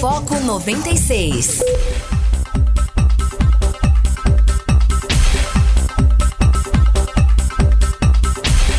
Foco 0.00 0.38
96. 0.38 1.62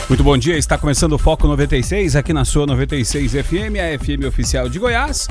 Muito 0.07 0.23
bom 0.23 0.37
dia, 0.37 0.55
está 0.57 0.77
começando 0.77 1.13
o 1.13 1.17
Foco 1.17 1.47
96 1.47 2.15
aqui 2.15 2.31
na 2.33 2.45
sua 2.45 2.67
96 2.67 3.31
FM, 3.31 3.77
a 3.81 3.97
FM 3.97 4.25
oficial 4.27 4.69
de 4.69 4.77
Goiás. 4.77 5.27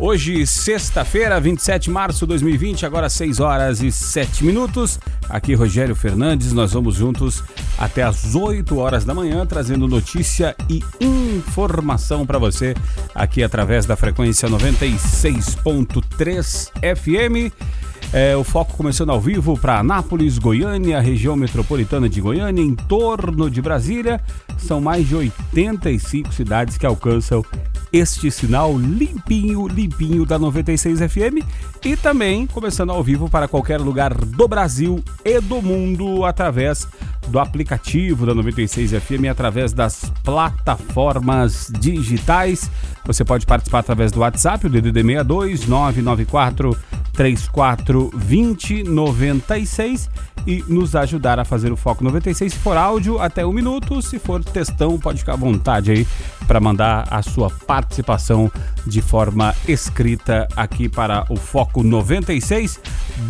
Hoje, 0.00 0.44
sexta-feira, 0.44 1.40
27 1.40 1.84
de 1.84 1.90
março 1.90 2.20
de 2.20 2.30
2020, 2.30 2.84
agora 2.84 3.08
6 3.08 3.38
horas 3.38 3.80
e 3.80 3.92
7 3.92 4.44
minutos. 4.44 4.98
Aqui 5.28 5.54
Rogério 5.54 5.94
Fernandes, 5.94 6.52
nós 6.52 6.72
vamos 6.72 6.94
juntos 6.94 7.44
até 7.76 8.02
as 8.02 8.34
8 8.34 8.78
horas 8.78 9.04
da 9.04 9.14
manhã, 9.14 9.44
trazendo 9.46 9.86
notícia 9.86 10.56
e 10.68 10.82
informação 11.00 12.26
para 12.26 12.38
você 12.38 12.74
aqui 13.14 13.42
através 13.42 13.86
da 13.86 13.96
frequência 13.96 14.48
96.3 14.48 16.70
FM. 16.96 17.52
É, 18.10 18.34
o 18.34 18.42
foco 18.42 18.74
começando 18.74 19.10
ao 19.10 19.20
vivo 19.20 19.58
para 19.58 19.78
Anápolis, 19.78 20.38
Goiânia, 20.38 20.98
região 20.98 21.36
metropolitana 21.36 22.08
de 22.08 22.22
Goiânia, 22.22 22.62
em 22.62 22.74
torno 22.74 23.50
de 23.50 23.60
Brasília. 23.60 24.18
São 24.56 24.80
mais 24.80 25.06
de 25.06 25.14
85 25.14 26.32
cidades 26.32 26.78
que 26.78 26.86
alcançam 26.86 27.44
este 27.92 28.30
sinal 28.30 28.78
limpinho, 28.78 29.68
limpinho 29.68 30.24
da 30.24 30.38
96 30.38 31.00
FM 31.00 31.44
e 31.84 31.96
também 31.96 32.46
começando 32.46 32.90
ao 32.90 33.02
vivo 33.02 33.28
para 33.28 33.48
qualquer 33.48 33.80
lugar 33.80 34.14
do 34.14 34.48
Brasil 34.48 35.02
e 35.24 35.40
do 35.40 35.62
mundo 35.62 36.24
através 36.24 36.86
do 37.28 37.38
aplicativo 37.38 38.24
da 38.24 38.34
96 38.34 38.90
FM 38.90 39.26
através 39.30 39.72
das 39.72 40.10
plataformas 40.24 41.70
digitais. 41.78 42.70
Você 43.04 43.24
pode 43.24 43.44
participar 43.46 43.80
através 43.80 44.10
do 44.12 44.20
WhatsApp, 44.20 44.66
o 44.66 44.70
DDD 44.70 45.02
62 45.02 45.66
994 45.66 46.76
34 47.18 48.12
20 48.14 48.84
96 48.84 50.08
e 50.46 50.64
nos 50.68 50.94
ajudar 50.94 51.40
a 51.40 51.44
fazer 51.44 51.72
o 51.72 51.76
Foco 51.76 52.04
96. 52.04 52.52
Se 52.52 52.58
for 52.60 52.76
áudio, 52.76 53.18
até 53.18 53.44
um 53.44 53.52
minuto. 53.52 54.00
Se 54.00 54.20
for 54.20 54.42
textão, 54.44 54.96
pode 55.00 55.18
ficar 55.18 55.32
à 55.32 55.36
vontade 55.36 55.90
aí 55.90 56.06
para 56.46 56.60
mandar 56.60 57.08
a 57.10 57.20
sua 57.20 57.50
participação 57.50 58.48
de 58.86 59.02
forma 59.02 59.52
escrita 59.66 60.46
aqui 60.54 60.88
para 60.88 61.26
o 61.28 61.34
Foco 61.34 61.82
96. 61.82 62.80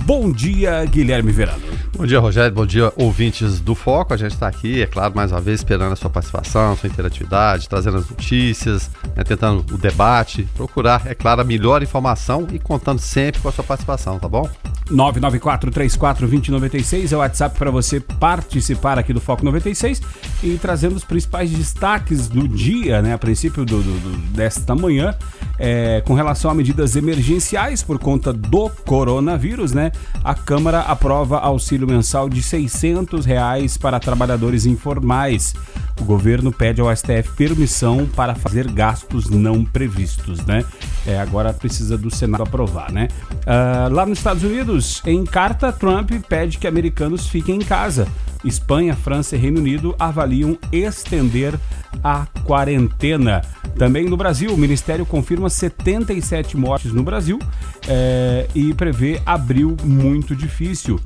Bom 0.04 0.30
dia, 0.30 0.84
Guilherme 0.84 1.32
Verano. 1.32 1.62
Bom 1.96 2.04
dia, 2.06 2.20
Rogério. 2.20 2.54
Bom 2.54 2.66
dia, 2.66 2.92
ouvintes 2.96 3.60
do 3.60 3.74
Foco. 3.74 4.14
A 4.14 4.16
gente 4.16 4.32
está 4.32 4.46
aqui, 4.46 4.82
é 4.82 4.86
claro, 4.86 5.14
mais 5.16 5.32
uma 5.32 5.40
vez 5.40 5.60
esperando 5.60 5.92
a 5.92 5.96
sua 5.96 6.10
participação, 6.10 6.76
sua 6.76 6.88
interatividade, 6.88 7.68
trazendo 7.68 7.98
as 7.98 8.08
notícias, 8.08 8.88
né, 9.16 9.24
tentando 9.24 9.74
o 9.74 9.78
debate, 9.78 10.46
procurar, 10.54 11.02
é 11.06 11.14
claro, 11.14 11.40
a 11.40 11.44
melhor 11.44 11.82
informação 11.82 12.46
e 12.52 12.58
contando 12.58 12.98
sempre 12.98 13.40
com 13.40 13.48
a 13.48 13.52
sua 13.52 13.64
participação, 13.64 14.18
tá 14.18 14.28
bom? 14.28 14.46
994-34-2096 14.90 17.12
é 17.12 17.16
o 17.16 17.18
WhatsApp 17.18 17.58
para 17.58 17.70
você 17.70 18.00
participar 18.00 18.98
aqui 18.98 19.12
do 19.12 19.20
Foco 19.20 19.44
96 19.44 20.00
e 20.42 20.56
trazendo 20.56 20.96
os 20.96 21.04
principais 21.04 21.50
destaques 21.50 22.26
do 22.28 22.48
dia, 22.48 23.02
né, 23.02 23.12
a 23.14 23.18
princípio 23.18 23.64
do, 23.64 23.82
do, 23.82 23.98
do 23.98 24.16
desta 24.34 24.74
manhã, 24.74 25.14
é, 25.58 26.02
com 26.06 26.14
relação 26.14 26.50
a 26.50 26.54
medidas 26.54 26.96
emergenciais 26.96 27.82
por 27.82 27.98
conta 27.98 28.32
do 28.32 28.70
coronavírus, 28.86 29.72
né? 29.72 29.77
A 30.24 30.34
Câmara 30.34 30.80
aprova 30.80 31.38
auxílio 31.38 31.86
mensal 31.86 32.28
de 32.28 32.42
600 32.42 33.24
reais 33.24 33.76
para 33.76 34.00
trabalhadores 34.00 34.66
informais. 34.66 35.54
O 36.00 36.04
governo 36.04 36.52
pede 36.52 36.80
ao 36.80 36.94
STF 36.94 37.30
permissão 37.36 38.06
para 38.06 38.34
fazer 38.34 38.70
gastos 38.70 39.28
não 39.28 39.64
previstos, 39.64 40.44
né? 40.46 40.64
É, 41.06 41.18
agora 41.18 41.52
precisa 41.52 41.98
do 41.98 42.14
Senado 42.14 42.42
aprovar, 42.44 42.92
né? 42.92 43.08
Uh, 43.32 43.92
lá 43.92 44.06
nos 44.06 44.18
Estados 44.18 44.44
Unidos, 44.44 45.02
em 45.04 45.24
carta, 45.24 45.72
Trump 45.72 46.10
pede 46.28 46.58
que 46.58 46.66
americanos 46.66 47.26
fiquem 47.26 47.56
em 47.56 47.64
casa. 47.64 48.06
Espanha, 48.44 48.94
França 48.94 49.34
e 49.34 49.38
Reino 49.38 49.58
Unido 49.58 49.94
avaliam 49.98 50.56
estender 50.72 51.58
a 52.02 52.26
quarentena. 52.44 53.42
Também 53.78 54.06
no 54.06 54.16
Brasil, 54.16 54.52
o 54.52 54.58
Ministério 54.58 55.06
confirma 55.06 55.48
77 55.48 56.56
mortes 56.56 56.92
no 56.92 57.04
Brasil 57.04 57.38
é, 57.86 58.48
e 58.52 58.74
prevê 58.74 59.22
abril 59.24 59.76
muito 59.84 60.34
difícil. 60.34 61.00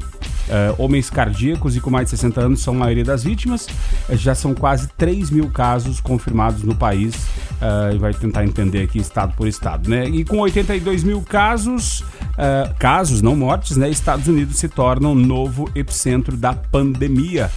É, 0.49 0.75
homens 0.78 1.10
cardíacos 1.10 1.77
e 1.77 1.81
com 1.81 1.91
mais 1.91 2.06
de 2.06 2.10
60 2.10 2.41
anos 2.41 2.60
são 2.62 2.75
a 2.75 2.78
maioria 2.78 3.05
das 3.05 3.22
vítimas. 3.22 3.69
É, 4.09 4.16
já 4.16 4.34
são 4.34 4.55
quase 4.55 4.88
3 4.97 5.31
mil 5.31 5.50
casos 5.50 6.00
confirmados 6.00 6.62
no 6.62 6.75
país. 6.75 7.15
Uh, 7.62 7.97
vai 8.00 8.12
tentar 8.12 8.44
entender 8.44 8.83
aqui 8.83 8.99
estado 8.99 9.34
por 9.37 9.47
estado, 9.47 9.89
né? 9.89 10.09
E 10.09 10.25
com 10.25 10.39
82 10.39 11.04
mil 11.04 11.22
casos, 11.22 12.03
casos, 12.77 13.22
não 13.22 13.37
mortes, 13.37 13.77
né? 13.77 13.89
Estados 13.89 14.27
Unidos 14.27 14.56
se 14.56 14.69
torna 14.69 15.09
um 15.09 15.15
novo 15.15 15.71
epicentro 15.72 16.37
da 16.37 16.53
pandemia. 16.53 17.49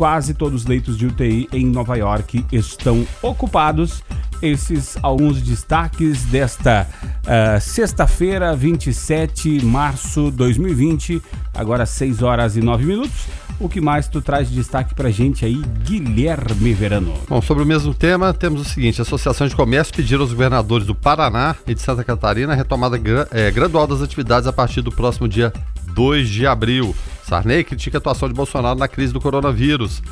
Quase 0.00 0.32
todos 0.32 0.62
os 0.62 0.66
leitos 0.66 0.96
de 0.96 1.08
UTI 1.08 1.46
em 1.52 1.66
Nova 1.66 1.94
York 1.94 2.46
estão 2.50 3.06
ocupados. 3.20 4.02
Esses 4.40 4.96
alguns 5.02 5.42
destaques 5.42 6.24
desta 6.24 6.88
uh, 7.18 7.60
sexta-feira, 7.60 8.56
27 8.56 9.58
de 9.58 9.66
março 9.66 10.30
de 10.30 10.38
2020, 10.38 11.22
agora 11.52 11.84
6 11.84 12.22
horas 12.22 12.56
e 12.56 12.62
9 12.62 12.86
minutos. 12.86 13.26
O 13.58 13.68
que 13.68 13.78
mais 13.78 14.08
tu 14.08 14.22
traz 14.22 14.48
de 14.48 14.54
destaque 14.54 14.94
pra 14.94 15.10
gente 15.10 15.44
aí, 15.44 15.60
Guilherme 15.84 16.72
Verano? 16.72 17.12
Bom, 17.28 17.42
sobre 17.42 17.62
o 17.62 17.66
mesmo 17.66 17.92
tema, 17.92 18.32
temos 18.32 18.62
o 18.62 18.64
seguinte: 18.64 19.02
a 19.02 19.04
Associação 19.04 19.46
de 19.46 19.54
Comércio 19.54 19.92
pediram 19.92 20.22
aos 20.22 20.32
governadores 20.32 20.86
do 20.86 20.94
Paraná 20.94 21.54
e 21.66 21.74
de 21.74 21.82
Santa 21.82 22.02
Catarina 22.02 22.54
a 22.54 22.56
retomada 22.56 22.96
gra 22.96 23.28
é, 23.30 23.50
gradual 23.50 23.86
das 23.86 24.00
atividades 24.00 24.46
a 24.46 24.52
partir 24.52 24.80
do 24.80 24.90
próximo 24.90 25.28
dia 25.28 25.52
2 25.92 26.26
de 26.26 26.46
abril. 26.46 26.96
Sarney 27.30 27.62
critica 27.62 27.96
a 27.96 28.00
atuação 28.00 28.28
de 28.28 28.34
Bolsonaro 28.34 28.76
na 28.76 28.88
crise 28.88 29.12
do 29.12 29.20
coronavírus. 29.20 30.02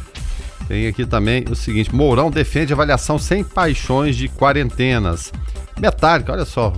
Tem 0.69 0.87
aqui 0.87 1.05
também 1.05 1.45
o 1.51 1.55
seguinte: 1.56 1.93
Mourão 1.93 2.31
defende 2.31 2.73
avaliação 2.73 3.19
sem 3.19 3.43
paixões 3.43 4.15
de 4.17 4.29
quarentenas. 4.29 5.33
Metallica, 5.81 6.33
olha 6.33 6.45
só, 6.45 6.73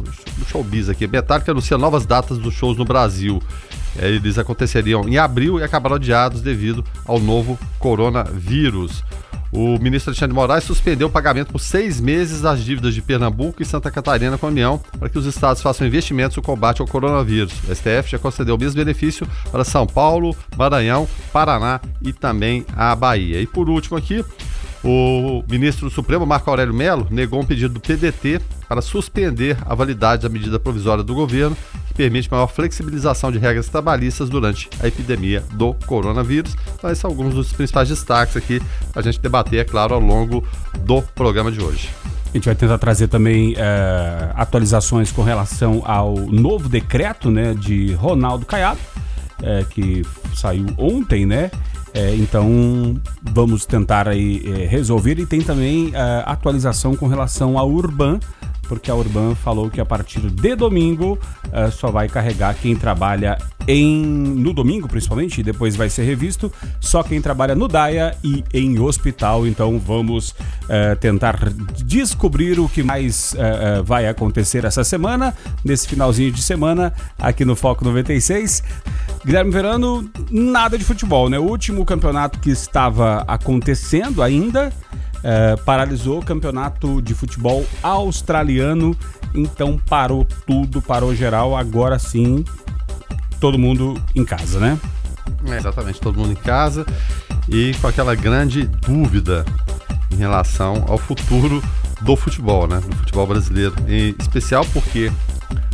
showbiz 0.49 0.89
aqui. 0.89 1.07
Metallica 1.07 1.51
anuncia 1.51 1.77
novas 1.77 2.07
datas 2.07 2.39
dos 2.39 2.55
shows 2.55 2.79
no 2.79 2.87
Brasil. 2.87 3.43
É, 3.99 4.09
eles 4.09 4.39
aconteceriam 4.39 5.07
em 5.07 5.19
abril 5.19 5.61
e 5.61 5.63
acabaram 5.63 5.97
adiados 5.97 6.41
devido 6.41 6.83
ao 7.05 7.21
novo 7.21 7.59
coronavírus. 7.79 9.05
O 9.53 9.79
ministro 9.79 10.11
Alexandre 10.11 10.29
de 10.29 10.35
Moraes 10.35 10.65
suspendeu 10.65 11.09
o 11.09 11.11
pagamento 11.11 11.53
por 11.53 11.59
seis 11.59 12.01
meses 12.01 12.41
das 12.41 12.63
dívidas 12.63 12.95
de 12.95 13.03
Pernambuco 13.03 13.61
e 13.61 13.67
Santa 13.67 13.91
Catarina 13.91 14.39
com 14.39 14.47
a 14.47 14.49
União 14.49 14.81
para 14.99 15.09
que 15.09 15.19
os 15.19 15.27
estados 15.27 15.61
façam 15.61 15.87
investimentos 15.87 16.37
no 16.37 16.43
combate 16.43 16.81
ao 16.81 16.87
coronavírus. 16.87 17.53
O 17.69 17.75
STF 17.75 18.11
já 18.11 18.19
concedeu 18.19 18.55
o 18.55 18.59
mesmo 18.59 18.77
benefício 18.77 19.27
para 19.51 19.65
São 19.65 19.87
Paulo, 19.87 20.37
Maranhão, 20.57 21.09
Paraná 21.33 21.81
e 22.01 22.13
também 22.13 22.65
a 22.77 22.95
Bahia. 22.95 23.41
E 23.41 23.47
por 23.47 23.69
último 23.69 23.97
aqui, 23.97 24.25
o 24.83 25.45
ministro 25.49 25.89
do 25.89 25.95
Supremo, 25.95 26.25
Marco 26.25 26.49
Aurélio 26.49 26.73
Melo, 26.73 27.07
negou 27.11 27.41
um 27.41 27.45
pedido 27.45 27.75
do 27.75 27.81
PDT 27.81 28.41
para 28.69 28.81
suspender 28.81 29.59
a 29.67 29.75
validade 29.75 30.23
da 30.23 30.29
medida 30.29 30.59
provisória 30.59 31.05
do 31.05 31.15
governo, 31.15 31.57
que 31.89 31.95
permite 31.95 32.31
maior 32.31 32.47
flexibilização 32.47 33.31
de 33.31 33.39
regras 33.39 33.69
trabalhistas 33.69 34.31
durante 34.31 34.71
a 34.81 34.87
epidemia 34.87 35.43
do 35.53 35.75
coronavírus. 35.87 36.57
Então, 36.77 36.91
esses 36.91 37.01
são 37.01 37.11
alguns 37.11 37.35
dos 37.35 37.53
principais 37.53 37.89
destaques 37.89 38.37
aqui 38.37 38.61
para 38.93 39.01
a 39.01 39.03
gente 39.03 39.21
debater, 39.21 39.61
é 39.61 39.65
claro, 39.65 39.95
ao 39.95 40.01
longo 40.01 40.47
do 40.81 41.03
programa 41.03 41.53
de 41.53 41.61
hoje. 41.61 41.91
A 42.33 42.37
gente 42.37 42.45
vai 42.45 42.55
tentar 42.55 42.79
trazer 42.79 43.09
também 43.09 43.55
é, 43.57 44.31
atualizações 44.35 45.11
com 45.11 45.23
relação 45.23 45.83
ao 45.85 46.15
novo 46.15 46.69
decreto 46.69 47.29
né, 47.29 47.55
de 47.55 47.93
Ronaldo 47.95 48.47
Caiado, 48.47 48.79
é, 49.43 49.65
que 49.69 50.03
saiu 50.35 50.67
ontem, 50.79 51.27
né? 51.27 51.51
É, 51.93 52.15
então 52.15 53.01
vamos 53.23 53.67
tentar 53.67 54.09
aí 54.09 54.43
é, 54.47 54.67
resolver. 54.67 55.19
E 55.19 55.27
tem 55.27 55.41
também 55.41 55.93
é, 55.95 56.23
atualização 56.27 56.95
com 56.95 57.07
relação 57.07 57.59
à 57.59 57.65
Urban, 57.65 58.19
porque 58.71 58.89
a 58.89 58.95
Urban 58.95 59.35
falou 59.35 59.69
que 59.69 59.81
a 59.81 59.85
partir 59.85 60.21
de 60.21 60.55
domingo 60.55 61.19
uh, 61.47 61.73
só 61.73 61.91
vai 61.91 62.09
carregar 62.09 62.55
quem 62.55 62.77
trabalha 62.77 63.37
em 63.67 64.01
no 64.01 64.53
domingo 64.53 64.87
principalmente, 64.87 65.41
e 65.41 65.43
depois 65.43 65.75
vai 65.75 65.91
ser 65.91 66.05
revisto 66.05 66.53
só 66.79 67.03
quem 67.03 67.21
trabalha 67.21 67.57
no 67.57 67.67
DAIA 67.67 68.17
e 68.23 68.45
em 68.55 68.79
hospital. 68.79 69.45
Então 69.45 69.77
vamos 69.77 70.31
uh, 70.31 70.95
tentar 71.01 71.51
descobrir 71.85 72.61
o 72.61 72.69
que 72.69 72.85
mais 72.85 73.33
uh, 73.33 73.83
vai 73.83 74.07
acontecer 74.07 74.65
essa 74.65 74.85
semana, 74.85 75.35
nesse 75.65 75.89
finalzinho 75.89 76.31
de 76.31 76.41
semana, 76.41 76.93
aqui 77.19 77.45
no 77.45 77.57
Foco 77.57 77.85
96. 77.85 78.63
Guilherme 79.25 79.51
Verano, 79.51 80.09
nada 80.31 80.79
de 80.79 80.85
futebol, 80.85 81.29
né? 81.29 81.41
O 81.41 81.43
último 81.43 81.85
campeonato 81.85 82.39
que 82.39 82.51
estava 82.51 83.25
acontecendo 83.27 84.23
ainda 84.23 84.73
é, 85.23 85.57
paralisou 85.57 86.19
o 86.19 86.25
campeonato 86.25 87.01
de 87.03 87.15
futebol 87.15 87.67
australiano, 87.83 88.97
então 89.35 89.79
parou 89.89 90.27
tudo, 90.47 90.81
parou 90.83 91.15
geral. 91.15 91.57
Agora 91.57 91.99
sim, 91.99 92.45
todo 93.39 93.59
mundo 93.59 94.01
em 94.15 94.25
casa, 94.25 94.59
né? 94.59 94.79
É, 95.47 95.57
exatamente, 95.57 96.01
todo 96.01 96.19
mundo 96.19 96.33
em 96.33 96.37
casa 96.37 96.85
e 97.49 97.75
com 97.81 97.87
aquela 97.87 98.15
grande 98.15 98.65
dúvida 98.65 99.45
em 100.11 100.17
relação 100.17 100.85
ao 100.89 100.99
futuro 100.99 101.63
do 102.01 102.17
futebol, 102.17 102.67
né? 102.67 102.81
Do 102.81 102.97
futebol 102.97 103.27
brasileiro. 103.27 103.75
Em 103.89 104.15
especial 104.19 104.65
porque 104.73 105.11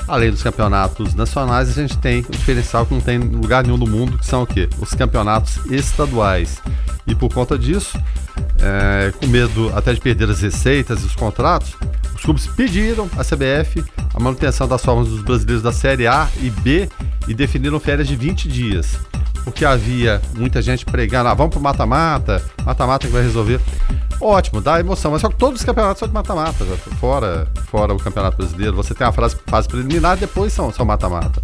Além 0.08 0.30
dos 0.30 0.42
campeonatos 0.42 1.14
nacionais, 1.14 1.68
a 1.68 1.72
gente 1.72 1.98
tem 1.98 2.20
o 2.20 2.30
diferencial 2.30 2.86
que 2.86 2.94
não 2.94 3.00
tem 3.00 3.16
em 3.16 3.28
lugar 3.28 3.64
nenhum 3.64 3.78
do 3.78 3.86
mundo, 3.86 4.18
que 4.18 4.26
são 4.26 4.42
o 4.42 4.46
quê? 4.46 4.68
Os 4.78 4.94
campeonatos 4.94 5.58
estaduais. 5.66 6.62
E 7.06 7.14
por 7.14 7.32
conta 7.32 7.58
disso, 7.58 7.98
é, 8.60 9.12
com 9.18 9.26
medo 9.26 9.72
até 9.74 9.92
de 9.92 10.00
perder 10.00 10.30
as 10.30 10.40
receitas 10.40 11.02
e 11.02 11.06
os 11.06 11.14
contratos, 11.14 11.74
os 12.14 12.22
clubes 12.22 12.46
pediram 12.46 13.10
à 13.16 13.24
CBF 13.24 13.84
a 14.14 14.20
manutenção 14.20 14.66
das 14.66 14.84
formas 14.84 15.08
dos 15.08 15.22
brasileiros 15.22 15.62
da 15.62 15.72
Série 15.72 16.06
A 16.06 16.28
e 16.40 16.50
B 16.50 16.88
e 17.28 17.34
definiram 17.34 17.78
férias 17.80 18.08
de 18.08 18.16
20 18.16 18.48
dias. 18.48 18.98
Porque 19.46 19.64
havia 19.64 20.20
muita 20.34 20.60
gente 20.60 20.84
pregando, 20.84 21.28
ah, 21.28 21.34
vamos 21.34 21.52
pro 21.52 21.62
mata-mata, 21.62 22.42
mata-mata 22.64 23.06
que 23.06 23.12
vai 23.12 23.22
resolver. 23.22 23.60
Ótimo, 24.20 24.60
dá 24.60 24.80
emoção, 24.80 25.12
mas 25.12 25.20
só 25.20 25.28
que 25.28 25.36
todos 25.36 25.60
os 25.60 25.64
campeonatos 25.64 26.00
são 26.00 26.08
de 26.08 26.14
mata-mata, 26.14 26.64
fora, 26.98 27.46
fora 27.70 27.94
o 27.94 27.96
Campeonato 27.96 28.38
Brasileiro. 28.38 28.74
Você 28.74 28.92
tem 28.92 29.06
a 29.06 29.12
fase, 29.12 29.36
preliminar, 29.68 30.16
depois 30.16 30.52
são 30.52 30.72
mata-mata. 30.84 31.40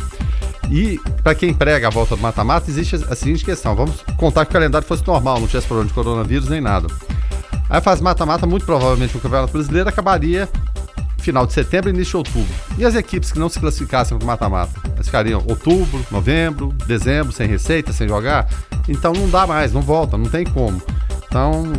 E 0.68 0.98
para 1.22 1.32
quem 1.32 1.54
prega 1.54 1.86
a 1.86 1.90
volta 1.90 2.16
do 2.16 2.22
mata-mata, 2.22 2.68
existe 2.68 2.96
a 2.96 3.14
seguinte 3.14 3.44
questão: 3.44 3.76
vamos 3.76 4.02
contar 4.16 4.46
que 4.46 4.50
o 4.50 4.52
calendário 4.52 4.86
fosse 4.86 5.06
normal, 5.06 5.38
não 5.38 5.46
tivesse 5.46 5.68
problema 5.68 5.86
de 5.86 5.94
coronavírus 5.94 6.48
nem 6.48 6.60
nada. 6.60 6.88
Aí 7.70 7.80
fase 7.80 8.02
mata-mata, 8.02 8.46
muito 8.48 8.66
provavelmente 8.66 9.16
o 9.16 9.20
Campeonato 9.20 9.52
Brasileiro 9.52 9.88
acabaria 9.88 10.48
final 11.22 11.46
de 11.46 11.52
setembro 11.52 11.88
e 11.88 11.92
início 11.92 12.22
de 12.22 12.28
outubro. 12.28 12.54
E 12.76 12.84
as 12.84 12.94
equipes 12.94 13.32
que 13.32 13.38
não 13.38 13.48
se 13.48 13.58
classificassem 13.58 14.16
para 14.16 14.24
o 14.24 14.26
mata-mata? 14.26 14.72
Elas 14.94 15.06
ficariam 15.06 15.42
outubro, 15.48 16.04
novembro, 16.10 16.68
dezembro, 16.86 17.32
sem 17.32 17.46
receita, 17.46 17.92
sem 17.92 18.08
jogar? 18.08 18.48
Então 18.88 19.12
não 19.12 19.28
dá 19.28 19.46
mais, 19.46 19.72
não 19.72 19.80
volta, 19.80 20.18
não 20.18 20.26
tem 20.26 20.44
como. 20.44 20.82
Então, 21.26 21.72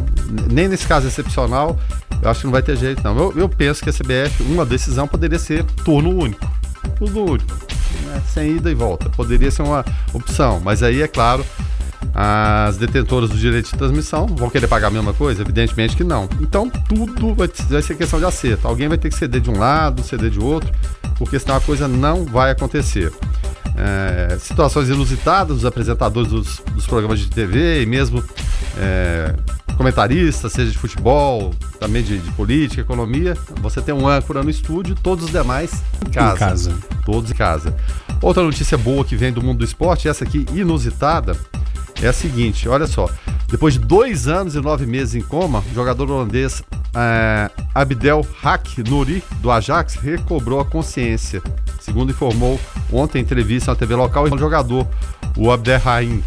nem 0.51 0.67
nesse 0.67 0.87
caso 0.87 1.07
excepcional, 1.07 1.77
eu 2.21 2.29
acho 2.29 2.39
que 2.39 2.45
não 2.47 2.51
vai 2.51 2.63
ter 2.63 2.75
jeito, 2.75 3.03
não. 3.03 3.15
Eu, 3.17 3.33
eu 3.37 3.49
penso 3.49 3.83
que 3.83 3.89
a 3.89 3.93
CBF, 3.93 4.41
uma 4.43 4.65
decisão 4.65 5.07
poderia 5.07 5.37
ser 5.37 5.63
turno 5.83 6.09
único. 6.09 6.49
Turno 6.97 7.31
único. 7.31 7.53
Né? 8.05 8.21
Sem 8.27 8.55
ida 8.55 8.71
e 8.71 8.73
volta. 8.73 9.09
Poderia 9.09 9.51
ser 9.51 9.61
uma 9.61 9.85
opção. 10.13 10.59
Mas 10.59 10.81
aí, 10.81 11.01
é 11.01 11.07
claro, 11.07 11.45
as 12.13 12.77
detentoras 12.77 13.29
do 13.29 13.37
direito 13.37 13.71
de 13.71 13.77
transmissão 13.77 14.27
vão 14.27 14.49
querer 14.49 14.67
pagar 14.67 14.87
a 14.87 14.91
mesma 14.91 15.13
coisa? 15.13 15.41
Evidentemente 15.41 15.95
que 15.95 16.03
não. 16.03 16.27
Então, 16.41 16.69
tudo 16.69 17.33
vai, 17.33 17.49
vai 17.69 17.81
ser 17.81 17.95
questão 17.95 18.19
de 18.19 18.25
acerto. 18.25 18.67
Alguém 18.67 18.87
vai 18.87 18.97
ter 18.97 19.09
que 19.09 19.15
ceder 19.15 19.41
de 19.41 19.49
um 19.49 19.57
lado, 19.57 20.03
ceder 20.03 20.29
de 20.29 20.39
outro, 20.39 20.71
porque 21.17 21.39
senão 21.39 21.55
a 21.55 21.61
coisa 21.61 21.87
não 21.87 22.25
vai 22.25 22.51
acontecer. 22.51 23.11
É, 23.75 24.37
situações 24.39 24.87
inusitadas 24.89 25.57
dos 25.57 25.65
apresentadores 25.65 26.29
dos, 26.29 26.61
dos 26.73 26.85
programas 26.85 27.19
de 27.19 27.27
TV 27.27 27.81
e 27.81 27.85
mesmo 27.87 28.23
é, 28.77 29.33
comentarista, 29.75 30.47
seja 30.47 30.71
de 30.71 30.77
futebol, 30.77 31.53
também 31.79 32.03
de, 32.03 32.19
de, 32.19 32.31
política, 32.31 32.81
economia. 32.81 33.35
Você 33.61 33.81
tem 33.81 33.93
um 33.93 34.07
âncora 34.07 34.43
no 34.43 34.49
estúdio, 34.49 34.95
todos 34.95 35.25
os 35.25 35.31
demais 35.31 35.83
em 36.05 36.11
casa. 36.11 36.35
Em 36.35 36.39
casa. 36.39 36.75
Todos 37.05 37.31
em 37.31 37.33
casa. 37.33 37.75
Outra 38.21 38.43
notícia 38.43 38.77
boa 38.77 39.03
que 39.03 39.15
vem 39.15 39.33
do 39.33 39.41
mundo 39.41 39.59
do 39.59 39.65
esporte, 39.65 40.07
essa 40.07 40.23
aqui 40.23 40.45
inusitada, 40.53 41.35
é 42.01 42.07
a 42.07 42.13
seguinte: 42.13 42.67
olha 42.67 42.87
só. 42.87 43.09
Depois 43.49 43.75
de 43.75 43.79
dois 43.81 44.27
anos 44.27 44.55
e 44.55 44.59
nove 44.61 44.85
meses 44.85 45.13
em 45.13 45.21
coma, 45.21 45.63
o 45.71 45.73
jogador 45.75 46.09
holandês 46.09 46.63
é, 46.95 47.51
Abdel 47.73 48.25
Hak 48.43 48.83
Nouri, 48.89 49.23
do 49.41 49.51
Ajax, 49.51 49.95
recobrou 49.95 50.59
a 50.59 50.65
consciência. 50.65 51.41
Segundo 51.79 52.11
informou 52.11 52.59
ontem 52.91 53.19
em 53.19 53.21
entrevista 53.21 53.71
na 53.71 53.75
TV 53.75 53.95
local, 53.95 54.23
o 54.23 54.37
jogador, 54.37 54.87
o 55.37 55.51
Abderrahim, 55.51 56.23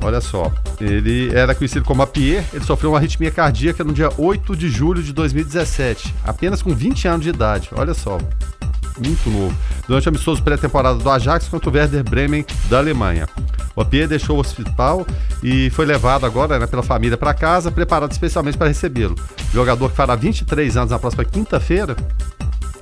Olha 0.00 0.20
só, 0.20 0.52
ele 0.80 1.34
era 1.34 1.56
conhecido 1.56 1.84
como 1.84 2.02
Apier, 2.02 2.44
ele 2.52 2.64
sofreu 2.64 2.92
uma 2.92 2.98
arritmia 2.98 3.32
cardíaca 3.32 3.82
no 3.82 3.92
dia 3.92 4.08
8 4.16 4.56
de 4.56 4.68
julho 4.68 5.02
de 5.02 5.12
2017, 5.12 6.14
apenas 6.24 6.62
com 6.62 6.72
20 6.72 7.08
anos 7.08 7.24
de 7.24 7.30
idade. 7.30 7.68
Olha 7.72 7.92
só, 7.94 8.16
muito 9.04 9.30
novo. 9.30 9.54
Durante 9.86 10.06
o 10.06 10.08
amistoso 10.10 10.42
pré-temporada 10.42 10.98
do 10.98 11.10
Ajax 11.10 11.48
contra 11.48 11.70
o 11.70 11.72
Werder 11.72 12.04
Bremen 12.04 12.44
da 12.68 12.78
Alemanha. 12.78 13.28
O 13.74 13.80
Apier 13.80 14.08
deixou 14.08 14.36
o 14.36 14.40
hospital 14.40 15.06
e 15.42 15.70
foi 15.70 15.86
levado 15.86 16.26
agora 16.26 16.58
né, 16.58 16.66
pela 16.66 16.82
família 16.82 17.16
para 17.16 17.32
casa, 17.32 17.70
preparado 17.70 18.10
especialmente 18.10 18.58
para 18.58 18.68
recebê-lo. 18.68 19.14
Jogador 19.52 19.90
que 19.90 19.96
fará 19.96 20.16
23 20.16 20.76
anos 20.76 20.90
na 20.90 20.98
próxima 20.98 21.24
quinta-feira 21.24 21.96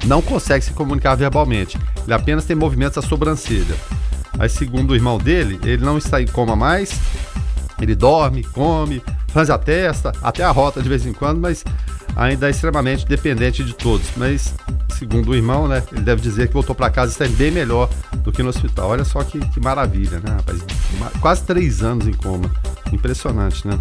não 0.06 0.22
consegue 0.22 0.64
se 0.64 0.72
comunicar 0.72 1.14
verbalmente. 1.14 1.78
Ele 2.04 2.14
apenas 2.14 2.44
tem 2.44 2.56
movimentos 2.56 2.96
da 2.96 3.02
sobrancelha. 3.02 3.74
Aí, 4.38 4.48
segundo 4.48 4.90
o 4.90 4.94
irmão 4.94 5.18
dele, 5.18 5.58
ele 5.64 5.84
não 5.84 5.98
está 5.98 6.20
em 6.20 6.26
coma 6.26 6.54
mais, 6.54 6.98
ele 7.80 7.94
dorme, 7.94 8.42
come, 8.44 9.02
franze 9.28 9.52
a 9.52 9.58
testa, 9.58 10.12
até 10.22 10.42
a 10.42 10.50
rota 10.50 10.82
de 10.82 10.88
vez 10.88 11.04
em 11.04 11.12
quando, 11.12 11.40
mas 11.40 11.64
ainda 12.16 12.46
é 12.46 12.50
extremamente 12.50 13.06
dependente 13.06 13.62
de 13.62 13.74
todos. 13.74 14.06
Mas, 14.16 14.54
segundo 14.96 15.30
o 15.30 15.34
irmão, 15.34 15.68
né, 15.68 15.82
ele 15.92 16.00
deve 16.02 16.22
dizer 16.22 16.48
que 16.48 16.54
voltou 16.54 16.74
para 16.74 16.90
casa 16.90 17.12
e 17.12 17.24
está 17.24 17.36
bem 17.36 17.50
melhor 17.50 17.88
do 18.18 18.32
que 18.32 18.42
no 18.42 18.48
hospital. 18.48 18.88
Olha 18.88 19.04
só 19.04 19.22
que, 19.22 19.38
que 19.38 19.60
maravilha, 19.60 20.20
né, 20.20 20.30
rapaz? 20.30 20.60
Quase 21.20 21.42
três 21.42 21.82
anos 21.82 22.08
em 22.08 22.14
coma. 22.14 22.50
Impressionante, 22.92 23.66
né? 23.66 23.78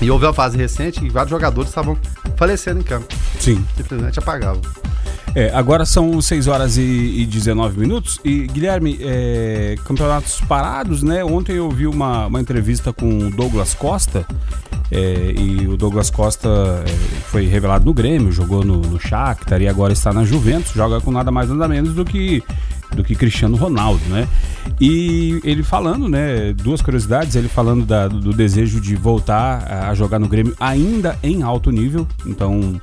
E 0.00 0.10
houve 0.10 0.24
uma 0.24 0.32
fase 0.32 0.56
recente 0.56 1.00
que 1.00 1.10
vários 1.10 1.30
jogadores 1.30 1.68
estavam 1.70 1.98
falecendo 2.36 2.80
em 2.80 2.84
campo. 2.84 3.12
Sim. 3.38 3.64
Simplesmente 3.76 4.18
apagavam. 4.18 4.62
É, 5.38 5.52
agora 5.54 5.86
são 5.86 6.20
6 6.20 6.48
horas 6.48 6.76
e, 6.76 6.82
e 6.82 7.24
19 7.24 7.78
minutos. 7.78 8.18
E, 8.24 8.48
Guilherme, 8.48 8.98
é, 9.00 9.76
campeonatos 9.84 10.40
parados, 10.40 11.04
né? 11.04 11.22
Ontem 11.22 11.52
eu 11.52 11.70
vi 11.70 11.86
uma, 11.86 12.26
uma 12.26 12.40
entrevista 12.40 12.92
com 12.92 13.18
o 13.18 13.30
Douglas 13.30 13.72
Costa. 13.72 14.26
É, 14.90 15.32
e 15.38 15.68
o 15.68 15.76
Douglas 15.76 16.10
Costa 16.10 16.48
é, 16.84 16.90
foi 17.30 17.46
revelado 17.46 17.84
no 17.84 17.94
Grêmio, 17.94 18.32
jogou 18.32 18.64
no, 18.64 18.80
no 18.80 18.98
Shakhtar 18.98 19.62
e 19.62 19.68
agora 19.68 19.92
está 19.92 20.12
na 20.12 20.24
Juventus. 20.24 20.72
Joga 20.72 21.00
com 21.00 21.12
nada 21.12 21.30
mais 21.30 21.48
nada 21.48 21.68
menos 21.68 21.94
do 21.94 22.04
que 22.04 22.42
do 22.96 23.04
que 23.04 23.14
Cristiano 23.14 23.56
Ronaldo, 23.56 24.02
né? 24.08 24.26
E 24.80 25.40
ele 25.44 25.62
falando, 25.62 26.08
né? 26.08 26.52
Duas 26.52 26.82
curiosidades, 26.82 27.36
ele 27.36 27.46
falando 27.48 27.86
da, 27.86 28.08
do 28.08 28.32
desejo 28.32 28.80
de 28.80 28.96
voltar 28.96 29.88
a 29.88 29.94
jogar 29.94 30.18
no 30.18 30.26
Grêmio 30.26 30.56
ainda 30.58 31.16
em 31.22 31.42
alto 31.44 31.70
nível. 31.70 32.08
Então, 32.26 32.80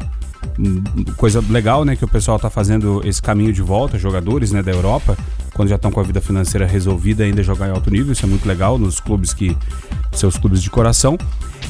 coisa 1.17 1.43
legal, 1.49 1.83
né, 1.85 1.95
que 1.95 2.05
o 2.05 2.07
pessoal 2.07 2.37
está 2.37 2.49
fazendo 2.49 3.01
esse 3.05 3.21
caminho 3.21 3.51
de 3.51 3.61
volta, 3.61 3.97
jogadores, 3.97 4.51
né, 4.51 4.61
da 4.61 4.71
Europa, 4.71 5.17
quando 5.53 5.69
já 5.69 5.75
estão 5.75 5.91
com 5.91 5.99
a 5.99 6.03
vida 6.03 6.21
financeira 6.21 6.65
resolvida, 6.65 7.23
ainda 7.23 7.43
jogar 7.43 7.67
em 7.67 7.71
alto 7.71 7.89
nível, 7.89 8.11
isso 8.11 8.25
é 8.25 8.29
muito 8.29 8.47
legal 8.47 8.77
nos 8.77 8.99
clubes 8.99 9.33
que 9.33 9.57
seus 10.11 10.37
clubes 10.37 10.61
de 10.61 10.69
coração. 10.69 11.17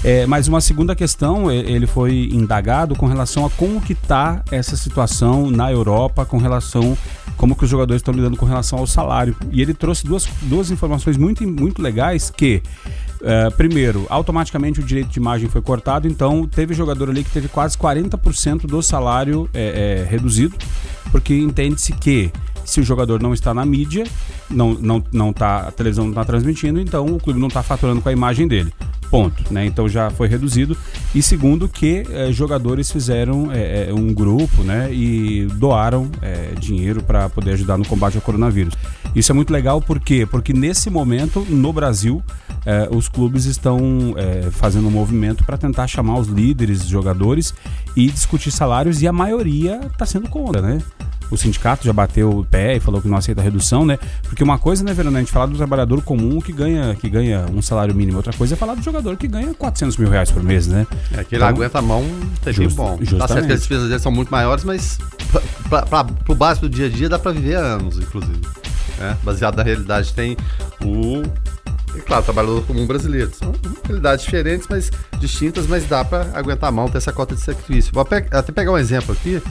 É, 0.04 0.26
mas 0.26 0.48
uma 0.48 0.62
segunda 0.62 0.96
questão, 0.96 1.52
ele 1.52 1.88
foi 1.88 2.30
indagado 2.32 2.96
com 2.96 3.08
relação 3.08 3.46
a 3.46 3.50
como 3.50 3.82
que 3.82 3.94
está 3.94 4.44
essa 4.52 4.76
situação 4.76 5.50
na 5.50 5.72
Europa, 5.72 6.26
com 6.26 6.38
relação 6.38 6.98
como 7.38 7.56
que 7.56 7.64
os 7.64 7.70
jogadores 7.70 8.02
estão 8.02 8.14
lidando 8.14 8.38
com 8.38 8.46
relação 8.46 8.80
ao 8.80 8.88
salário. 8.88 9.36
E 9.52 9.62
ele 9.62 9.74
trouxe 9.74 10.06
duas, 10.06 10.28
duas 10.44 10.72
informações 10.72 11.18
muito, 11.18 11.48
muito 11.48 11.82
legais 11.82 12.30
que 12.30 12.62
Uh, 13.22 13.50
primeiro, 13.56 14.06
automaticamente 14.10 14.80
o 14.80 14.84
direito 14.84 15.10
de 15.10 15.20
imagem 15.20 15.50
foi 15.50 15.62
cortado, 15.62 16.08
então 16.08 16.48
teve 16.48 16.74
jogador 16.74 17.10
ali 17.10 17.24
que 17.24 17.32
teve 17.32 17.48
quase 17.48 17.78
40% 17.78 18.68
do 18.68 18.82
salário 18.82 19.50
é, 19.54 20.04
é, 20.04 20.10
reduzido, 20.10 20.56
porque 21.12 21.34
entende-se 21.34 21.94
que 21.94 22.32
se 22.66 22.82
o 22.82 22.84
jogador 22.84 23.22
não 23.22 23.34
está 23.34 23.54
na 23.54 23.66
mídia, 23.66 24.06
não, 24.50 24.74
não, 24.74 25.04
não 25.12 25.32
tá, 25.32 25.60
a 25.68 25.72
televisão 25.72 26.06
não 26.06 26.12
está 26.12 26.26
transmitindo, 26.26 26.80
então 26.80 27.06
o 27.06 27.20
clube 27.20 27.40
não 27.40 27.48
está 27.48 27.64
faturando 27.64 28.02
com 28.02 28.10
a 28.10 28.12
imagem 28.12 28.48
dele. 28.48 28.74
Ponto. 29.24 29.54
Né? 29.54 29.66
Então 29.66 29.88
já 29.88 30.10
foi 30.10 30.28
reduzido. 30.28 30.78
E 31.14 31.22
segundo, 31.22 31.68
que 31.68 32.04
é, 32.10 32.32
jogadores 32.32 32.92
fizeram 32.92 33.50
é, 33.52 33.90
um 33.94 34.14
grupo 34.14 34.64
né, 34.64 34.94
e 34.94 35.48
doaram 35.54 36.10
dinheiro 36.60 37.02
para 37.02 37.30
poder 37.30 37.52
ajudar 37.52 37.78
no 37.78 37.86
combate 37.86 38.16
ao 38.16 38.22
coronavírus. 38.22 38.74
Isso 39.16 39.32
é 39.32 39.36
muito 39.36 39.52
legal, 39.52 39.82
por 39.82 40.00
quê? 40.00 40.26
Porque 40.30 40.52
nesse 40.52 40.90
momento, 40.90 41.46
no 41.50 41.72
Brasil, 41.72 42.22
eh, 42.66 42.90
os 42.92 43.08
clubes 43.08 43.46
estão 43.46 44.16
eh, 44.18 44.50
fazendo 44.52 44.88
um 44.88 44.92
movimento 44.92 45.46
para 45.46 45.58
tentar 45.58 45.88
chamar 45.88 46.18
os 46.18 46.28
líderes, 46.28 46.86
jogadores 46.86 47.54
e 47.96 48.10
discutir 48.10 48.52
salários 48.52 49.02
e 49.02 49.08
a 49.08 49.14
maioria 49.14 49.80
está 49.86 50.06
sendo 50.06 50.28
contra, 50.28 50.62
né? 50.62 50.82
O 51.30 51.38
sindicato 51.38 51.86
já 51.86 51.94
bateu 51.94 52.40
o 52.40 52.46
pé 52.46 52.76
e 52.76 52.80
falou 52.80 53.02
que 53.02 53.08
não 53.08 53.18
aceita 53.18 53.42
redução, 53.42 53.86
né? 53.86 53.98
Porque 54.24 54.44
uma 54.44 54.60
coisa, 54.60 54.84
né, 54.84 54.94
Verona, 54.94 55.18
a 55.18 55.22
gente 55.22 55.32
falar 55.32 55.48
do 55.48 55.58
trabalhador 55.58 56.02
comum 56.02 56.40
que 56.40 56.52
ganha, 56.52 56.96
que 56.96 57.10
ganha 57.10 57.46
um 57.54 57.62
salário 57.62 57.94
mínimo, 57.96 58.18
outra 58.18 58.34
coisa 58.34 58.54
é 58.54 58.58
falar 58.58 58.76
do 58.76 58.84
jogador 58.84 59.18
que 59.18 59.28
ganha 59.28 59.54
400 59.54 59.98
mil 59.98 60.10
reais 60.10 60.32
por 60.32 60.44
mês, 60.44 60.68
né? 60.68 60.86
É 61.12 61.24
que 61.24 61.36
ele 61.36 61.44
então, 61.44 61.48
aguenta 61.48 61.80
a 61.80 61.82
mão, 61.82 62.04
tem 62.44 62.54
just, 62.54 62.76
bom. 62.76 62.98
Justamente. 63.00 63.18
Tá 63.20 63.28
certo 63.28 63.48
que 63.48 63.54
as 63.54 63.60
despesas 63.60 63.88
dele 63.90 64.00
são 64.00 64.12
muito 64.12 64.30
maiores, 64.30 64.64
mas 64.64 65.00
para 65.70 66.08
o 66.28 66.36
básico 66.36 66.68
do 66.68 66.76
dia 66.76 66.86
a 66.86 66.90
dia 66.90 67.10
dá 67.10 67.18
para 67.18 67.32
viver 67.32 67.56
anos, 67.56 67.98
inclusive. 67.98 68.42
Né? 68.98 69.18
Baseado 69.24 69.58
na 69.58 69.64
realidade, 69.64 70.14
tem 70.14 70.38
o 70.84 71.24
e 71.98 72.02
claro, 72.02 72.24
trabalhador 72.24 72.64
comum 72.66 72.86
brasileiro. 72.86 73.32
São 73.34 73.54
realidades 73.86 74.26
diferentes, 74.26 74.68
mas 74.70 74.92
distintas, 75.20 75.68
mas 75.68 75.86
dá 75.86 76.04
para 76.04 76.30
aguentar 76.34 76.70
a 76.70 76.72
mão, 76.72 76.90
ter 76.90 76.98
essa 76.98 77.12
cota 77.14 77.36
de 77.36 77.42
sacrifício. 77.42 77.92
Vou 77.94 78.02
até 78.02 78.52
pegar 78.52 78.72
um 78.72 78.78
exemplo 78.78 79.14
aqui, 79.14 79.42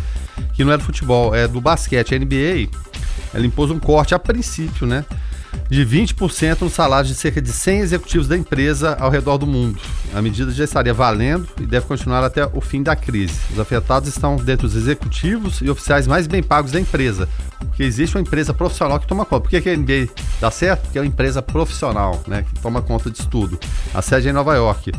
que 0.53 0.65
não 0.65 0.73
é 0.73 0.77
do 0.77 0.85
futebol, 0.85 1.35
é 1.35 1.49
do 1.49 1.61
basquete. 1.61 2.15
A 2.15 2.19
NBA, 2.19 2.69
ela 3.33 3.47
impôs 3.47 3.71
um 3.71 3.79
corte 3.79 4.15
a 4.15 4.19
princípio, 4.19 4.87
né? 4.87 5.05
De 5.68 5.84
20% 5.84 6.62
no 6.62 6.70
salário 6.70 7.08
de 7.08 7.14
cerca 7.14 7.40
de 7.40 7.50
100 7.50 7.80
executivos 7.80 8.28
da 8.28 8.37
empresa 8.37 8.96
ao 9.00 9.11
redor 9.11 9.38
do 9.38 9.46
mundo. 9.46 9.78
A 10.14 10.23
medida 10.23 10.50
já 10.50 10.64
estaria 10.64 10.94
valendo 10.94 11.49
e 11.61 11.66
deve 11.66 11.87
continuar 11.87 12.23
até 12.23 12.46
o 12.52 12.61
fim 12.61 12.82
da 12.82 12.94
crise. 12.94 13.34
Os 13.52 13.58
afetados 13.58 14.08
estão 14.08 14.37
dentre 14.37 14.66
os 14.66 14.76
executivos 14.76 15.61
e 15.61 15.70
oficiais 15.70 16.06
mais 16.06 16.26
bem 16.26 16.42
pagos 16.42 16.73
da 16.73 16.80
empresa, 16.80 17.28
porque 17.58 17.82
existe 17.82 18.16
uma 18.16 18.23
empresa 18.23 18.54
profissional 18.54 18.99
que 19.00 19.06
toma 19.06 19.25
conta. 19.25 19.42
Por 19.42 19.50
que, 19.50 19.61
que 19.61 19.70
a 19.70 19.76
NBA 19.76 20.08
dá 20.40 20.50
certo? 20.50 20.82
Porque 20.82 20.99
é 20.99 21.00
uma 21.00 21.06
empresa 21.06 21.42
profissional, 21.42 22.23
né, 22.26 22.42
que 22.42 22.61
toma 22.61 22.82
conta 22.82 23.11
disso 23.11 23.28
tudo. 23.28 23.58
A 23.92 24.02
sede 24.02 24.28
é 24.28 24.30
em 24.30 24.34
Nova 24.34 24.54
York. 24.54 24.92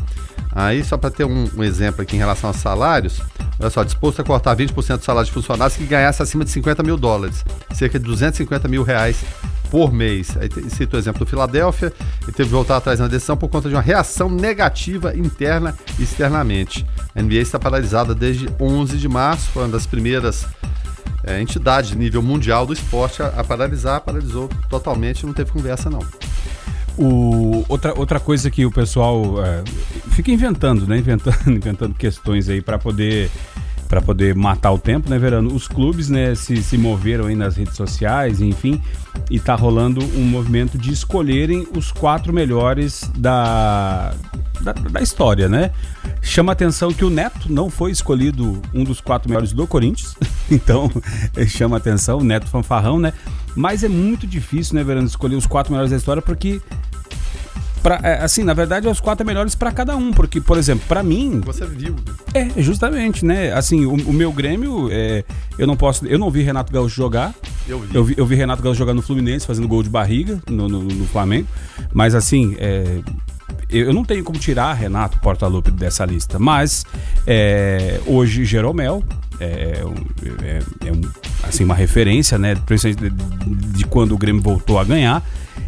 Aí, 0.58 0.82
só 0.82 0.96
para 0.96 1.10
ter 1.10 1.24
um, 1.24 1.50
um, 1.54 1.62
exemplo 1.62 2.00
aqui 2.00 2.16
em 2.16 2.18
relação 2.18 2.48
aos 2.48 2.56
salários, 2.56 3.20
olha 3.60 3.68
só, 3.68 3.84
disposto 3.84 4.22
a 4.22 4.24
cortar 4.24 4.56
20% 4.56 4.96
do 4.96 5.04
salário 5.04 5.26
de 5.26 5.32
funcionários 5.32 5.76
que 5.76 5.84
ganhasse 5.84 6.22
acima 6.22 6.46
de 6.46 6.50
50 6.50 6.82
mil 6.82 6.96
dólares, 6.96 7.44
cerca 7.74 7.98
de 7.98 8.06
250 8.06 8.66
mil 8.66 8.82
reais 8.82 9.22
por 9.70 9.92
mês. 9.92 10.36
Aí 10.36 10.48
cito 10.70 10.96
o 10.96 10.98
exemplo 10.98 11.24
do 11.24 11.28
Filadélfia, 11.28 11.92
e 12.22 12.32
teve 12.32 12.48
que 12.48 12.54
voltar 12.54 12.76
atrás 12.76 13.00
na 13.00 13.08
decisão 13.08 13.36
por 13.36 13.48
conta 13.48 13.68
de 13.68 13.74
uma 13.74 13.80
reação 13.80 14.28
negativa 14.28 15.16
interna 15.16 15.76
e 15.98 16.02
externamente. 16.02 16.86
A 17.14 17.22
NBA 17.22 17.36
está 17.36 17.58
paralisada 17.58 18.14
desde 18.14 18.48
11 18.60 18.96
de 18.96 19.08
março, 19.08 19.50
foi 19.50 19.62
uma 19.62 19.68
das 19.70 19.86
primeiras 19.86 20.46
é, 21.24 21.40
entidades 21.40 21.90
de 21.90 21.96
nível 21.96 22.22
mundial 22.22 22.66
do 22.66 22.72
esporte 22.72 23.22
a, 23.22 23.28
a 23.28 23.44
paralisar, 23.44 24.00
paralisou 24.00 24.48
totalmente, 24.70 25.26
não 25.26 25.32
teve 25.32 25.50
conversa 25.50 25.90
não. 25.90 26.00
O, 26.98 27.64
outra, 27.68 27.92
outra 27.98 28.18
coisa 28.18 28.50
que 28.50 28.64
o 28.64 28.70
pessoal 28.70 29.44
é, 29.44 29.62
fica 30.12 30.30
inventando, 30.30 30.86
né? 30.86 30.96
Inventando, 30.96 31.36
inventando 31.50 31.94
questões 31.94 32.48
aí 32.48 32.62
para 32.62 32.78
poder 32.78 33.30
para 33.88 34.00
poder 34.00 34.34
matar 34.34 34.72
o 34.72 34.78
tempo, 34.78 35.08
né, 35.08 35.18
Verano? 35.18 35.54
Os 35.54 35.68
clubes, 35.68 36.08
né, 36.08 36.34
se, 36.34 36.62
se 36.62 36.76
moveram 36.76 37.26
aí 37.26 37.34
nas 37.34 37.56
redes 37.56 37.76
sociais, 37.76 38.40
enfim, 38.40 38.80
e 39.30 39.38
tá 39.38 39.54
rolando 39.54 40.04
um 40.16 40.24
movimento 40.24 40.76
de 40.76 40.92
escolherem 40.92 41.66
os 41.76 41.92
quatro 41.92 42.32
melhores 42.32 43.10
da, 43.16 44.14
da, 44.60 44.72
da 44.72 45.00
história, 45.00 45.48
né? 45.48 45.70
Chama 46.20 46.52
atenção 46.52 46.92
que 46.92 47.04
o 47.04 47.10
Neto 47.10 47.50
não 47.50 47.70
foi 47.70 47.90
escolhido 47.90 48.60
um 48.74 48.84
dos 48.84 49.00
quatro 49.00 49.28
melhores 49.28 49.52
do 49.52 49.66
Corinthians, 49.66 50.16
então 50.50 50.90
chama 51.46 51.76
atenção, 51.76 52.18
o 52.18 52.24
Neto 52.24 52.46
fanfarrão, 52.46 52.98
né? 52.98 53.12
Mas 53.54 53.82
é 53.82 53.88
muito 53.88 54.26
difícil, 54.26 54.74
né, 54.74 54.84
Verano, 54.84 55.06
escolher 55.06 55.34
os 55.34 55.46
quatro 55.46 55.72
melhores 55.72 55.90
da 55.90 55.96
história, 55.96 56.20
porque 56.20 56.60
Pra, 57.86 58.00
é, 58.02 58.14
assim, 58.20 58.42
na 58.42 58.52
verdade, 58.52 58.88
é 58.88 58.90
os 58.90 58.98
quatro 58.98 59.24
melhores 59.24 59.54
para 59.54 59.70
cada 59.70 59.96
um, 59.96 60.12
porque, 60.12 60.40
por 60.40 60.58
exemplo, 60.58 60.84
para 60.88 61.04
mim. 61.04 61.40
Você 61.44 61.64
viu. 61.64 61.94
Né? 62.34 62.50
É, 62.56 62.60
justamente, 62.60 63.24
né? 63.24 63.52
Assim, 63.52 63.86
o, 63.86 63.94
o 63.94 64.12
meu 64.12 64.32
Grêmio, 64.32 64.88
é, 64.90 65.22
eu 65.56 65.68
não 65.68 65.76
posso. 65.76 66.04
Eu 66.04 66.18
não 66.18 66.28
vi 66.28 66.42
Renato 66.42 66.72
Gaúcho 66.72 66.96
jogar. 66.96 67.32
Eu 67.68 67.78
vi. 67.78 67.94
Eu 67.94 68.04
vi, 68.04 68.14
eu 68.16 68.26
vi 68.26 68.34
Renato 68.34 68.60
Gaúcho 68.60 68.76
jogar 68.76 68.92
no 68.92 69.02
Fluminense, 69.02 69.46
fazendo 69.46 69.68
gol 69.68 69.84
de 69.84 69.88
barriga 69.88 70.42
no, 70.50 70.68
no, 70.68 70.82
no 70.82 71.06
Flamengo. 71.06 71.46
Mas, 71.94 72.16
assim, 72.16 72.56
é, 72.58 72.98
eu 73.70 73.94
não 73.94 74.04
tenho 74.04 74.24
como 74.24 74.36
tirar 74.36 74.72
Renato 74.72 75.20
Portaluppi 75.20 75.70
dessa 75.70 76.04
lista, 76.04 76.40
mas 76.40 76.84
é, 77.24 78.00
hoje 78.04 78.44
Jeromel 78.44 79.00
é, 79.38 79.80
é, 80.42 80.88
é 80.88 80.92
um, 80.92 81.00
assim, 81.44 81.62
uma 81.62 81.76
referência, 81.76 82.36
né? 82.36 82.56
Principalmente 82.66 83.14
de, 83.14 83.78
de, 83.78 83.86
quando 83.86 84.12
o 84.12 84.18
Grêmio 84.18 84.42
voltou 84.42 84.76
a 84.76 84.82
ganhar. 84.82 85.22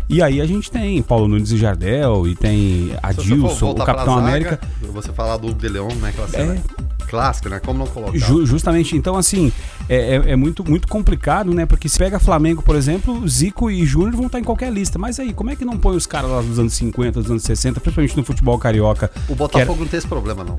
E 0.09 0.23
aí 0.23 0.41
a 0.41 0.47
gente 0.47 0.71
tem 0.71 1.03
Paulo 1.03 1.29
Nunes 1.29 1.53
e 1.53 1.59
Jardel, 1.59 2.27
e 2.27 2.35
tem 2.35 2.93
Adilson, 3.03 3.73
o 3.73 3.75
Capitão 3.75 4.15
zaga, 4.15 4.27
América. 4.27 4.61
Você 4.81 5.13
falar 5.13 5.37
do 5.37 5.49
Hugo 5.49 5.59
de 5.59 5.69
Leon, 5.69 5.93
né? 5.97 6.09
Aquela 6.09 6.29
cena. 6.29 6.55
É, 6.55 7.07
clássica, 7.09 7.51
né? 7.51 7.61
Como 7.61 7.81
não 7.81 7.87
colocar? 7.87 8.17
Ju, 8.17 8.47
justamente, 8.47 8.97
então 8.97 9.17
assim, 9.17 9.53
é, 9.89 9.97
é, 9.97 10.31
é, 10.33 10.37
muito, 10.37 10.69
muito 10.69 10.87
complicado, 10.87 11.55
né? 11.55 11.65
Porque 11.65 11.89
se 11.89 11.99
pega 11.99 12.19
Flamengo, 12.19 12.63
por 12.63 12.77
exemplo, 12.77 13.27
Zico 13.27 13.71
e 13.71 13.85
Júnior 13.87 14.15
vão 14.15 14.27
estar 14.27 14.39
em 14.39 14.45
qualquer 14.45 14.71
lista. 14.73 14.99
Mas 14.99 15.19
aí, 15.19 15.33
como 15.33 15.51
é 15.51 15.57
que 15.57 15.65
não 15.65 15.79
põe 15.79 15.97
os 15.97 16.07
caras 16.07 16.31
lá 16.31 16.43
dos 16.43 16.59
anos 16.59 16.75
50, 16.75 17.23
dos 17.23 17.31
anos 17.31 17.43
60, 17.43 17.81
principalmente 17.81 18.17
no 18.17 18.25
futebol 18.25 18.59
carioca? 18.59 19.11
O 19.29 19.35
Botafogo 19.35 19.73
era... 19.73 19.81
não 19.81 19.89
tem 19.89 19.99
esse 19.99 20.07
problema, 20.07 20.45
não. 20.45 20.59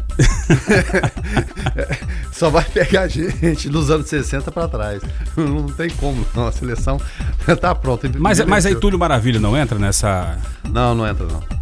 Só 2.33 2.49
vai 2.49 2.63
pegar 2.63 3.07
gente 3.07 3.69
dos 3.69 3.91
anos 3.91 4.07
60 4.07 4.51
para 4.51 4.67
trás. 4.67 5.01
Não 5.37 5.67
tem 5.67 5.89
como, 5.91 6.25
não. 6.35 6.47
A 6.47 6.51
seleção 6.51 6.99
tá 7.61 7.75
pronta. 7.75 8.09
Mas, 8.17 8.43
mas 8.45 8.65
aí 8.65 8.75
Túlio 8.75 8.97
Maravilha 8.97 9.39
não 9.39 9.55
entra 9.55 9.77
nessa. 9.77 10.37
Não, 10.71 10.95
não 10.95 11.07
entra, 11.07 11.25
não. 11.25 11.59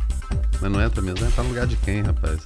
Mas 0.61 0.71
não 0.71 0.81
entra 0.81 1.01
mesmo, 1.01 1.25
entra 1.25 1.43
no 1.43 1.49
lugar 1.49 1.67
de 1.67 1.75
quem, 1.77 2.01
rapaz? 2.01 2.39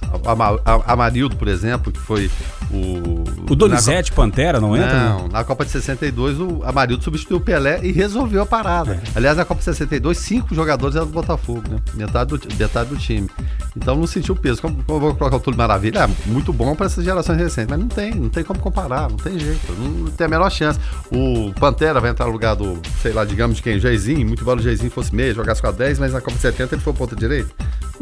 Amarildo, 0.86 1.36
por 1.36 1.48
exemplo, 1.48 1.92
que 1.92 2.00
foi 2.00 2.30
o. 2.70 3.24
O 3.50 3.56
Donizete. 3.56 4.12
Pantera 4.12 4.60
não 4.60 4.76
entra? 4.76 5.08
Não, 5.08 5.28
na 5.28 5.44
Copa 5.44 5.64
de 5.64 5.70
62 5.70 6.38
o 6.40 6.62
Amarildo 6.64 7.02
substituiu 7.02 7.38
o 7.38 7.40
Pelé 7.40 7.80
e 7.82 7.92
resolveu 7.92 8.42
a 8.42 8.46
parada. 8.46 8.94
É. 8.94 9.00
Aliás, 9.14 9.36
na 9.36 9.44
Copa 9.44 9.58
de 9.58 9.64
62, 9.64 10.18
cinco 10.18 10.54
jogadores 10.54 10.96
eram 10.96 11.06
do 11.06 11.12
Botafogo, 11.12 11.62
né? 11.68 11.78
Metade 11.94 12.36
do, 12.36 12.56
metade 12.56 12.90
do 12.90 12.96
time. 12.96 13.28
Então 13.76 13.96
não 13.96 14.06
sentiu 14.06 14.36
peso. 14.36 14.60
Como, 14.60 14.82
como 14.84 14.96
eu 14.96 15.00
vou 15.00 15.14
colocar 15.14 15.36
o 15.36 15.40
Túlio 15.40 15.58
Maravilha? 15.58 16.00
É 16.00 16.30
muito 16.30 16.52
bom 16.52 16.74
para 16.74 16.86
essas 16.86 17.04
gerações 17.04 17.38
recentes, 17.38 17.70
mas 17.70 17.78
não 17.78 17.88
tem, 17.88 18.14
não 18.14 18.28
tem 18.28 18.44
como 18.44 18.60
comparar, 18.60 19.08
não 19.08 19.16
tem 19.16 19.38
jeito, 19.38 19.72
não 19.72 20.10
tem 20.10 20.26
a 20.26 20.30
menor 20.30 20.50
chance. 20.50 20.78
O 21.10 21.52
Pantera 21.58 22.00
vai 22.00 22.10
entrar 22.10 22.26
no 22.26 22.32
lugar 22.32 22.54
do, 22.54 22.80
sei 23.00 23.12
lá, 23.12 23.24
digamos 23.24 23.56
de 23.56 23.62
quem? 23.62 23.78
Jairzinho, 23.78 24.26
muito 24.26 24.42
embora 24.42 24.60
o 24.60 24.62
Jairzinho 24.62 24.90
fosse 24.90 25.14
meio, 25.14 25.34
jogasse 25.34 25.60
com 25.60 25.68
a 25.68 25.72
10, 25.72 25.98
mas 25.98 26.12
na 26.12 26.20
Copa 26.20 26.36
de 26.36 26.42
70 26.42 26.74
ele 26.74 26.82
foi 26.82 26.92
ponta 26.92 27.16
direita. 27.16 27.50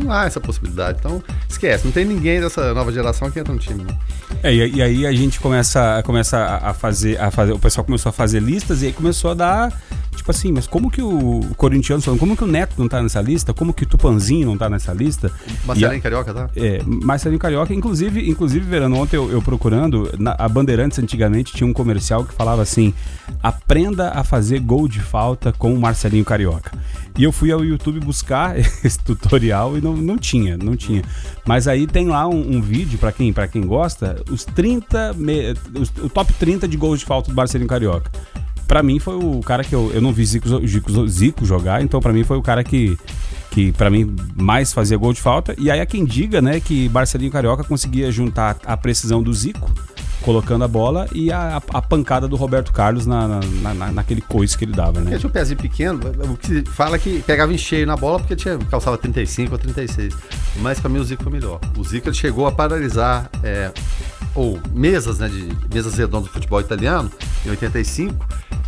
Não 0.02 0.12
há 0.12 0.24
essa 0.24 0.40
possibilidade. 0.40 0.98
Então, 1.00 1.22
esquece. 1.48 1.84
Não 1.84 1.92
tem 1.92 2.04
ninguém 2.04 2.40
dessa 2.40 2.72
nova 2.74 2.92
geração 2.92 3.30
que 3.30 3.38
entra 3.38 3.52
no 3.52 3.58
time. 3.58 3.84
Né? 3.84 3.96
É, 4.42 4.52
e, 4.52 4.76
e, 4.76 4.82
aí 4.82 5.06
a 5.06 5.12
gente 5.12 5.38
começa, 5.40 6.02
começa 6.04 6.38
a 6.62 6.72
fazer, 6.72 7.20
a 7.20 7.30
fazer. 7.30 7.52
O 7.52 7.58
pessoal 7.58 7.84
começou 7.84 8.10
a 8.10 8.12
fazer 8.12 8.40
listas 8.40 8.82
e 8.82 8.86
aí 8.86 8.92
começou 8.92 9.30
a 9.30 9.34
dar. 9.34 9.82
Tipo 10.16 10.32
assim, 10.32 10.52
mas 10.52 10.66
como 10.66 10.90
que 10.90 11.00
o 11.00 11.40
corintiano 11.56 12.02
como 12.18 12.36
que 12.36 12.44
o 12.44 12.46
Neto 12.46 12.74
não 12.76 12.88
tá 12.88 13.02
nessa 13.02 13.22
lista? 13.22 13.54
Como 13.54 13.72
que 13.72 13.84
o 13.84 13.86
Tupanzinho 13.86 14.46
não 14.46 14.58
tá 14.58 14.68
nessa 14.68 14.92
lista? 14.92 15.32
Marcelinho 15.64 16.02
Carioca, 16.02 16.34
tá? 16.34 16.50
É, 16.54 16.82
Marcelinho 16.84 17.38
Carioca, 17.38 17.72
inclusive, 17.72 18.28
inclusive, 18.28 18.64
Verano, 18.66 18.96
ontem 18.96 19.16
eu, 19.16 19.30
eu 19.30 19.40
procurando, 19.40 20.10
na, 20.18 20.34
a 20.38 20.48
Bandeirantes 20.48 20.98
antigamente 20.98 21.54
tinha 21.54 21.66
um 21.66 21.72
comercial 21.72 22.24
que 22.24 22.34
falava 22.34 22.60
assim: 22.60 22.92
aprenda 23.42 24.10
a 24.10 24.22
fazer 24.22 24.60
gol 24.60 24.88
de 24.88 25.00
falta 25.00 25.52
com 25.52 25.72
o 25.72 25.80
Marcelinho 25.80 26.24
Carioca. 26.24 26.72
E 27.16 27.24
eu 27.24 27.32
fui 27.32 27.50
ao 27.50 27.64
YouTube 27.64 28.00
buscar 28.00 28.58
esse 28.84 28.98
tutorial 28.98 29.78
e 29.78 29.80
não, 29.80 29.89
não 29.96 30.18
tinha, 30.18 30.56
não 30.56 30.76
tinha. 30.76 31.02
Mas 31.46 31.68
aí 31.68 31.86
tem 31.86 32.08
lá 32.08 32.26
um, 32.28 32.56
um 32.56 32.60
vídeo, 32.60 32.98
para 32.98 33.12
quem, 33.12 33.32
pra 33.32 33.48
quem 33.48 33.62
gosta, 33.62 34.22
os 34.30 34.44
30, 34.44 35.14
me, 35.14 35.52
os, 35.78 35.92
o 36.02 36.08
top 36.08 36.32
30 36.34 36.66
de 36.66 36.76
gols 36.76 37.00
de 37.00 37.06
falta 37.06 37.30
do 37.30 37.34
Marcelinho 37.34 37.68
Carioca. 37.68 38.10
Pra 38.66 38.82
mim 38.82 38.98
foi 39.00 39.16
o 39.16 39.40
cara 39.40 39.64
que 39.64 39.74
eu, 39.74 39.90
eu 39.92 40.00
não 40.00 40.12
vi 40.12 40.24
Zico, 40.24 40.66
Zico, 40.66 41.08
Zico 41.08 41.44
jogar, 41.44 41.82
então 41.82 42.00
para 42.00 42.12
mim 42.12 42.22
foi 42.22 42.36
o 42.36 42.42
cara 42.42 42.62
que, 42.62 42.96
que 43.50 43.72
para 43.72 43.90
mim 43.90 44.14
mais 44.36 44.72
fazia 44.72 44.96
gol 44.96 45.12
de 45.12 45.20
falta. 45.20 45.54
E 45.58 45.70
aí 45.70 45.80
há 45.80 45.86
quem 45.86 46.04
diga, 46.04 46.40
né, 46.40 46.60
que 46.60 46.88
Marcelinho 46.88 47.32
Carioca 47.32 47.64
conseguia 47.64 48.12
juntar 48.12 48.58
a 48.64 48.76
precisão 48.76 49.22
do 49.22 49.34
Zico 49.34 49.70
colocando 50.22 50.64
a 50.64 50.68
bola 50.68 51.08
e 51.12 51.32
a, 51.32 51.56
a 51.56 51.82
pancada 51.82 52.28
do 52.28 52.36
Roberto 52.36 52.72
Carlos 52.72 53.06
na, 53.06 53.26
na, 53.28 53.74
na, 53.74 53.92
naquele 53.92 54.20
coice 54.20 54.56
que 54.56 54.64
ele 54.64 54.72
dava, 54.72 55.00
né? 55.00 55.12
Ele 55.12 55.18
tinha 55.18 55.28
um 55.28 55.32
pezinho 55.32 55.58
pequeno, 55.58 56.00
o 56.30 56.36
que 56.36 56.62
fala 56.70 56.98
que 56.98 57.22
pegava 57.22 57.52
em 57.52 57.58
cheio 57.58 57.86
na 57.86 57.96
bola 57.96 58.18
porque 58.18 58.36
tinha, 58.36 58.58
calçava 58.70 58.98
35 58.98 59.52
ou 59.52 59.58
36. 59.58 60.14
Mas 60.56 60.78
para 60.80 60.90
mim 60.90 60.98
o 60.98 61.04
Zico 61.04 61.22
foi 61.22 61.32
melhor. 61.32 61.60
O 61.76 61.84
Zico 61.84 62.08
ele 62.08 62.16
chegou 62.16 62.46
a 62.46 62.52
paralisar 62.52 63.30
é, 63.42 63.72
ou 64.34 64.60
mesas, 64.72 65.18
né, 65.18 65.28
de 65.28 65.48
mesas 65.72 65.94
redondas 65.94 66.28
do 66.28 66.32
futebol 66.32 66.60
italiano 66.60 67.10
em 67.44 67.50
85 67.50 68.26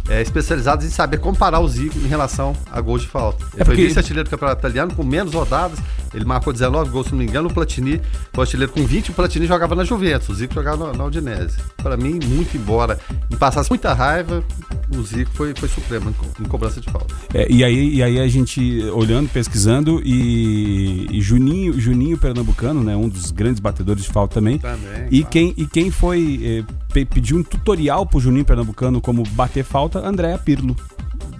é, 0.08 0.20
especializados 0.20 0.84
em 0.84 0.90
saber 0.90 1.18
comparar 1.18 1.60
o 1.60 1.68
Zico 1.68 1.98
em 1.98 2.06
relação 2.06 2.56
a 2.70 2.80
gols 2.80 3.02
de 3.02 3.08
falta. 3.08 3.44
Ele 3.52 3.62
é 3.62 3.64
foi 3.64 3.76
vice-artilheiro 3.76 4.28
do 4.28 4.30
campeonato 4.30 4.60
italiano 4.60 4.94
com 4.94 5.02
menos 5.02 5.32
rodadas, 5.34 5.78
ele 6.14 6.24
marcou 6.24 6.52
19 6.52 6.90
gols, 6.90 7.06
se 7.06 7.12
não 7.12 7.18
me 7.18 7.24
engano, 7.24 7.48
o 7.48 7.52
Platini 7.52 8.00
foi 8.32 8.44
artilheiro 8.44 8.72
com 8.72 8.84
20, 8.84 9.10
o 9.10 9.14
Platini 9.14 9.46
jogava 9.46 9.74
na 9.74 9.84
Juventus, 9.84 10.28
o 10.28 10.34
Zico 10.34 10.54
jogava 10.54 10.88
na, 10.88 10.98
na 10.98 11.04
Udinese. 11.04 11.56
Para 11.76 11.96
mim, 11.96 12.18
muito 12.24 12.56
embora 12.56 12.98
me 13.30 13.36
passasse 13.36 13.70
muita 13.70 13.92
raiva, 13.94 14.44
o 14.90 15.02
Zico 15.02 15.30
foi, 15.32 15.54
foi 15.54 15.68
supremo 15.68 16.10
em, 16.10 16.42
em 16.42 16.48
cobrança 16.48 16.80
de 16.80 16.90
falta. 16.90 17.14
É, 17.32 17.50
e, 17.50 17.64
aí, 17.64 17.94
e 17.94 18.02
aí 18.02 18.20
a 18.20 18.28
gente 18.28 18.82
olhando, 18.90 19.28
pesquisando, 19.28 20.02
e, 20.04 21.06
e, 21.10 21.20
Juninho, 21.20 21.78
Juninho 21.80 22.18
Pernambucano, 22.18 22.82
né, 22.82 22.96
um 22.96 23.08
dos 23.08 23.30
grandes 23.30 23.60
batedores 23.60 24.04
de 24.04 24.10
falta 24.10 24.34
também. 24.34 24.58
também 24.58 25.06
e, 25.10 25.20
claro. 25.20 25.30
quem, 25.30 25.54
e 25.56 25.66
quem 25.66 25.90
foi 25.90 26.64
eh, 26.94 27.04
pediu 27.04 27.38
um 27.38 27.42
tutorial 27.42 28.06
pro 28.06 28.20
Juninho 28.20 28.44
Pernambucano 28.44 29.00
como 29.00 29.22
bater 29.30 29.64
falta, 29.64 29.91
Andréa 29.98 30.38
Pirlo, 30.38 30.76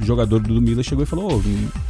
jogador 0.01 0.41
do 0.41 0.61
Milan, 0.61 0.83
chegou 0.83 1.05
e 1.05 1.07
falou: 1.07 1.37
oh, 1.37 1.83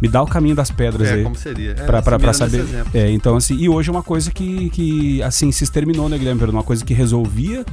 me 0.00 0.08
dá 0.08 0.22
o 0.22 0.26
caminho 0.26 0.54
das 0.54 0.70
pedras 0.70 1.08
é, 1.08 1.14
aí. 1.14 1.22
como 1.24 1.34
seria. 1.34 1.72
É, 1.72 1.74
pra, 1.74 2.02
pra, 2.02 2.18
pra 2.18 2.32
saber. 2.32 2.64
É, 2.94 3.10
então, 3.10 3.36
assim, 3.36 3.56
e 3.56 3.68
hoje 3.68 3.88
é 3.88 3.92
uma 3.92 4.02
coisa 4.02 4.30
que, 4.30 4.70
que 4.70 5.22
assim, 5.22 5.50
se 5.50 5.64
exterminou, 5.64 6.08
né, 6.08 6.18
Guilherme? 6.18 6.42
Uma 6.44 6.62
coisa 6.62 6.84
que 6.84 6.94
resolvia 6.94 7.64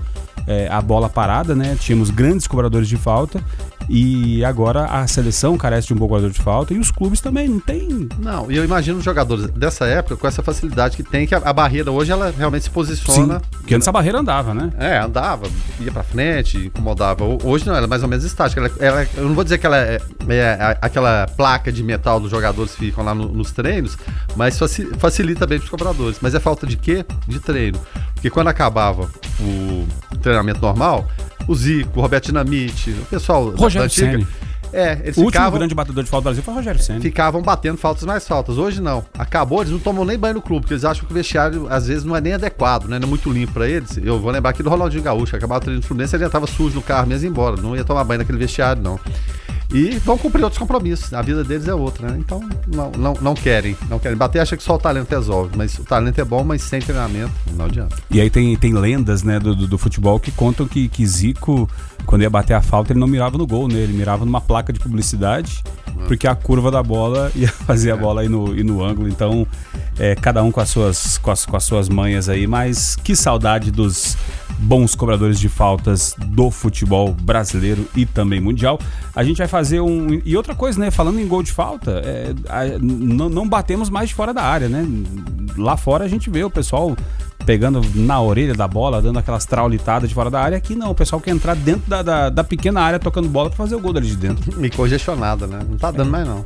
é, 0.48 0.68
a 0.70 0.82
bola 0.82 1.10
parada, 1.10 1.56
né? 1.56 1.76
Tínhamos 1.80 2.10
grandes 2.10 2.48
cobradores 2.48 2.88
de 2.88 2.98
falta 2.98 3.42
e 3.88 4.44
agora 4.44 4.86
a 4.86 5.06
seleção 5.08 5.58
carece 5.58 5.88
de 5.88 5.94
um 5.94 5.98
bom 5.98 6.08
cobrador 6.08 6.32
de 6.32 6.42
falta 6.42 6.74
e 6.74 6.80
os 6.80 6.92
clubes 6.92 7.22
também 7.22 7.48
não 7.48 7.60
tem. 7.60 8.10
Não, 8.20 8.52
e 8.52 8.58
eu 8.58 8.64
imagino 8.64 8.98
os 8.98 9.04
jogadores 9.04 9.48
dessa 9.52 9.86
época 9.86 10.18
com 10.18 10.28
essa 10.28 10.42
facilidade 10.42 10.96
que 10.98 11.04
tem, 11.04 11.28
que 11.28 11.36
a, 11.36 11.38
a 11.38 11.54
barreira 11.54 11.92
hoje 11.92 12.12
ela 12.12 12.34
realmente 12.36 12.64
se 12.64 12.70
posiciona. 12.70 13.40
Sim, 13.40 13.46
porque 13.52 13.76
antes 13.76 13.88
a 13.88 13.92
barreira 13.92 14.20
andava, 14.20 14.54
né? 14.54 14.72
É, 14.78 14.98
andava, 14.98 15.48
ia 15.80 15.92
pra 15.92 16.04
frente, 16.04 16.58
incomodava. 16.58 17.24
Hoje 17.44 17.66
não, 17.68 17.76
ela 17.76 17.86
é 17.86 17.90
mais 17.90 18.04
ou 18.04 18.10
menos 18.10 18.26
estática. 18.26 18.62
Ela, 18.62 18.72
ela, 18.80 19.08
eu 19.16 19.28
não 19.28 19.36
vou 19.36 19.44
dizer 19.44 19.58
que 19.58 19.66
ela 19.66 19.78
é, 19.78 20.02
é, 20.30 20.78
aquela 20.82 21.28
placa 21.28 21.72
de 21.72 21.84
metal 21.84 22.20
dos 22.20 22.32
jogadores 22.32 22.74
que 22.74 22.88
ficam 22.88 23.04
lá 23.04 23.14
no, 23.14 23.28
nos 23.28 23.52
treinos, 23.52 23.98
mas 24.36 24.58
facilita 24.98 25.46
bem 25.46 25.60
pros 25.60 25.70
cobradores. 25.70 26.18
Mas 26.22 26.34
é 26.34 26.40
falta 26.40 26.66
de 26.66 26.78
quê? 26.78 27.06
De 27.28 27.40
treino. 27.40 27.80
Porque 28.26 28.34
quando 28.34 28.48
acabava 28.48 29.08
o 29.40 29.86
treinamento 30.20 30.60
normal, 30.60 31.08
o 31.48 31.54
Zico, 31.54 32.00
o 32.00 32.02
Roberto 32.02 32.26
Dinamite, 32.26 32.90
o 32.90 33.06
pessoal 33.06 33.52
Rogério 33.52 33.82
da 33.82 33.86
antiga. 33.86 34.28
É, 34.74 34.94
eles 35.04 35.16
o 35.16 35.26
ficavam, 35.26 35.26
último 35.26 35.52
grande 35.60 35.76
batedor 35.76 36.04
de 36.04 36.10
falta 36.10 36.24
do 36.24 36.24
Brasil 36.24 36.42
foi 36.42 36.52
o 36.52 36.58
Rogério 36.58 36.82
Senna. 36.82 37.02
Ficavam 37.02 37.44
batendo 37.44 37.78
faltas 37.78 38.04
mais 38.04 38.28
faltas. 38.28 38.58
Hoje 38.58 38.82
não. 38.82 39.06
Acabou, 39.16 39.62
eles 39.62 39.72
não 39.72 39.78
tomam 39.78 40.04
nem 40.04 40.18
banho 40.18 40.34
no 40.34 40.42
clube, 40.42 40.62
porque 40.62 40.74
eles 40.74 40.84
acham 40.84 41.06
que 41.06 41.12
o 41.12 41.14
vestiário 41.14 41.68
às 41.70 41.86
vezes 41.86 42.04
não 42.04 42.16
é 42.16 42.20
nem 42.20 42.34
adequado, 42.34 42.86
né? 42.86 42.98
Não 42.98 43.06
é 43.06 43.10
muito 43.10 43.32
limpo 43.32 43.54
pra 43.54 43.70
eles. 43.70 43.96
Eu 43.98 44.20
vou 44.20 44.32
lembrar 44.32 44.50
aqui 44.50 44.64
do 44.64 44.72
Ronaldinho 44.72 45.04
Gaúcho, 45.04 45.36
acabava 45.36 45.60
o 45.60 45.64
treino 45.64 45.82
do 45.82 45.86
Fluminense, 45.86 46.16
ele 46.16 46.24
já 46.24 46.30
tava 46.32 46.48
sujo 46.48 46.74
no 46.74 46.82
carro 46.82 47.06
mesmo 47.06 47.30
embora. 47.30 47.62
Não 47.62 47.76
ia 47.76 47.84
tomar 47.84 48.04
banho 48.06 48.22
naquele 48.22 48.40
vestiário, 48.40 48.82
não. 48.82 49.00
E 49.76 50.00
vão 50.00 50.18
cumprir 50.18 50.42
outros 50.42 50.58
compromissos. 50.58 51.14
A 51.14 51.22
vida 51.22 51.44
deles 51.44 51.68
é 51.68 51.76
outra, 51.76 52.10
né? 52.10 52.18
Então 52.18 52.40
não, 52.66 52.92
não, 52.92 53.14
não 53.22 53.34
querem. 53.34 53.76
Não 53.90 54.00
querem 54.00 54.18
bater, 54.18 54.40
acha 54.40 54.56
que 54.56 54.64
só 54.64 54.76
o 54.76 54.78
talento 54.78 55.10
resolve. 55.10 55.58
Mas 55.58 55.78
o 55.78 55.84
talento 55.84 56.18
é 56.18 56.24
bom, 56.24 56.46
mas 56.46 56.62
sem 56.62 56.80
treinamento 56.80 57.34
não 57.58 57.66
adianta. 57.66 57.98
E 58.10 58.22
aí 58.22 58.30
tem, 58.30 58.56
tem 58.56 58.74
lendas 58.74 59.22
né, 59.22 59.38
do, 59.38 59.54
do, 59.54 59.68
do 59.68 59.78
futebol 59.78 60.18
que 60.18 60.32
contam 60.32 60.66
que, 60.66 60.88
que 60.88 61.06
Zico, 61.06 61.70
quando 62.06 62.22
ia 62.22 62.30
bater 62.30 62.54
a 62.54 62.62
falta, 62.62 62.94
ele 62.94 63.02
não 63.02 63.08
mirava 63.08 63.38
no 63.38 63.46
gol, 63.46 63.68
né? 63.68 63.80
Ele 63.80 63.92
mirava 63.92 64.24
numa 64.24 64.40
placa 64.40 64.72
de 64.72 64.80
publicidade, 64.80 65.62
uhum. 65.88 66.06
porque 66.08 66.26
a 66.26 66.36
curva 66.36 66.72
da 66.72 66.82
bola 66.82 67.30
ia 67.36 67.50
fazer 67.50 67.92
a 67.92 67.96
é. 67.96 67.98
bola 67.98 68.24
ir 68.24 68.30
no, 68.30 68.56
ir 68.56 68.64
no 68.64 68.82
ângulo. 68.82 69.10
Então, 69.10 69.46
é, 70.00 70.16
cada 70.16 70.42
um 70.42 70.54
com 70.54 70.62
as, 70.62 70.70
suas, 70.70 71.18
com, 71.18 71.32
as, 71.32 71.46
com 71.46 71.58
as 71.58 71.64
suas 71.66 71.90
manhas 71.90 72.30
aí. 72.30 72.48
Mas 72.48 72.96
que 72.96 73.14
saudade 73.14 73.72
dos 73.72 74.16
bons 74.58 74.96
cobradores 74.96 75.40
de 75.40 75.50
faltas 75.50 76.16
do 76.28 76.50
futebol 76.50 77.14
brasileiro 77.14 77.88
e 77.96 78.06
também 78.06 78.40
mundial. 78.40 78.80
A 79.16 79.24
gente 79.24 79.38
vai 79.38 79.48
fazer 79.48 79.65
um. 79.74 80.22
E 80.26 80.36
outra 80.36 80.56
coisa, 80.56 80.80
né? 80.80 80.92
Falando 80.92 81.20
em 81.20 81.28
gol 81.28 81.44
de 81.44 81.52
falta, 81.52 82.02
é, 82.04 82.34
a, 82.50 82.80
não, 82.80 83.30
não 83.30 83.48
batemos 83.48 83.90
mais 83.90 84.10
de 84.10 84.16
fora 84.16 84.34
da 84.34 84.44
área, 84.44 84.70
né? 84.70 84.86
Lá 85.58 85.78
fora 85.78 86.04
a 86.04 86.08
gente 86.08 86.30
vê 86.30 86.44
o 86.44 86.50
pessoal 86.50 86.96
pegando 87.46 87.82
na 87.94 88.20
orelha 88.20 88.54
da 88.54 88.68
bola, 88.68 89.02
dando 89.02 89.20
aquelas 89.20 89.46
traulitadas 89.46 90.10
de 90.10 90.16
fora 90.16 90.30
da 90.30 90.42
área. 90.42 90.58
Aqui 90.58 90.76
não, 90.76 90.92
o 90.92 90.96
pessoal 90.96 91.22
quer 91.22 91.32
entrar 91.32 91.56
dentro 91.56 91.88
da, 91.88 92.02
da, 92.02 92.30
da 92.30 92.44
pequena 92.44 92.82
área 92.82 93.00
tocando 93.00 93.30
bola 93.30 93.50
para 93.50 93.58
fazer 93.58 93.76
o 93.76 93.80
gol 93.80 93.94
dali 93.94 94.08
de 94.08 94.16
dentro. 94.16 94.54
Me 94.60 94.70
congestionada, 94.70 95.46
né? 95.46 95.60
Não 95.68 95.78
tá 95.78 95.92
dando 95.92 96.08
é. 96.08 96.12
mais 96.12 96.28
não. 96.28 96.44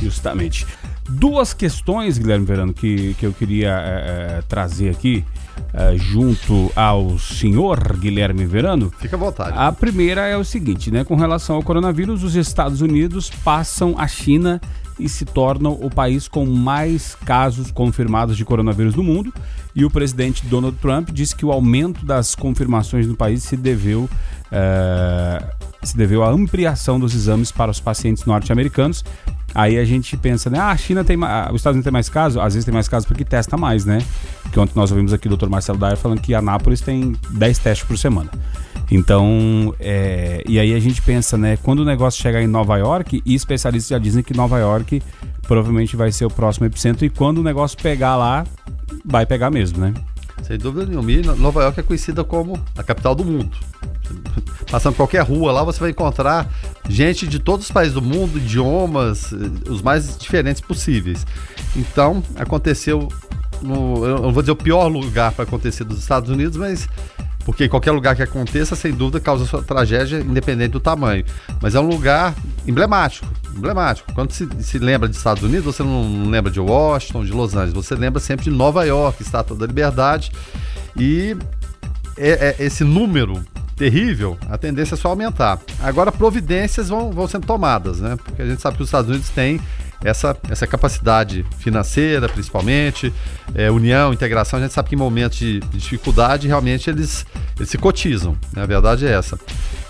Justamente. 0.00 0.66
Duas 1.08 1.52
questões, 1.52 2.18
Guilherme 2.18 2.46
Verano, 2.46 2.72
que, 2.72 3.14
que 3.14 3.26
eu 3.26 3.32
queria 3.32 3.70
é, 3.70 4.38
é, 4.38 4.42
trazer 4.48 4.90
aqui. 4.90 5.24
Uh, 5.72 5.96
junto 5.96 6.70
ao 6.76 7.18
senhor 7.18 7.96
Guilherme 7.96 8.44
Verano. 8.44 8.92
Fica 8.98 9.16
à 9.16 9.18
vontade. 9.18 9.52
A 9.56 9.72
primeira 9.72 10.26
é 10.26 10.36
o 10.36 10.44
seguinte, 10.44 10.90
né? 10.90 11.02
Com 11.02 11.16
relação 11.16 11.56
ao 11.56 11.62
coronavírus, 11.62 12.22
os 12.22 12.34
Estados 12.34 12.82
Unidos 12.82 13.30
passam 13.42 13.94
a 13.96 14.06
China 14.06 14.60
e 14.98 15.08
se 15.08 15.24
tornam 15.24 15.72
o 15.72 15.90
país 15.90 16.28
com 16.28 16.44
mais 16.46 17.14
casos 17.24 17.70
confirmados 17.70 18.36
de 18.36 18.44
coronavírus 18.44 18.94
no 18.94 19.02
mundo. 19.02 19.32
E 19.74 19.84
o 19.84 19.90
presidente 19.90 20.46
Donald 20.46 20.76
Trump 20.78 21.10
disse 21.10 21.34
que 21.34 21.46
o 21.46 21.50
aumento 21.50 22.04
das 22.04 22.34
confirmações 22.34 23.06
no 23.06 23.16
país 23.16 23.42
se 23.42 23.56
deveu, 23.56 24.02
uh, 24.02 25.66
se 25.82 25.96
deveu 25.96 26.22
à 26.22 26.30
ampliação 26.30 27.00
dos 27.00 27.14
exames 27.14 27.50
para 27.50 27.70
os 27.70 27.80
pacientes 27.80 28.24
norte-americanos 28.26 29.02
Aí 29.54 29.78
a 29.78 29.84
gente 29.84 30.16
pensa, 30.16 30.48
né? 30.48 30.58
Ah, 30.58 30.70
a 30.70 30.76
China 30.76 31.04
tem 31.04 31.16
mais. 31.16 31.50
Os 31.50 31.56
Estados 31.56 31.76
Unidos 31.76 31.84
tem 31.84 31.92
mais 31.92 32.08
casos? 32.08 32.42
Às 32.42 32.54
vezes 32.54 32.64
tem 32.64 32.72
mais 32.72 32.88
casos 32.88 33.06
porque 33.06 33.24
testa 33.24 33.56
mais, 33.56 33.84
né? 33.84 33.98
Porque 34.42 34.58
ontem 34.58 34.72
nós 34.74 34.90
ouvimos 34.90 35.12
aqui 35.12 35.28
o 35.28 35.36
Dr. 35.36 35.48
Marcelo 35.48 35.78
Dyer 35.78 35.96
falando 35.96 36.20
que 36.20 36.34
Anápolis 36.34 36.80
tem 36.80 37.14
10 37.30 37.58
testes 37.58 37.86
por 37.86 37.98
semana. 37.98 38.30
Então, 38.90 39.74
é, 39.80 40.42
e 40.46 40.58
aí 40.58 40.74
a 40.74 40.80
gente 40.80 41.00
pensa, 41.00 41.38
né? 41.38 41.56
Quando 41.62 41.80
o 41.80 41.84
negócio 41.84 42.20
chegar 42.20 42.42
em 42.42 42.46
Nova 42.46 42.76
York, 42.76 43.22
e 43.24 43.34
especialistas 43.34 43.88
já 43.88 43.98
dizem 43.98 44.22
que 44.22 44.36
Nova 44.36 44.58
York 44.58 45.02
provavelmente 45.42 45.96
vai 45.96 46.12
ser 46.12 46.26
o 46.26 46.30
próximo 46.30 46.66
epicentro, 46.66 47.04
e 47.04 47.10
quando 47.10 47.38
o 47.38 47.42
negócio 47.42 47.78
pegar 47.78 48.16
lá, 48.16 48.44
vai 49.04 49.24
pegar 49.24 49.50
mesmo, 49.50 49.78
né? 49.78 49.94
Sem 50.42 50.58
dúvida 50.58 50.86
nenhuma. 50.86 51.34
Nova 51.36 51.62
York 51.62 51.80
é 51.80 51.82
conhecida 51.82 52.24
como 52.24 52.58
a 52.76 52.82
capital 52.82 53.14
do 53.14 53.24
mundo. 53.24 53.56
Passando 54.70 54.94
qualquer 54.94 55.22
rua 55.22 55.52
lá, 55.52 55.62
você 55.62 55.80
vai 55.80 55.90
encontrar 55.90 56.48
gente 56.88 57.26
de 57.26 57.38
todos 57.38 57.66
os 57.66 57.72
países 57.72 57.94
do 57.94 58.02
mundo, 58.02 58.38
idiomas, 58.38 59.32
eh, 59.32 59.70
os 59.70 59.82
mais 59.82 60.16
diferentes 60.16 60.60
possíveis. 60.60 61.26
Então, 61.76 62.22
aconteceu 62.36 63.08
no, 63.62 64.04
eu 64.04 64.18
não 64.20 64.32
vou 64.32 64.42
dizer 64.42 64.52
o 64.52 64.56
pior 64.56 64.88
lugar 64.88 65.32
para 65.32 65.44
acontecer 65.44 65.84
dos 65.84 65.98
Estados 65.98 66.30
Unidos, 66.30 66.56
mas 66.56 66.88
porque 67.44 67.68
qualquer 67.68 67.90
lugar 67.92 68.14
que 68.14 68.22
aconteça, 68.22 68.76
sem 68.76 68.92
dúvida, 68.92 69.20
causa 69.20 69.44
sua 69.44 69.62
tragédia, 69.62 70.18
independente 70.18 70.70
do 70.70 70.80
tamanho. 70.80 71.24
Mas 71.60 71.74
é 71.74 71.80
um 71.80 71.88
lugar 71.88 72.34
emblemático, 72.66 73.26
emblemático. 73.54 74.12
Quando 74.14 74.32
se, 74.32 74.48
se 74.60 74.78
lembra 74.78 75.08
de 75.08 75.16
Estados 75.16 75.42
Unidos, 75.42 75.64
você 75.64 75.82
não 75.82 76.28
lembra 76.28 76.50
de 76.50 76.60
Washington, 76.60 77.24
de 77.24 77.32
Los 77.32 77.54
Angeles, 77.54 77.74
você 77.74 77.94
lembra 77.94 78.20
sempre 78.20 78.44
de 78.44 78.50
Nova 78.50 78.84
York, 78.84 79.22
Estátua 79.22 79.56
da 79.56 79.66
Liberdade. 79.66 80.30
E 80.96 81.36
é, 82.16 82.56
é, 82.58 82.64
esse 82.64 82.84
número 82.84 83.42
terrível, 83.76 84.38
a 84.48 84.56
tendência 84.56 84.94
é 84.94 84.96
só 84.96 85.08
aumentar. 85.08 85.58
Agora, 85.80 86.12
providências 86.12 86.88
vão, 86.88 87.10
vão 87.10 87.26
sendo 87.26 87.46
tomadas, 87.46 87.98
né? 87.98 88.16
Porque 88.22 88.42
a 88.42 88.46
gente 88.46 88.60
sabe 88.60 88.76
que 88.76 88.82
os 88.82 88.88
Estados 88.88 89.10
Unidos 89.10 89.28
têm 89.30 89.60
essa, 90.04 90.36
essa 90.48 90.66
capacidade 90.66 91.44
financeira, 91.58 92.28
principalmente, 92.28 93.12
é, 93.54 93.70
união, 93.70 94.12
integração. 94.12 94.58
A 94.58 94.62
gente 94.62 94.72
sabe 94.72 94.88
que 94.88 94.94
em 94.94 94.98
momentos 94.98 95.38
de, 95.38 95.60
dificuldade, 95.60 96.48
realmente 96.48 96.90
eles, 96.90 97.26
eles 97.56 97.68
se 97.68 97.78
cotizam. 97.78 98.36
Né? 98.52 98.62
A 98.62 98.66
verdade 98.66 99.06
é 99.06 99.12
essa. 99.12 99.38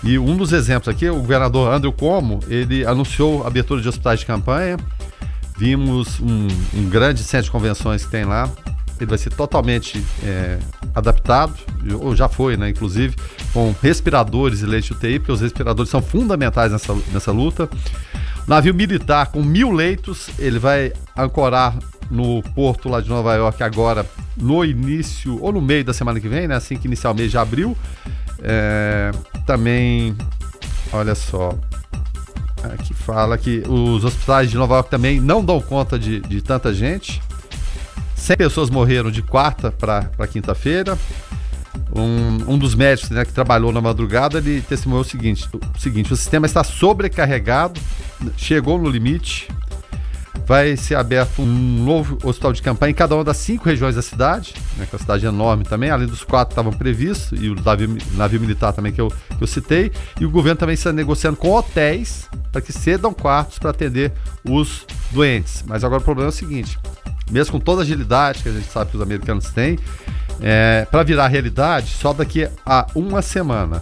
E 0.03 0.17
um 0.19 0.35
dos 0.35 0.51
exemplos 0.51 0.87
aqui, 0.87 1.09
o 1.09 1.15
governador 1.15 1.71
Andrew 1.71 1.91
Cuomo, 1.91 2.39
ele 2.47 2.85
anunciou 2.85 3.43
a 3.43 3.47
abertura 3.47 3.81
de 3.81 3.89
hospitais 3.89 4.19
de 4.19 4.25
campanha. 4.25 4.77
Vimos 5.57 6.19
um, 6.19 6.47
um 6.75 6.89
grande 6.89 7.23
centro 7.23 7.45
de 7.45 7.51
convenções 7.51 8.03
que 8.03 8.11
tem 8.11 8.25
lá, 8.25 8.49
ele 8.99 9.09
vai 9.09 9.17
ser 9.17 9.31
totalmente 9.31 10.03
é, 10.23 10.57
adaptado, 10.93 11.53
ou 11.99 12.15
já 12.15 12.27
foi, 12.27 12.57
né, 12.57 12.69
inclusive, 12.69 13.15
com 13.51 13.73
respiradores 13.81 14.61
e 14.61 14.65
leite 14.65 14.93
UTI, 14.93 15.19
porque 15.19 15.31
os 15.31 15.41
respiradores 15.41 15.89
são 15.89 16.01
fundamentais 16.01 16.71
nessa, 16.71 16.95
nessa 17.11 17.31
luta. 17.31 17.69
Navio 18.47 18.73
militar 18.73 19.27
com 19.27 19.41
mil 19.41 19.71
leitos, 19.71 20.29
ele 20.37 20.59
vai 20.59 20.91
ancorar 21.17 21.75
no 22.11 22.43
porto 22.53 22.89
lá 22.89 22.99
de 22.99 23.09
Nova 23.09 23.33
York 23.35 23.63
agora 23.63 24.05
no 24.35 24.63
início 24.65 25.41
ou 25.41 25.51
no 25.51 25.61
meio 25.61 25.83
da 25.83 25.93
semana 25.93 26.19
que 26.19 26.27
vem, 26.27 26.47
né? 26.47 26.55
Assim 26.55 26.77
que 26.77 26.87
iniciar 26.87 27.11
o 27.11 27.15
mês 27.15 27.31
de 27.31 27.37
abril. 27.37 27.77
É, 28.41 29.11
também, 29.45 30.15
olha 30.91 31.15
só, 31.15 31.57
aqui 32.73 32.93
fala 32.93 33.37
que 33.37 33.63
os 33.67 34.03
hospitais 34.03 34.49
de 34.49 34.57
Nova 34.57 34.75
York 34.75 34.89
também 34.89 35.19
não 35.19 35.43
dão 35.43 35.61
conta 35.61 35.97
de, 35.97 36.19
de 36.19 36.41
tanta 36.41 36.73
gente. 36.73 37.21
100 38.15 38.37
pessoas 38.37 38.69
morreram 38.69 39.11
de 39.11 39.21
quarta 39.21 39.71
para 39.71 40.27
quinta-feira. 40.27 40.97
Um, 41.95 42.53
um, 42.53 42.57
dos 42.57 42.73
médicos 42.73 43.11
né, 43.11 43.23
que 43.23 43.31
trabalhou 43.31 43.71
na 43.71 43.79
madrugada, 43.79 44.39
ele 44.39 44.61
testemunhou 44.61 45.01
o 45.01 45.05
seguinte, 45.05 45.47
o 45.53 45.79
seguinte: 45.79 46.11
o 46.11 46.15
sistema 46.15 46.45
está 46.45 46.63
sobrecarregado, 46.63 47.79
chegou 48.35 48.79
no 48.79 48.89
limite, 48.89 49.47
vai 50.45 50.75
ser 50.75 50.95
aberto 50.95 51.41
um 51.41 51.83
novo 51.83 52.17
hospital 52.23 52.51
de 52.51 52.61
campanha 52.61 52.91
em 52.91 52.95
cada 52.95 53.15
uma 53.15 53.23
das 53.23 53.37
cinco 53.37 53.65
regiões 53.65 53.95
da 53.95 54.01
cidade, 54.01 54.53
né, 54.77 54.85
que 54.85 54.93
é 54.93 54.95
uma 54.95 54.99
cidade 54.99 55.25
enorme 55.25 55.63
também, 55.63 55.89
além 55.89 56.07
dos 56.07 56.23
quatro 56.23 56.47
que 56.47 56.53
estavam 56.53 56.73
previstos, 56.73 57.39
e 57.39 57.49
o 57.49 57.55
navio, 57.55 57.97
navio 58.13 58.39
militar 58.39 58.73
também 58.73 58.91
que 58.91 59.01
eu, 59.01 59.09
que 59.09 59.43
eu 59.43 59.47
citei, 59.47 59.91
e 60.19 60.25
o 60.25 60.29
governo 60.29 60.57
também 60.57 60.73
está 60.73 60.91
negociando 60.91 61.37
com 61.37 61.51
hotéis 61.51 62.29
para 62.51 62.61
que 62.61 62.71
cedam 62.71 63.13
quartos 63.13 63.57
para 63.57 63.71
atender 63.71 64.11
os 64.47 64.85
doentes. 65.11 65.63
Mas 65.67 65.83
agora 65.83 66.01
o 66.01 66.03
problema 66.03 66.29
é 66.29 66.33
o 66.33 66.35
seguinte: 66.35 66.77
mesmo 67.31 67.53
com 67.53 67.59
toda 67.59 67.81
a 67.81 67.83
agilidade 67.83 68.43
que 68.43 68.49
a 68.49 68.51
gente 68.51 68.67
sabe 68.67 68.91
que 68.91 68.97
os 68.97 69.03
americanos 69.03 69.49
têm, 69.49 69.79
é, 70.41 70.87
para 70.89 71.03
virar 71.03 71.27
realidade 71.27 71.87
só 71.89 72.13
daqui 72.13 72.47
a 72.65 72.87
uma 72.95 73.21
semana. 73.21 73.81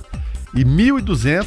E 0.53 0.65
1.200 0.65 1.45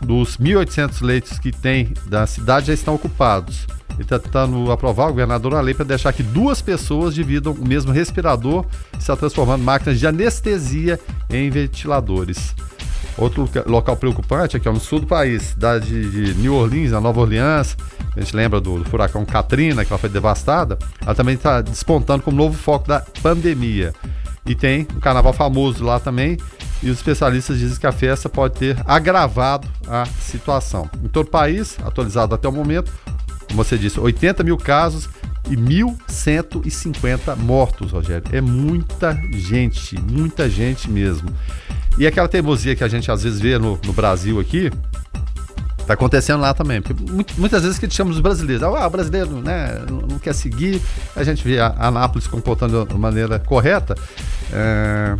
dos 0.00 0.36
1.800 0.36 1.02
leitos 1.02 1.38
que 1.38 1.50
tem 1.50 1.94
da 2.06 2.26
cidade 2.26 2.66
já 2.66 2.74
estão 2.74 2.94
ocupados. 2.94 3.66
Ele 3.94 4.02
está 4.02 4.18
tentando 4.18 4.70
aprovar 4.72 5.06
o 5.06 5.10
governador 5.10 5.54
a 5.54 5.60
lei 5.60 5.72
para 5.72 5.84
deixar 5.84 6.12
que 6.12 6.22
duas 6.22 6.60
pessoas 6.60 7.14
dividam 7.14 7.52
o 7.52 7.66
mesmo 7.66 7.92
respirador, 7.92 8.64
que 8.90 8.98
está 8.98 9.16
transformando 9.16 9.62
máquinas 9.62 10.00
de 10.00 10.06
anestesia 10.06 10.98
em 11.30 11.48
ventiladores. 11.48 12.54
Outro 13.16 13.48
local 13.66 13.96
preocupante 13.96 14.56
aqui 14.56 14.68
é 14.68 14.72
no 14.72 14.80
sul 14.80 15.00
do 15.00 15.06
país, 15.06 15.42
cidade 15.42 16.10
de 16.10 16.34
New 16.34 16.54
Orleans, 16.54 16.90
na 16.90 17.00
Nova 17.00 17.20
Orleans. 17.20 17.76
A 18.16 18.20
gente 18.20 18.34
lembra 18.34 18.60
do, 18.60 18.78
do 18.78 18.84
furacão 18.84 19.24
Katrina, 19.24 19.84
que 19.84 19.92
ela 19.92 19.98
foi 19.98 20.10
devastada. 20.10 20.78
Ela 21.00 21.14
também 21.14 21.34
está 21.34 21.60
despontando 21.60 22.22
como 22.22 22.36
novo 22.36 22.56
foco 22.56 22.88
da 22.88 23.00
pandemia. 23.22 23.92
E 24.46 24.54
tem 24.54 24.86
um 24.94 25.00
carnaval 25.00 25.32
famoso 25.32 25.84
lá 25.84 25.98
também. 25.98 26.36
e 26.82 26.90
os 26.90 26.98
especialistas 26.98 27.58
dizem 27.58 27.78
que 27.78 27.86
a 27.86 27.92
festa 27.92 28.28
pode 28.28 28.54
ter 28.54 28.76
agravado 28.84 29.66
a 29.88 30.04
situação. 30.04 30.90
Em 31.02 31.08
todo 31.08 31.26
o 31.26 31.30
país, 31.30 31.78
atualizado 31.84 32.34
até 32.34 32.48
o 32.48 32.52
momento, 32.52 32.92
como 33.48 33.62
você 33.62 33.78
disse, 33.78 33.98
80 33.98 34.42
mil 34.42 34.58
casos 34.58 35.08
e 35.48 35.56
1.150 35.56 37.36
mortos, 37.36 37.92
Rogério. 37.92 38.24
É 38.32 38.40
muita 38.40 39.18
gente, 39.32 39.98
muita 40.00 40.48
gente 40.48 40.90
mesmo. 40.90 41.30
E 41.96 42.06
aquela 42.06 42.28
teimosia 42.28 42.74
que 42.74 42.82
a 42.82 42.88
gente 42.88 43.10
às 43.10 43.22
vezes 43.22 43.40
vê 43.40 43.58
no, 43.58 43.78
no 43.84 43.92
Brasil 43.92 44.40
aqui, 44.40 44.70
Tá 45.86 45.94
acontecendo 45.94 46.40
lá 46.40 46.54
também. 46.54 46.80
Porque 46.80 46.94
muitas 47.36 47.62
vezes 47.62 47.78
que 47.78 47.88
chamamos 47.90 48.16
os 48.16 48.22
brasileiros, 48.22 48.62
ah, 48.62 48.86
o 48.86 48.90
brasileiro 48.90 49.42
né, 49.42 49.82
não 49.88 50.18
quer 50.18 50.34
seguir, 50.34 50.80
a 51.14 51.22
gente 51.22 51.44
vê 51.44 51.60
a 51.60 51.74
Anápolis 51.78 52.26
comportando 52.26 52.86
de 52.86 52.94
maneira 52.94 53.38
correta. 53.38 53.94
É, 54.54 55.16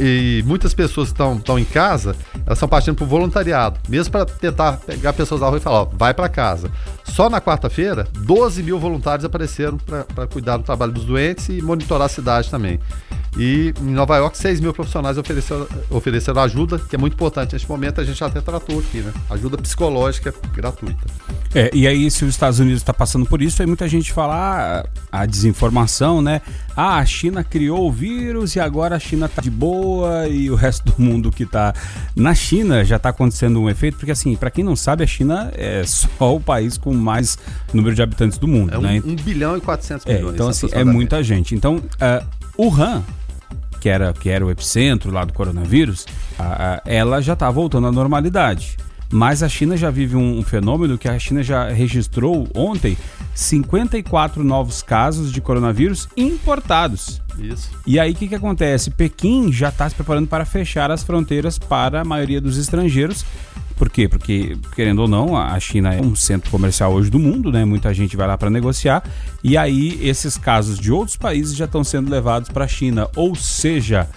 e 0.00 0.42
muitas 0.46 0.72
pessoas 0.72 1.12
que 1.12 1.20
estão 1.20 1.58
em 1.58 1.64
casa, 1.64 2.14
elas 2.46 2.58
estão 2.58 2.68
partindo 2.68 2.94
para 2.94 3.04
o 3.04 3.08
voluntariado, 3.08 3.80
mesmo 3.88 4.12
para 4.12 4.24
tentar 4.24 4.78
pegar 4.78 5.12
pessoas 5.12 5.40
da 5.40 5.48
rua 5.48 5.58
e 5.58 5.60
falar, 5.60 5.82
ó, 5.82 5.84
vai 5.92 6.14
para 6.14 6.28
casa. 6.28 6.70
Só 7.04 7.28
na 7.28 7.40
quarta-feira, 7.40 8.06
12 8.20 8.62
mil 8.62 8.78
voluntários 8.78 9.24
apareceram 9.24 9.76
para 9.78 10.26
cuidar 10.26 10.58
do 10.58 10.62
trabalho 10.62 10.92
dos 10.92 11.04
doentes 11.04 11.48
e 11.48 11.60
monitorar 11.60 12.06
a 12.06 12.08
cidade 12.08 12.50
também. 12.50 12.78
E 13.36 13.72
em 13.80 13.90
Nova 13.90 14.16
York, 14.16 14.36
6 14.36 14.60
mil 14.60 14.72
profissionais 14.72 15.18
ofereceram, 15.18 15.66
ofereceram 15.90 16.40
ajuda, 16.42 16.78
que 16.78 16.96
é 16.96 16.98
muito 16.98 17.14
importante 17.14 17.52
neste 17.52 17.68
momento, 17.68 18.00
a 18.00 18.04
gente 18.04 18.22
até 18.22 18.40
tratou 18.40 18.78
aqui, 18.78 18.98
né? 18.98 19.12
Ajuda 19.30 19.56
psicológica 19.58 20.34
gratuita. 20.52 21.06
É, 21.54 21.70
e 21.72 21.86
aí, 21.86 22.10
se 22.10 22.24
os 22.24 22.30
Estados 22.30 22.58
Unidos 22.58 22.80
está 22.80 22.92
passando 22.92 23.26
por 23.26 23.40
isso, 23.40 23.62
aí 23.62 23.66
muita 23.66 23.86
gente 23.86 24.12
fala 24.12 24.34
ah, 25.12 25.20
a 25.20 25.26
desinformação, 25.26 26.20
né? 26.20 26.40
Ah, 26.80 26.98
a 26.98 27.04
China 27.04 27.42
criou 27.42 27.88
o 27.88 27.90
vírus 27.90 28.54
e 28.54 28.60
agora 28.60 28.94
a 28.94 29.00
China 29.00 29.28
tá 29.28 29.42
de 29.42 29.50
boa 29.50 30.28
e 30.28 30.48
o 30.48 30.54
resto 30.54 30.92
do 30.92 31.02
mundo 31.02 31.28
que 31.28 31.44
tá 31.44 31.74
na 32.14 32.32
China 32.36 32.84
já 32.84 32.94
está 32.94 33.08
acontecendo 33.08 33.60
um 33.60 33.68
efeito, 33.68 33.96
porque 33.96 34.12
assim, 34.12 34.36
para 34.36 34.48
quem 34.48 34.62
não 34.62 34.76
sabe, 34.76 35.02
a 35.02 35.06
China 35.06 35.50
é 35.56 35.82
só 35.84 36.36
o 36.36 36.40
país 36.40 36.78
com 36.78 36.94
mais 36.94 37.36
número 37.74 37.96
de 37.96 38.00
habitantes 38.00 38.38
do 38.38 38.46
mundo, 38.46 38.72
é 38.72 38.78
um, 38.78 38.82
né? 38.82 39.02
1 39.04 39.16
bilhão 39.16 39.56
e 39.56 39.60
400 39.60 40.06
milhões. 40.06 40.24
É, 40.24 40.34
então, 40.34 40.46
assim, 40.46 40.68
é 40.70 40.84
muita 40.84 41.20
gente. 41.20 41.52
Então, 41.52 41.78
uh, 41.78 42.24
Wuhan, 42.56 43.02
que 43.80 43.88
era, 43.88 44.12
que 44.12 44.28
era 44.28 44.46
o 44.46 44.48
epicentro 44.48 45.10
lá 45.10 45.24
do 45.24 45.32
coronavírus, 45.32 46.06
a, 46.38 46.74
a, 46.74 46.82
ela 46.84 47.20
já 47.20 47.32
está 47.32 47.50
voltando 47.50 47.88
à 47.88 47.90
normalidade. 47.90 48.76
Mas 49.10 49.42
a 49.42 49.48
China 49.48 49.76
já 49.76 49.90
vive 49.90 50.16
um, 50.16 50.38
um, 50.38 50.42
fenômeno 50.42 50.98
que 50.98 51.08
a 51.08 51.18
China 51.18 51.42
já 51.42 51.68
registrou 51.68 52.46
ontem 52.54 52.96
54 53.34 54.44
novos 54.44 54.82
casos 54.82 55.32
de 55.32 55.40
coronavírus 55.40 56.08
importados. 56.16 57.22
Isso. 57.38 57.70
E 57.86 57.98
aí 57.98 58.12
o 58.12 58.14
que, 58.14 58.28
que 58.28 58.34
acontece? 58.34 58.90
Pequim 58.90 59.52
já 59.52 59.68
está 59.70 59.88
se 59.88 59.94
preparando 59.94 60.26
para 60.26 60.44
fechar 60.44 60.90
as 60.90 61.02
fronteiras 61.02 61.58
para 61.58 62.02
a 62.02 62.04
maioria 62.04 62.40
dos 62.40 62.58
estrangeiros 62.58 63.24
por 63.78 63.88
quê? 63.88 64.08
Porque, 64.08 64.58
querendo 64.74 64.98
ou 64.98 65.08
não, 65.08 65.36
a 65.36 65.58
China 65.60 65.94
é 65.94 66.02
um 66.02 66.16
centro 66.16 66.50
comercial 66.50 66.92
hoje 66.92 67.08
do 67.08 67.18
mundo, 67.18 67.52
né? 67.52 67.64
Muita 67.64 67.94
gente 67.94 68.16
vai 68.16 68.26
lá 68.26 68.36
para 68.36 68.50
negociar. 68.50 69.04
E 69.42 69.56
aí, 69.56 69.96
esses 70.02 70.36
casos 70.36 70.80
de 70.80 70.90
outros 70.90 71.16
países 71.16 71.54
já 71.54 71.64
estão 71.64 71.84
sendo 71.84 72.10
levados 72.10 72.50
para 72.50 72.64
a 72.64 72.68
China. 72.68 73.08
Ou 73.14 73.36
seja, 73.36 74.08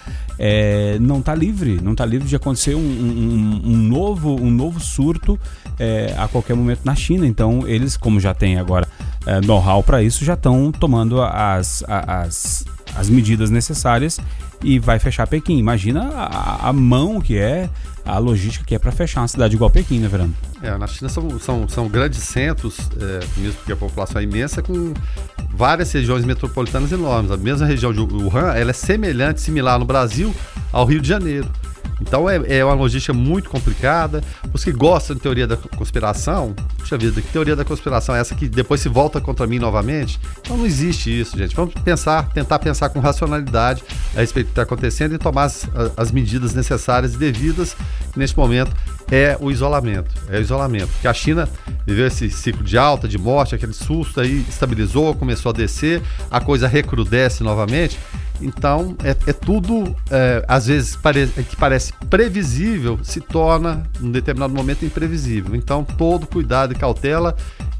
é, 0.44 0.98
não 0.98 1.20
está 1.20 1.36
livre, 1.36 1.80
não 1.80 1.92
está 1.92 2.04
livre 2.04 2.26
de 2.26 2.34
acontecer 2.34 2.74
um, 2.74 2.80
um, 2.80 3.60
um, 3.64 3.76
novo, 3.76 4.34
um 4.34 4.50
novo 4.50 4.80
surto 4.80 5.38
é, 5.78 6.12
a 6.18 6.26
qualquer 6.26 6.56
momento 6.56 6.80
na 6.84 6.96
China. 6.96 7.24
Então, 7.24 7.64
eles, 7.64 7.96
como 7.96 8.18
já 8.18 8.34
têm 8.34 8.58
agora 8.58 8.88
é, 9.24 9.40
know-how 9.40 9.84
para 9.84 10.02
isso, 10.02 10.24
já 10.24 10.34
estão 10.34 10.72
tomando 10.72 11.22
as, 11.22 11.84
as, 11.86 12.64
as 12.96 13.08
medidas 13.08 13.50
necessárias 13.50 14.18
e 14.64 14.80
vai 14.80 14.98
fechar 14.98 15.28
Pequim. 15.28 15.58
Imagina 15.58 16.08
a, 16.08 16.70
a 16.70 16.72
mão 16.72 17.20
que 17.20 17.38
é 17.38 17.70
a 18.04 18.18
logística 18.18 18.64
que 18.64 18.74
é 18.74 18.78
para 18.78 18.92
fechar 18.92 19.20
uma 19.20 19.28
cidade 19.28 19.54
igual 19.54 19.70
Pequim, 19.70 19.98
né, 19.98 20.08
Verano? 20.08 20.34
É, 20.62 20.76
na 20.76 20.86
China 20.86 21.08
são, 21.08 21.38
são, 21.38 21.68
são 21.68 21.88
grandes 21.88 22.20
centros, 22.20 22.78
é, 23.00 23.20
mesmo 23.36 23.54
porque 23.54 23.72
a 23.72 23.76
população 23.76 24.20
é 24.20 24.24
imensa, 24.24 24.62
com 24.62 24.92
várias 25.50 25.92
regiões 25.92 26.24
metropolitanas 26.24 26.90
enormes. 26.92 27.30
A 27.30 27.36
mesma 27.36 27.66
região 27.66 27.92
de 27.92 28.00
Wuhan 28.00 28.52
ela 28.54 28.70
é 28.70 28.74
semelhante, 28.74 29.40
similar 29.40 29.78
no 29.78 29.84
Brasil 29.84 30.34
ao 30.72 30.84
Rio 30.84 31.00
de 31.00 31.08
Janeiro. 31.08 31.48
Então 32.02 32.28
é, 32.28 32.58
é 32.58 32.64
uma 32.64 32.74
logística 32.74 33.12
muito 33.12 33.48
complicada. 33.48 34.22
Os 34.52 34.62
que 34.62 34.72
gostam 34.72 35.16
de 35.16 35.22
teoria 35.22 35.46
da 35.46 35.56
conspiração, 35.56 36.54
puxa 36.78 36.98
vida, 36.98 37.22
que 37.22 37.28
teoria 37.28 37.56
da 37.56 37.64
conspiração 37.64 38.14
é 38.14 38.20
essa 38.20 38.34
que 38.34 38.48
depois 38.48 38.80
se 38.80 38.88
volta 38.88 39.20
contra 39.20 39.46
mim 39.46 39.58
novamente? 39.58 40.20
Então 40.40 40.56
não 40.56 40.66
existe 40.66 41.08
isso, 41.20 41.38
gente. 41.38 41.54
Vamos 41.54 41.74
pensar, 41.74 42.28
tentar 42.30 42.58
pensar 42.58 42.88
com 42.90 43.00
racionalidade 43.00 43.82
a 44.14 44.20
respeito 44.20 44.46
do 44.46 44.48
que 44.48 44.52
está 44.52 44.62
acontecendo 44.62 45.14
e 45.14 45.18
tomar 45.18 45.44
as, 45.44 45.68
as 45.96 46.10
medidas 46.10 46.54
necessárias 46.54 47.14
e 47.14 47.16
devidas, 47.16 47.76
neste 48.16 48.36
momento 48.36 48.72
é 49.10 49.36
o 49.38 49.50
isolamento. 49.50 50.10
É 50.28 50.38
o 50.38 50.40
isolamento. 50.40 50.88
Porque 50.88 51.06
a 51.06 51.12
China 51.12 51.48
viveu 51.86 52.06
esse 52.06 52.30
ciclo 52.30 52.64
de 52.64 52.78
alta, 52.78 53.06
de 53.06 53.18
morte, 53.18 53.54
aquele 53.54 53.74
susto 53.74 54.20
aí, 54.20 54.44
estabilizou, 54.48 55.14
começou 55.14 55.50
a 55.50 55.52
descer, 55.52 56.02
a 56.30 56.40
coisa 56.40 56.66
recrudesce 56.66 57.42
novamente. 57.42 57.98
Então, 58.42 58.96
é, 59.02 59.10
é 59.26 59.32
tudo, 59.32 59.94
é, 60.10 60.44
às 60.46 60.66
vezes, 60.66 60.96
pare 60.96 61.26
que 61.26 61.56
parece 61.56 61.92
previsível, 62.10 62.98
se 63.02 63.20
torna, 63.20 63.84
num 64.00 64.10
determinado 64.10 64.54
momento, 64.54 64.84
imprevisível. 64.84 65.54
Então, 65.54 65.84
todo 65.84 66.26
cuidado 66.26 66.72
e 66.72 66.76
cautela 66.76 67.36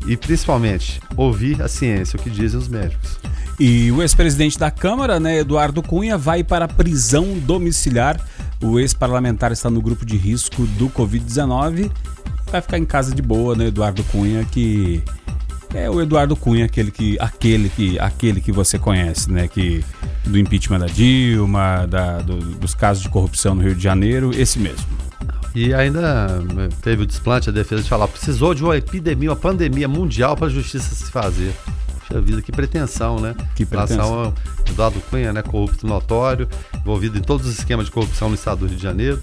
e, 0.06 0.16
principalmente, 0.16 1.00
ouvir 1.16 1.60
a 1.60 1.68
ciência, 1.68 2.18
o 2.18 2.22
que 2.22 2.30
dizem 2.30 2.58
os 2.58 2.68
médicos. 2.68 3.18
E 3.58 3.92
o 3.92 4.02
ex-presidente 4.02 4.58
da 4.58 4.70
Câmara, 4.70 5.20
né, 5.20 5.38
Eduardo 5.38 5.82
Cunha, 5.82 6.16
vai 6.16 6.42
para 6.42 6.64
a 6.64 6.68
prisão 6.68 7.38
domiciliar. 7.38 8.20
O 8.62 8.78
ex-parlamentar 8.78 9.52
está 9.52 9.68
no 9.68 9.80
grupo 9.80 10.06
de 10.06 10.16
risco 10.16 10.66
do 10.78 10.88
Covid-19. 10.88 11.90
Vai 12.50 12.60
ficar 12.60 12.78
em 12.78 12.84
casa 12.84 13.14
de 13.14 13.22
boa, 13.22 13.54
né, 13.54 13.66
Eduardo 13.66 14.02
Cunha, 14.04 14.44
que 14.44 15.02
é 15.74 15.88
o 15.88 16.00
Eduardo 16.00 16.36
Cunha, 16.36 16.66
aquele 16.66 16.90
que, 16.90 17.16
aquele 17.18 17.68
que, 17.68 17.98
aquele 17.98 18.40
que 18.40 18.52
você 18.52 18.78
conhece, 18.78 19.30
né? 19.30 19.48
Que 19.48 19.84
do 20.24 20.38
impeachment 20.38 20.80
da 20.80 20.86
Dilma, 20.86 21.86
da, 21.86 22.18
do, 22.18 22.36
dos 22.36 22.74
casos 22.74 23.02
de 23.02 23.08
corrupção 23.08 23.54
no 23.54 23.62
Rio 23.62 23.74
de 23.74 23.82
Janeiro, 23.82 24.30
esse 24.34 24.58
mesmo. 24.58 24.86
E 25.54 25.74
ainda 25.74 26.42
eh, 26.58 26.68
teve 26.80 27.02
o 27.02 27.06
desplante, 27.06 27.50
a 27.50 27.52
defesa 27.52 27.82
de 27.82 27.88
falar, 27.88 28.08
precisou 28.08 28.54
de 28.54 28.64
uma 28.64 28.76
epidemia, 28.76 29.30
uma 29.30 29.36
pandemia 29.36 29.86
mundial 29.86 30.36
para 30.36 30.46
a 30.46 30.50
justiça 30.50 30.94
se 30.94 31.10
fazer. 31.10 31.54
Puxa 32.00 32.20
vida, 32.20 32.42
que 32.42 32.50
pretensão, 32.50 33.20
né? 33.20 33.34
Que 33.54 33.66
pretensão. 33.66 33.96
Em 33.96 34.00
relação 34.00 34.24
ao 34.24 34.34
Eduardo 34.70 35.00
Cunha, 35.10 35.32
né? 35.32 35.42
Corrupto 35.42 35.86
notório, 35.86 36.48
envolvido 36.74 37.18
em 37.18 37.22
todos 37.22 37.46
os 37.46 37.58
esquemas 37.58 37.86
de 37.86 37.92
corrupção 37.92 38.28
no 38.28 38.34
estado 38.34 38.60
do 38.60 38.66
Rio 38.66 38.76
de 38.76 38.82
Janeiro. 38.82 39.22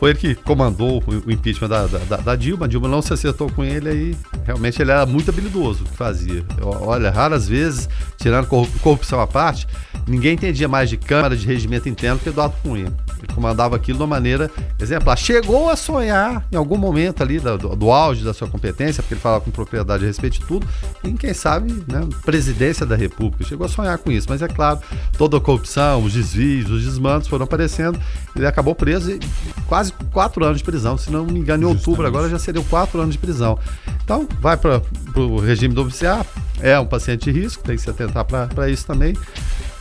Foi 0.00 0.10
ele 0.10 0.18
que 0.18 0.34
comandou 0.34 1.04
o 1.06 1.30
impeachment 1.30 1.68
da, 1.68 1.86
da, 1.86 2.16
da 2.16 2.34
Dilma. 2.34 2.64
A 2.64 2.68
Dilma 2.68 2.88
não 2.88 3.02
se 3.02 3.12
acertou 3.12 3.52
com 3.52 3.62
ele 3.62 3.86
aí. 3.86 4.16
Realmente 4.46 4.80
ele 4.80 4.90
era 4.90 5.04
muito 5.04 5.30
habilidoso 5.30 5.84
o 5.84 5.86
que 5.86 5.94
fazia. 5.94 6.42
Olha, 6.62 7.10
raras 7.10 7.46
vezes, 7.46 7.86
tirando 8.16 8.46
corrupção 8.46 9.20
à 9.20 9.26
parte, 9.26 9.66
ninguém 10.08 10.32
entendia 10.32 10.66
mais 10.66 10.88
de 10.88 10.96
Câmara 10.96 11.36
de 11.36 11.46
Regimento 11.46 11.86
Interno 11.86 12.18
que 12.18 12.30
Eduardo 12.30 12.54
Cunha. 12.62 12.90
Ele 13.18 13.34
comandava 13.34 13.76
aquilo 13.76 13.98
de 13.98 14.02
uma 14.02 14.08
maneira 14.08 14.50
exemplar. 14.80 15.18
Chegou 15.18 15.68
a 15.68 15.76
sonhar 15.76 16.46
em 16.50 16.56
algum 16.56 16.78
momento 16.78 17.22
ali 17.22 17.38
do, 17.38 17.58
do 17.58 17.90
auge 17.90 18.24
da 18.24 18.32
sua 18.32 18.48
competência, 18.48 19.02
porque 19.02 19.12
ele 19.12 19.20
falava 19.20 19.44
com 19.44 19.50
propriedade 19.50 20.02
a 20.02 20.06
respeito 20.06 20.40
de 20.40 20.46
tudo, 20.46 20.66
em 21.04 21.14
quem 21.14 21.34
sabe, 21.34 21.70
né, 21.86 22.08
presidência 22.24 22.86
da 22.86 22.96
República. 22.96 23.44
Chegou 23.44 23.66
a 23.66 23.68
sonhar 23.68 23.98
com 23.98 24.10
isso, 24.10 24.26
mas 24.30 24.40
é 24.40 24.48
claro, 24.48 24.80
toda 25.18 25.36
a 25.36 25.40
corrupção, 25.40 26.02
os 26.02 26.14
desvios, 26.14 26.70
os 26.70 26.84
desmandos 26.84 27.28
foram 27.28 27.44
aparecendo. 27.44 28.00
Ele 28.34 28.46
acabou 28.46 28.74
preso 28.74 29.10
e 29.10 29.20
quase 29.66 29.89
quatro 30.12 30.44
anos 30.44 30.58
de 30.58 30.64
prisão. 30.64 30.96
Se 30.96 31.10
não 31.10 31.24
me 31.24 31.38
engano, 31.38 31.62
em 31.62 31.66
Justamente. 31.66 31.88
outubro 31.88 32.06
agora 32.06 32.28
já 32.28 32.38
seriam 32.38 32.64
quatro 32.64 33.00
anos 33.00 33.14
de 33.14 33.18
prisão. 33.18 33.58
Então, 34.04 34.28
vai 34.40 34.56
para 34.56 34.82
o 35.16 35.38
regime 35.38 35.74
domiciliar. 35.74 36.24
É 36.60 36.78
um 36.78 36.86
paciente 36.86 37.32
de 37.32 37.40
risco, 37.40 37.62
tem 37.62 37.76
que 37.76 37.82
se 37.82 37.88
atentar 37.88 38.24
para 38.24 38.68
isso 38.68 38.86
também. 38.86 39.14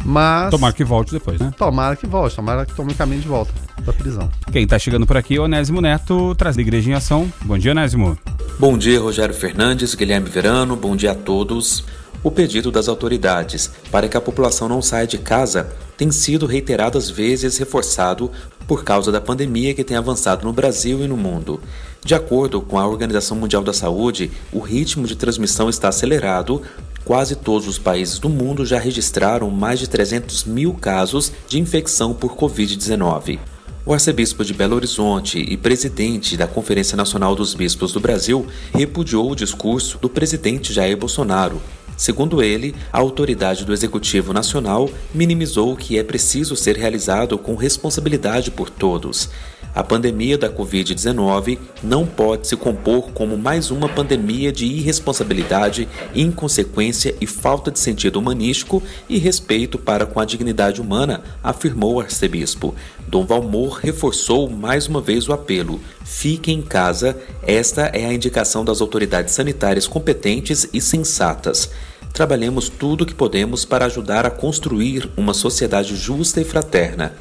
Mas. 0.06 0.50
Tomara 0.50 0.74
que 0.74 0.84
volte 0.84 1.12
depois, 1.12 1.40
né? 1.40 1.52
Tomara 1.58 1.96
que 1.96 2.08
volte, 2.08 2.36
tomara 2.36 2.66
que 2.66 2.74
tome 2.74 2.94
o 2.94 2.96
caminho 2.96 3.22
de 3.22 3.28
volta 3.28 3.52
da 3.84 3.92
prisão. 3.92 4.30
Quem 4.52 4.64
está 4.64 4.80
chegando 4.80 5.06
por 5.06 5.18
aqui 5.18 5.36
é 5.36 5.40
o 5.40 5.44
Onésimo 5.44 5.82
Neto, 5.82 6.34
traz 6.36 6.58
a 6.58 6.62
Igreja 6.62 6.90
em 6.90 6.94
Ação. 6.94 7.32
Bom 7.42 7.58
dia, 7.58 7.72
Onésimo. 7.72 8.18
Bom 8.58 8.78
dia, 8.78 9.00
Rogério 9.00 9.34
Fernandes, 9.34 9.96
Guilherme 9.96 10.30
Verano, 10.30 10.76
bom 10.76 10.96
dia 10.96 11.12
a 11.12 11.16
todos. 11.16 11.86
O 12.22 12.30
pedido 12.30 12.70
das 12.70 12.90
autoridades 12.90 13.72
para 13.90 14.10
que 14.10 14.18
a 14.18 14.22
população 14.22 14.68
não 14.68 14.82
saia 14.82 15.08
de 15.08 15.18
casa 15.18 15.70
tem 15.98 16.12
sido 16.12 16.46
reiteradas 16.46 17.10
vezes 17.10 17.58
reforçado 17.58 18.30
por 18.68 18.84
causa 18.84 19.10
da 19.10 19.22
pandemia 19.22 19.74
que 19.74 19.86
tem 19.86 19.96
avançado 19.96 20.46
no 20.46 20.52
Brasil 20.52 21.02
e 21.04 21.08
no 21.08 21.16
mundo. 21.16 21.62
De 22.04 22.14
acordo 22.14 22.62
com 22.62 22.78
a 22.78 22.86
Organização 22.86 23.38
Mundial 23.38 23.64
da 23.64 23.72
Saúde, 23.72 24.32
o 24.52 24.60
ritmo 24.60 25.08
de 25.08 25.16
transmissão 25.16 25.70
está 25.70 25.88
acelerado. 25.88 26.62
Quase 27.06 27.38
todos 27.38 27.68
os 27.70 27.80
países 27.80 28.20
do 28.20 28.28
mundo 28.28 28.66
já 28.66 28.78
registraram 28.78 29.50
mais 29.50 29.80
de 29.80 29.88
300 29.88 30.44
mil 30.44 30.74
casos 30.74 31.32
de 31.48 31.58
infecção 31.58 32.14
por 32.14 32.36
Covid-19. 32.36 33.40
O 33.86 33.94
arcebispo 33.94 34.44
de 34.44 34.54
Belo 34.54 34.76
Horizonte 34.76 35.40
e 35.40 35.56
presidente 35.56 36.36
da 36.36 36.46
Conferência 36.46 36.98
Nacional 36.98 37.34
dos 37.34 37.54
Bispos 37.54 37.94
do 37.94 38.00
Brasil 38.00 38.46
repudiou 38.74 39.32
o 39.32 39.36
discurso 39.36 39.98
do 39.98 40.10
presidente 40.10 40.74
Jair 40.74 40.98
Bolsonaro 40.98 41.62
Segundo 42.00 42.42
ele, 42.42 42.74
a 42.94 42.98
autoridade 42.98 43.66
do 43.66 43.74
Executivo 43.74 44.32
Nacional 44.32 44.90
minimizou 45.14 45.76
que 45.76 46.00
é 46.00 46.04
preciso 46.04 46.56
ser 46.56 46.78
realizado 46.78 47.38
com 47.38 47.56
responsabilidade 47.56 48.50
por 48.52 48.70
todos. 48.70 49.30
A 49.76 49.84
pandemia 49.84 50.38
da 50.38 50.50
Covid-19 50.50 51.60
não 51.84 52.06
pode 52.06 52.48
se 52.48 52.56
compor 52.56 53.12
como 53.12 53.38
mais 53.38 53.70
uma 53.70 53.90
pandemia 53.90 54.50
de 54.50 54.66
irresponsabilidade, 54.66 55.90
inconsequência 56.16 57.14
e 57.20 57.28
falta 57.28 57.70
de 57.70 57.80
sentido 57.80 58.18
humanístico 58.18 58.82
e 59.10 59.18
respeito 59.18 59.78
para 59.78 60.06
com 60.06 60.22
a 60.22 60.26
dignidade 60.26 60.80
humana, 60.80 61.22
afirmou 61.44 61.96
o 61.96 62.00
arcebispo. 62.00 62.74
Dom 63.10 63.26
Valmor 63.26 63.80
reforçou 63.84 64.50
mais 64.50 64.88
uma 64.88 65.02
vez 65.02 65.28
o 65.28 65.34
apelo: 65.34 65.82
fique 66.06 66.52
em 66.52 66.62
casa, 66.62 67.18
esta 67.44 67.88
é 67.88 68.06
a 68.06 68.14
indicação 68.14 68.64
das 68.64 68.80
autoridades 68.80 69.34
sanitárias 69.34 69.86
competentes 69.86 70.68
e 70.74 70.80
sensatas. 70.80 71.70
Trabalhemos 72.14 72.70
tudo 72.70 73.04
o 73.04 73.06
que 73.06 73.14
podemos 73.14 73.64
para 73.66 73.86
ajudar 73.86 74.26
a 74.26 74.32
construir 74.32 75.10
uma 75.16 75.34
sociedade 75.34 75.96
justa 75.96 76.42
e 76.42 76.44
fraterna. 76.44 77.14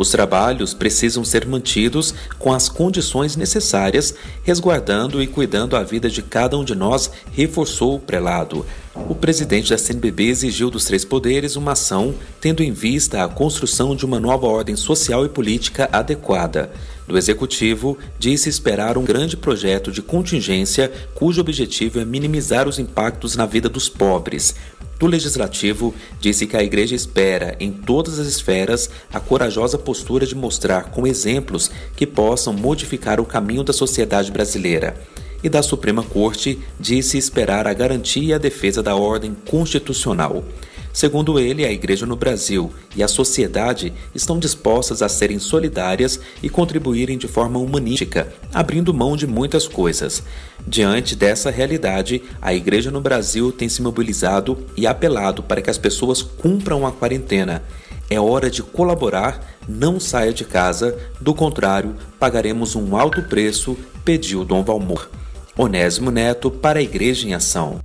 Os 0.00 0.08
trabalhos 0.08 0.72
precisam 0.72 1.22
ser 1.22 1.46
mantidos 1.46 2.14
com 2.38 2.54
as 2.54 2.70
condições 2.70 3.36
necessárias, 3.36 4.14
resguardando 4.42 5.22
e 5.22 5.26
cuidando 5.26 5.76
a 5.76 5.82
vida 5.82 6.08
de 6.08 6.22
cada 6.22 6.56
um 6.56 6.64
de 6.64 6.74
nós, 6.74 7.10
reforçou 7.32 7.96
o 7.96 8.00
prelado. 8.00 8.64
O 8.94 9.14
presidente 9.14 9.68
da 9.68 9.76
CNBB 9.76 10.28
exigiu 10.28 10.70
dos 10.70 10.86
três 10.86 11.04
poderes 11.04 11.54
uma 11.54 11.72
ação 11.72 12.14
tendo 12.40 12.62
em 12.62 12.72
vista 12.72 13.22
a 13.22 13.28
construção 13.28 13.94
de 13.94 14.06
uma 14.06 14.18
nova 14.18 14.46
ordem 14.46 14.74
social 14.74 15.26
e 15.26 15.28
política 15.28 15.86
adequada. 15.92 16.72
Do 17.06 17.18
executivo, 17.18 17.98
disse 18.18 18.48
esperar 18.48 18.96
um 18.96 19.04
grande 19.04 19.36
projeto 19.36 19.92
de 19.92 20.00
contingência 20.00 20.90
cujo 21.14 21.42
objetivo 21.42 22.00
é 22.00 22.06
minimizar 22.06 22.66
os 22.66 22.78
impactos 22.78 23.36
na 23.36 23.44
vida 23.44 23.68
dos 23.68 23.88
pobres, 23.88 24.54
do 25.00 25.06
Legislativo, 25.06 25.94
disse 26.20 26.46
que 26.46 26.54
a 26.54 26.62
Igreja 26.62 26.94
espera, 26.94 27.56
em 27.58 27.72
todas 27.72 28.18
as 28.18 28.26
esferas, 28.26 28.90
a 29.10 29.18
corajosa 29.18 29.78
postura 29.78 30.26
de 30.26 30.34
mostrar 30.34 30.90
com 30.90 31.06
exemplos 31.06 31.70
que 31.96 32.06
possam 32.06 32.52
modificar 32.52 33.18
o 33.18 33.24
caminho 33.24 33.64
da 33.64 33.72
sociedade 33.72 34.30
brasileira. 34.30 34.94
E 35.42 35.48
da 35.48 35.62
Suprema 35.62 36.02
Corte, 36.02 36.58
disse 36.78 37.16
esperar 37.16 37.66
a 37.66 37.72
garantia 37.72 38.22
e 38.22 38.34
a 38.34 38.38
defesa 38.38 38.82
da 38.82 38.94
ordem 38.94 39.34
constitucional. 39.48 40.44
Segundo 40.92 41.38
ele, 41.38 41.64
a 41.64 41.70
Igreja 41.70 42.04
no 42.04 42.16
Brasil 42.16 42.72
e 42.96 43.02
a 43.02 43.08
sociedade 43.08 43.92
estão 44.14 44.38
dispostas 44.38 45.02
a 45.02 45.08
serem 45.08 45.38
solidárias 45.38 46.20
e 46.42 46.48
contribuírem 46.48 47.16
de 47.16 47.28
forma 47.28 47.58
humanística, 47.58 48.32
abrindo 48.52 48.92
mão 48.92 49.16
de 49.16 49.26
muitas 49.26 49.68
coisas. 49.68 50.22
Diante 50.66 51.14
dessa 51.14 51.50
realidade, 51.50 52.22
a 52.42 52.52
Igreja 52.52 52.90
no 52.90 53.00
Brasil 53.00 53.52
tem 53.52 53.68
se 53.68 53.80
mobilizado 53.80 54.66
e 54.76 54.86
apelado 54.86 55.42
para 55.42 55.62
que 55.62 55.70
as 55.70 55.78
pessoas 55.78 56.22
cumpram 56.22 56.86
a 56.86 56.92
quarentena. 56.92 57.62
É 58.08 58.18
hora 58.18 58.50
de 58.50 58.60
colaborar, 58.60 59.56
não 59.68 60.00
saia 60.00 60.32
de 60.32 60.44
casa, 60.44 60.98
do 61.20 61.32
contrário, 61.32 61.94
pagaremos 62.18 62.74
um 62.74 62.96
alto 62.96 63.22
preço, 63.22 63.76
pediu 64.04 64.44
Dom 64.44 64.64
Valmor. 64.64 65.08
Onésimo 65.56 66.10
Neto 66.10 66.50
para 66.50 66.80
a 66.80 66.82
Igreja 66.82 67.28
em 67.28 67.34
Ação. 67.34 67.80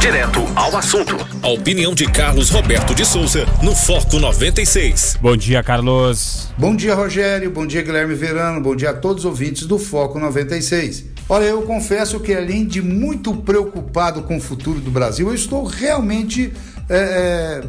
Direto 0.00 0.40
ao 0.54 0.76
assunto. 0.76 1.16
A 1.42 1.48
opinião 1.48 1.92
de 1.92 2.06
Carlos 2.06 2.50
Roberto 2.50 2.94
de 2.94 3.04
Souza 3.04 3.44
no 3.60 3.74
Foco 3.74 4.20
96. 4.20 5.18
Bom 5.20 5.36
dia, 5.36 5.60
Carlos. 5.60 6.48
Bom 6.56 6.76
dia, 6.76 6.94
Rogério. 6.94 7.50
Bom 7.50 7.66
dia, 7.66 7.82
Guilherme 7.82 8.14
Verano. 8.14 8.60
Bom 8.60 8.76
dia 8.76 8.90
a 8.90 8.94
todos 8.94 9.24
os 9.24 9.28
ouvintes 9.28 9.66
do 9.66 9.76
Foco 9.76 10.20
96. 10.20 11.04
Olha, 11.28 11.46
eu 11.46 11.62
confesso 11.62 12.20
que 12.20 12.32
além 12.32 12.64
de 12.64 12.80
muito 12.80 13.34
preocupado 13.34 14.22
com 14.22 14.36
o 14.36 14.40
futuro 14.40 14.78
do 14.78 14.90
Brasil, 14.90 15.26
eu 15.28 15.34
estou 15.34 15.64
realmente 15.64 16.52
é, 16.88 16.96
é, 16.96 17.64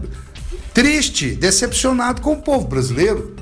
triste, 0.72 1.32
decepcionado 1.32 2.22
com 2.22 2.34
o 2.34 2.38
povo 2.38 2.68
brasileiro, 2.68 3.36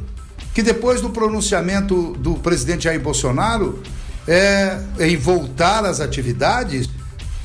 que 0.53 0.63
depois 0.63 1.01
do 1.01 1.09
pronunciamento 1.09 2.13
do 2.13 2.35
presidente 2.35 2.85
Jair 2.85 3.01
Bolsonaro 3.01 3.83
é, 4.25 4.79
em 4.99 5.17
voltar 5.17 5.83
às 5.83 5.99
atividades, 5.99 6.89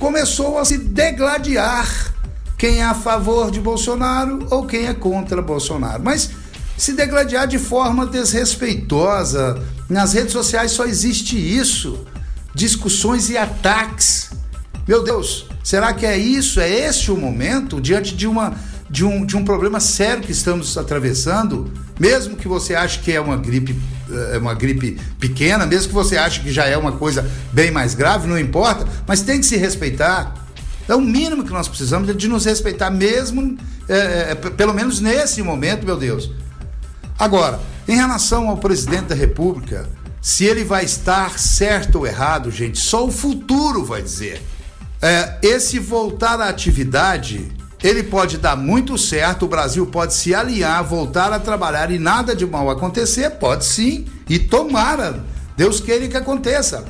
começou 0.03 0.59
a 0.59 0.65
se 0.65 0.79
degladiar 0.79 2.13
quem 2.59 2.81
é 2.81 2.85
a 2.85 2.93
favor 2.93 3.53
de 3.53 3.61
Bolsonaro 3.61 4.49
ou 4.51 4.67
quem 4.67 4.89
é 4.89 4.93
contra 4.93 5.41
Bolsonaro. 5.41 6.03
Mas 6.03 6.29
se 6.77 6.93
degladiar 6.93 7.47
de 7.47 7.57
forma 7.57 8.05
desrespeitosa. 8.05 9.63
Nas 9.89 10.15
redes 10.15 10.33
sociais 10.33 10.73
só 10.73 10.87
existe 10.87 11.37
isso: 11.39 12.05
discussões 12.53 13.31
e 13.31 13.39
ataques. 13.39 14.31
Meu 14.89 15.05
Deus, 15.05 15.47
será 15.63 15.93
que 15.93 16.05
é 16.05 16.19
isso? 16.19 16.59
É 16.59 16.69
esse 16.69 17.13
o 17.13 17.17
momento 17.17 17.81
diante 17.81 18.17
de 18.17 18.27
uma 18.27 18.57
de 18.93 19.05
um, 19.05 19.25
de 19.25 19.37
um 19.37 19.45
problema 19.45 19.81
sério 19.81 20.23
que 20.23 20.31
estamos 20.31 20.77
atravessando? 20.77 21.73
Mesmo 21.99 22.37
que 22.37 22.47
você 22.47 22.75
ache 22.75 23.01
que 23.01 23.11
é 23.11 23.21
uma 23.21 23.37
gripe 23.37 23.75
é 24.35 24.37
uma 24.37 24.53
gripe 24.53 25.01
pequena, 25.19 25.65
mesmo 25.65 25.89
que 25.89 25.95
você 25.95 26.19
ache 26.19 26.41
que 26.41 26.53
já 26.53 26.67
é 26.67 26.77
uma 26.77 26.93
coisa 26.93 27.27
bem 27.51 27.71
mais 27.71 27.95
grave, 27.95 28.29
não 28.29 28.39
importa, 28.39 28.87
mas 29.07 29.23
tem 29.23 29.41
que 29.41 29.47
se 29.47 29.57
respeitar. 29.57 30.35
É 30.87 30.95
o 30.95 31.01
mínimo 31.01 31.45
que 31.45 31.51
nós 31.51 31.67
precisamos 31.67 32.09
é 32.11 32.13
de 32.13 32.29
nos 32.29 32.45
respeitar, 32.45 32.91
mesmo, 32.91 33.57
é, 33.89 34.33
é, 34.33 34.35
pelo 34.35 34.75
menos 34.75 35.01
nesse 35.01 35.43
momento, 35.43 35.87
meu 35.87 35.97
Deus. 35.97 36.31
Agora, 37.19 37.59
em 37.89 37.97
relação 37.97 38.51
ao 38.51 38.59
presidente 38.59 39.07
da 39.07 39.15
República, 39.15 39.89
se 40.21 40.45
ele 40.45 40.65
vai 40.65 40.85
estar 40.85 41.39
certo 41.39 42.01
ou 42.01 42.07
errado, 42.07 42.51
gente, 42.51 42.79
só 42.79 43.07
o 43.07 43.11
futuro 43.11 43.85
vai 43.85 44.03
dizer. 44.03 44.43
É, 45.01 45.39
esse 45.43 45.79
voltar 45.79 46.41
à 46.41 46.49
atividade 46.49 47.51
ele 47.83 48.05
pode 48.05 48.39
dar 48.39 48.57
muito 48.57 48.97
certo, 48.97 49.45
o 49.45 49.49
Brasil 49.49 49.85
pode 49.87 50.15
se 50.15 50.35
aliar, 50.35 50.85
voltar 50.85 51.33
a 51.33 51.39
trabalhar 51.39 51.91
e 51.91 51.99
nada 51.99 52.35
de 52.35 52.47
mal 52.47 52.71
acontecer, 52.71 53.31
pode 53.31 53.65
sim, 53.65 54.07
e 54.29 54.39
tomara, 54.39 55.25
Deus 55.57 55.81
queira 55.81 56.07
que 56.07 56.17
aconteça. 56.17 56.85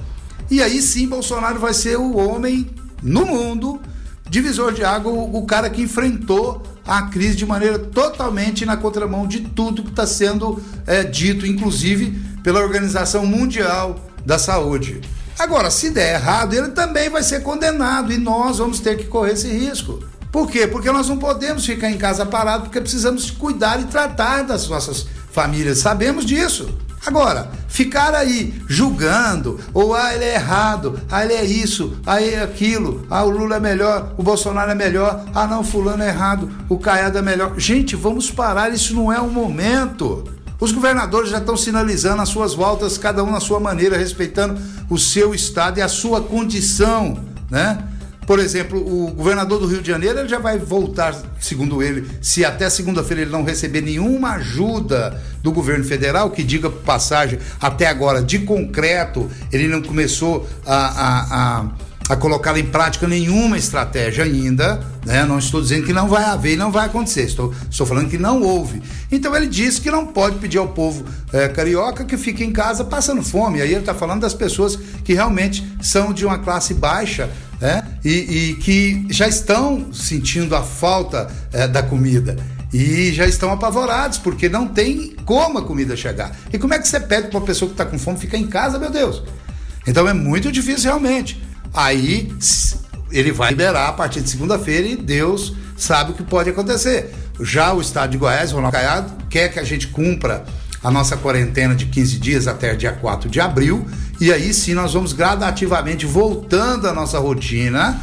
E 0.51 0.63
aí 0.63 0.83
sim, 0.83 1.09
Bolsonaro 1.09 1.59
vai 1.59 1.73
ser 1.73 1.97
o 1.97 2.17
homem 2.17 2.71
no 3.03 3.25
mundo, 3.25 3.81
divisor 4.29 4.73
de 4.73 4.85
água, 4.85 5.13
o, 5.13 5.45
cara 5.47 5.71
que 5.71 5.81
enfrentou 5.81 6.63
a 6.87 7.03
crise 7.03 7.37
de 7.37 7.47
maneira 7.47 7.79
totalmente 7.79 8.67
na 8.67 8.77
contramão 8.77 9.27
de 9.27 9.41
tudo 9.41 9.83
que 9.83 9.91
está 9.91 10.07
sendo 10.07 10.63
é, 10.87 11.03
dito, 11.03 11.47
inclusive 11.47 12.19
pela 12.43 12.61
Organização 12.61 13.25
Mundial 13.25 13.99
da 14.27 14.39
Saúde. 14.39 15.01
Agora, 15.39 15.71
se 15.71 15.91
der 15.91 16.15
errado, 16.15 16.55
ele 16.55 16.69
também 16.69 17.09
vai 17.09 17.23
ser 17.23 17.43
condenado 17.43 18.13
e 18.13 18.19
nós 18.19 18.59
vamos 18.59 18.79
ter 18.79 18.97
que 18.97 19.05
correr 19.05 19.33
esse 19.33 19.49
risco. 19.49 20.12
Por 20.33 20.51
quê? 20.51 20.67
Porque 20.67 20.91
nós 20.91 21.11
não 21.11 21.19
podemos 21.19 21.65
ficar 21.67 21.91
em 21.91 21.99
casa 21.99 22.25
parado, 22.25 22.65
porque 22.65 22.81
precisamos 22.81 23.31
cuidar 23.31 23.79
e 23.81 23.85
tratar 23.85 24.43
das 24.43 24.67
nossas 24.67 25.07
famílias. 25.31 25.79
Sabemos 25.79 26.25
disso. 26.25 26.75
Agora, 27.05 27.51
ficar 27.69 28.15
aí 28.15 28.55
julgando, 28.69 29.59
ou 29.75 29.95
ah, 29.95 30.15
ele 30.15 30.25
é 30.25 30.35
errado, 30.35 31.01
ah, 31.11 31.25
ele 31.25 31.35
é 31.35 31.45
isso, 31.45 31.99
ah, 32.07 32.23
ele 32.23 32.37
é 32.37 32.43
aquilo, 32.43 33.05
ah, 33.11 33.25
o 33.25 33.31
Lula 33.31 33.57
é 33.57 33.61
melhor, 33.61 34.15
o 34.17 34.23
Bolsonaro 34.23 34.71
é 34.71 34.75
melhor, 34.75 35.25
ah, 35.35 35.47
não, 35.49 35.65
fulano 35.65 36.03
é 36.03 36.09
errado, 36.09 36.49
o 36.69 36.79
Caiado 36.79 37.19
é 37.19 37.23
melhor. 37.23 37.59
Gente, 37.59 37.97
vamos 37.97 38.31
parar, 38.31 38.73
isso 38.73 38.95
não 38.95 39.13
é 39.13 39.21
o 39.21 39.29
momento. 39.29 40.25
Os 40.61 40.71
governadores 40.71 41.29
já 41.29 41.39
estão 41.39 41.57
sinalizando 41.57 42.23
as 42.23 42.29
suas 42.29 42.55
voltas, 42.55 42.97
cada 42.97 43.25
um 43.25 43.33
na 43.33 43.41
sua 43.41 43.59
maneira, 43.59 43.99
respeitando 43.99 44.59
o 44.89 44.97
seu 44.97 45.35
estado 45.35 45.79
e 45.79 45.83
a 45.83 45.89
sua 45.89 46.23
condição, 46.23 47.19
né? 47.51 47.92
Por 48.27 48.39
exemplo, 48.39 48.79
o 48.79 49.11
governador 49.13 49.59
do 49.59 49.67
Rio 49.67 49.83
de 49.83 49.89
Janeiro 49.89 50.21
ele 50.21 50.29
já 50.29 50.39
vai 50.39 50.59
voltar, 50.59 51.15
segundo 51.41 51.83
ele, 51.83 52.09
se 52.21 52.45
até 52.45 52.71
segunda-feira 52.71 53.23
ele 53.23 53.31
não 53.31 53.45
receber 53.45 53.81
nenhuma 53.81 54.35
ajuda 54.35 55.21
do 55.43 55.51
governo 55.51 55.85
federal, 55.85 56.31
que 56.31 56.43
diga 56.45 56.71
passagem, 56.71 57.39
até 57.61 57.87
agora, 57.87 58.23
de 58.23 58.39
concreto, 58.41 59.29
ele 59.53 59.67
não 59.67 59.83
começou 59.83 60.49
a, 60.65 60.77
a, 60.77 61.59
a 61.61 61.93
a 62.09 62.17
colocar 62.17 62.57
em 62.59 62.65
prática 62.65 63.07
nenhuma 63.07 63.57
estratégia 63.57 64.25
ainda, 64.25 64.81
né? 65.05 65.25
Não 65.25 65.39
estou 65.39 65.63
dizendo 65.63 65.87
que 65.87 65.93
não 65.93 66.09
vai 66.09 66.25
haver 66.25 66.55
e 66.55 66.57
não 66.57 66.71
vai 66.71 66.87
acontecer, 66.87 67.23
estou, 67.23 67.55
estou 67.71 67.87
falando 67.87 68.11
que 68.11 68.19
não 68.19 68.43
houve. 68.43 68.83
Então 69.11 69.35
ele 69.35 69.47
disse 69.47 69.81
que 69.81 69.91
não 69.91 70.07
pode 70.07 70.37
pedir 70.39 70.59
ao 70.59 70.69
povo 70.69 71.05
é, 71.33 71.49
carioca 71.49 72.05
que 72.05 72.17
fique 72.17 72.45
em 72.45 72.53
casa 72.53 72.85
passando 72.85 73.23
fome. 73.23 73.63
Aí 73.63 73.71
ele 73.71 73.81
está 73.81 73.95
falando 73.95 74.21
das 74.21 74.35
pessoas 74.35 74.77
que 75.05 75.15
realmente 75.15 75.67
são 75.81 76.13
de 76.13 76.27
uma 76.27 76.39
classe 76.39 76.75
baixa, 76.75 77.31
né? 77.63 77.85
E, 78.05 78.11
e 78.11 78.55
que 78.57 79.07
já 79.09 79.29
estão 79.29 79.95
sentindo 79.95 80.57
a 80.57 80.65
falta 80.65 81.31
é, 81.53 81.69
da 81.69 81.81
comida 81.81 82.37
e 82.73 83.13
já 83.13 83.25
estão 83.25 83.53
apavorados 83.53 84.19
porque 84.19 84.49
não 84.49 84.67
tem 84.67 85.15
como 85.25 85.61
a 85.61 85.63
comida 85.63 85.97
chegar. 85.97 86.37
E 86.53 86.59
como 86.59 86.75
é 86.75 86.79
que 86.81 86.89
você 86.89 86.99
pede 86.99 87.29
para 87.29 87.39
uma 87.39 87.47
pessoa 87.47 87.69
que 87.69 87.75
está 87.75 87.87
com 87.87 87.97
fome 88.01 88.19
ficar 88.19 88.37
em 88.37 88.49
casa, 88.49 88.81
meu 88.81 88.91
Deus? 88.91 89.23
Então 89.87 90.09
é 90.09 90.13
muito 90.13 90.51
difícil 90.51 90.91
realmente. 90.91 91.41
Aí 91.73 92.35
ele 93.13 93.31
vai 93.31 93.51
liberar 93.51 93.91
a 93.91 93.93
partir 93.93 94.23
de 94.23 94.29
segunda-feira 94.29 94.89
e 94.89 94.97
Deus 94.97 95.55
sabe 95.77 96.11
o 96.11 96.15
que 96.15 96.25
pode 96.25 96.51
acontecer. 96.51 97.15
Já 97.41 97.73
o 97.73 97.81
estado 97.81 98.11
de 98.11 98.19
Goiás, 98.19 98.51
Ronaldo 98.51 98.77
Caiado, 98.77 99.13
quer 99.31 99.53
que 99.53 99.61
a 99.61 99.65
gente 99.65 99.87
cumpra 99.87 100.45
a 100.83 100.91
nossa 100.91 101.17
quarentena 101.17 101.75
de 101.75 101.87
15 101.87 102.19
dias 102.19 102.49
até 102.49 102.75
dia 102.75 102.93
4 102.93 103.31
de 103.31 103.41
abril, 103.41 103.87
e 104.21 104.33
aí 104.33 104.53
sim 104.53 104.75
nós 104.75 104.93
vamos 104.95 105.13
gradativamente 105.13 106.07
voltando 106.07 106.89
à 106.89 106.93
nossa 106.93 107.19
rotina 107.19 108.01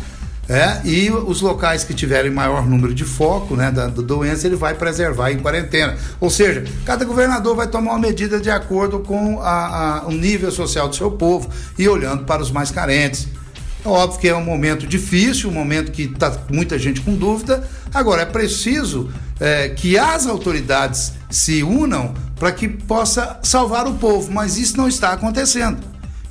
É, 0.51 0.81
e 0.83 1.11
os 1.11 1.41
locais 1.41 1.83
que 1.83 1.93
tiverem 1.93 2.31
maior 2.31 2.65
número 2.65 2.91
de 2.91 3.05
foco 3.05 3.55
né, 3.55 3.69
da, 3.69 3.85
da, 3.85 4.01
doença, 4.01 4.47
ele 4.47 4.55
vai 4.55 4.73
preservar 4.73 5.29
em 5.29 5.37
quarentena. 5.37 5.95
Ou 6.19 6.27
seja, 6.27 6.63
cada 6.83 7.05
governador 7.05 7.55
vai 7.55 7.67
tomar 7.67 7.91
uma 7.91 7.99
medida 7.99 8.39
de 8.39 8.49
acordo 8.49 8.97
com 9.01 9.39
a, 9.41 9.99
a, 9.99 10.07
o 10.07 10.11
nível 10.11 10.49
social 10.49 10.89
do 10.89 10.95
seu 10.95 11.11
povo 11.11 11.47
e 11.77 11.87
olhando 11.87 12.23
para 12.23 12.41
os 12.41 12.49
mais 12.49 12.71
carentes. 12.71 13.27
É 13.83 13.87
óbvio 13.87 14.19
que 14.19 14.27
é 14.27 14.35
um 14.35 14.43
momento 14.43 14.85
difícil, 14.85 15.49
um 15.49 15.53
momento 15.53 15.91
que 15.91 16.03
está 16.03 16.37
muita 16.51 16.77
gente 16.77 16.99
com 17.01 17.15
dúvida. 17.15 17.67
Agora, 17.93 18.23
é 18.23 18.25
preciso 18.25 19.09
é, 19.39 19.69
que 19.69 19.97
as 19.97 20.27
autoridades 20.27 21.13
se 21.29 21.63
unam 21.63 22.13
para 22.35 22.51
que 22.51 22.67
possa 22.67 23.39
salvar 23.41 23.87
o 23.87 23.93
povo, 23.93 24.31
mas 24.31 24.57
isso 24.57 24.75
não 24.75 24.87
está 24.87 25.13
acontecendo. 25.13 25.77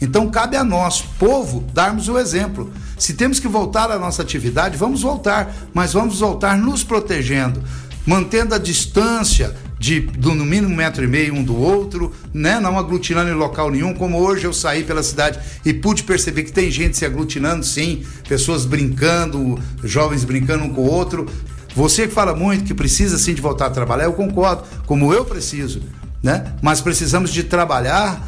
Então, 0.00 0.28
cabe 0.28 0.56
a 0.56 0.62
nós, 0.62 1.02
povo, 1.18 1.64
darmos 1.72 2.08
o 2.08 2.18
exemplo. 2.18 2.72
Se 2.98 3.14
temos 3.14 3.40
que 3.40 3.48
voltar 3.48 3.90
à 3.90 3.98
nossa 3.98 4.22
atividade, 4.22 4.76
vamos 4.76 5.02
voltar, 5.02 5.52
mas 5.72 5.92
vamos 5.92 6.20
voltar 6.20 6.56
nos 6.56 6.84
protegendo, 6.84 7.62
mantendo 8.06 8.54
a 8.54 8.58
distância 8.58 9.56
de 9.78 10.10
no 10.20 10.44
mínimo 10.44 10.72
um 10.72 10.76
metro 10.76 11.04
e 11.04 11.06
meio 11.06 11.34
um 11.34 11.42
do 11.42 11.56
outro, 11.56 12.12
né? 12.32 12.58
Não 12.60 12.78
aglutinando 12.78 13.30
em 13.30 13.34
local 13.34 13.70
nenhum, 13.70 13.94
como 13.94 14.18
hoje 14.18 14.44
eu 14.44 14.52
saí 14.52 14.82
pela 14.84 15.02
cidade 15.02 15.38
e 15.64 15.72
pude 15.72 16.02
perceber 16.02 16.44
que 16.44 16.52
tem 16.52 16.70
gente 16.70 16.96
se 16.96 17.04
aglutinando, 17.04 17.64
sim, 17.64 18.04
pessoas 18.28 18.64
brincando, 18.64 19.58
jovens 19.84 20.24
brincando 20.24 20.64
um 20.64 20.74
com 20.74 20.82
o 20.82 20.90
outro. 20.90 21.26
Você 21.74 22.08
que 22.08 22.14
fala 22.14 22.34
muito 22.34 22.64
que 22.64 22.74
precisa 22.74 23.18
sim 23.18 23.34
de 23.34 23.40
voltar 23.40 23.66
a 23.66 23.70
trabalhar, 23.70 24.04
eu 24.04 24.12
concordo, 24.12 24.64
como 24.86 25.12
eu 25.14 25.24
preciso, 25.24 25.80
né? 26.22 26.54
Mas 26.60 26.80
precisamos 26.80 27.32
de 27.32 27.44
trabalhar 27.44 28.26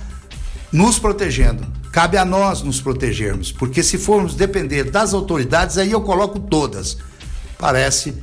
nos 0.72 0.98
protegendo 0.98 1.80
Cabe 1.92 2.16
a 2.16 2.24
nós 2.24 2.62
nos 2.62 2.80
protegermos, 2.80 3.50
porque 3.50 3.82
se 3.82 3.98
formos 3.98 4.34
depender 4.34 4.84
das 4.84 5.12
autoridades, 5.12 5.76
aí 5.76 5.90
eu 5.90 6.00
coloco 6.00 6.38
todas. 6.38 6.96
Parece 7.58 8.14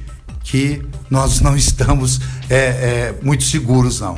que 0.48 0.82
nós 1.10 1.42
não 1.42 1.56
estamos 1.58 2.22
é, 2.50 2.56
é, 2.56 3.16
muito 3.22 3.44
seguros, 3.44 4.00
não. 4.00 4.18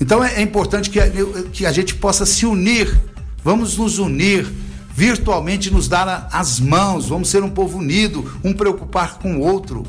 Então 0.00 0.24
é, 0.24 0.36
é 0.36 0.42
importante 0.42 0.88
que 0.88 0.98
a, 0.98 1.10
que 1.52 1.66
a 1.66 1.72
gente 1.72 1.94
possa 1.94 2.24
se 2.24 2.46
unir, 2.46 2.98
vamos 3.44 3.76
nos 3.76 3.98
unir, 3.98 4.50
virtualmente 4.96 5.70
nos 5.70 5.86
dar 5.86 6.28
as 6.32 6.58
mãos, 6.58 7.08
vamos 7.08 7.28
ser 7.28 7.42
um 7.42 7.50
povo 7.50 7.78
unido, 7.78 8.38
um 8.42 8.54
preocupar 8.54 9.18
com 9.18 9.36
o 9.36 9.40
outro, 9.40 9.86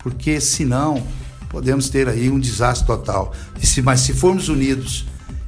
porque 0.00 0.40
senão 0.40 1.06
podemos 1.48 1.88
ter 1.88 2.08
aí 2.08 2.28
um 2.28 2.40
desastre 2.40 2.84
total. 2.84 3.32
E 3.62 3.66
se, 3.66 3.80
mas 3.80 4.00
se 4.00 4.12
formos 4.12 4.48
unidos 4.48 5.06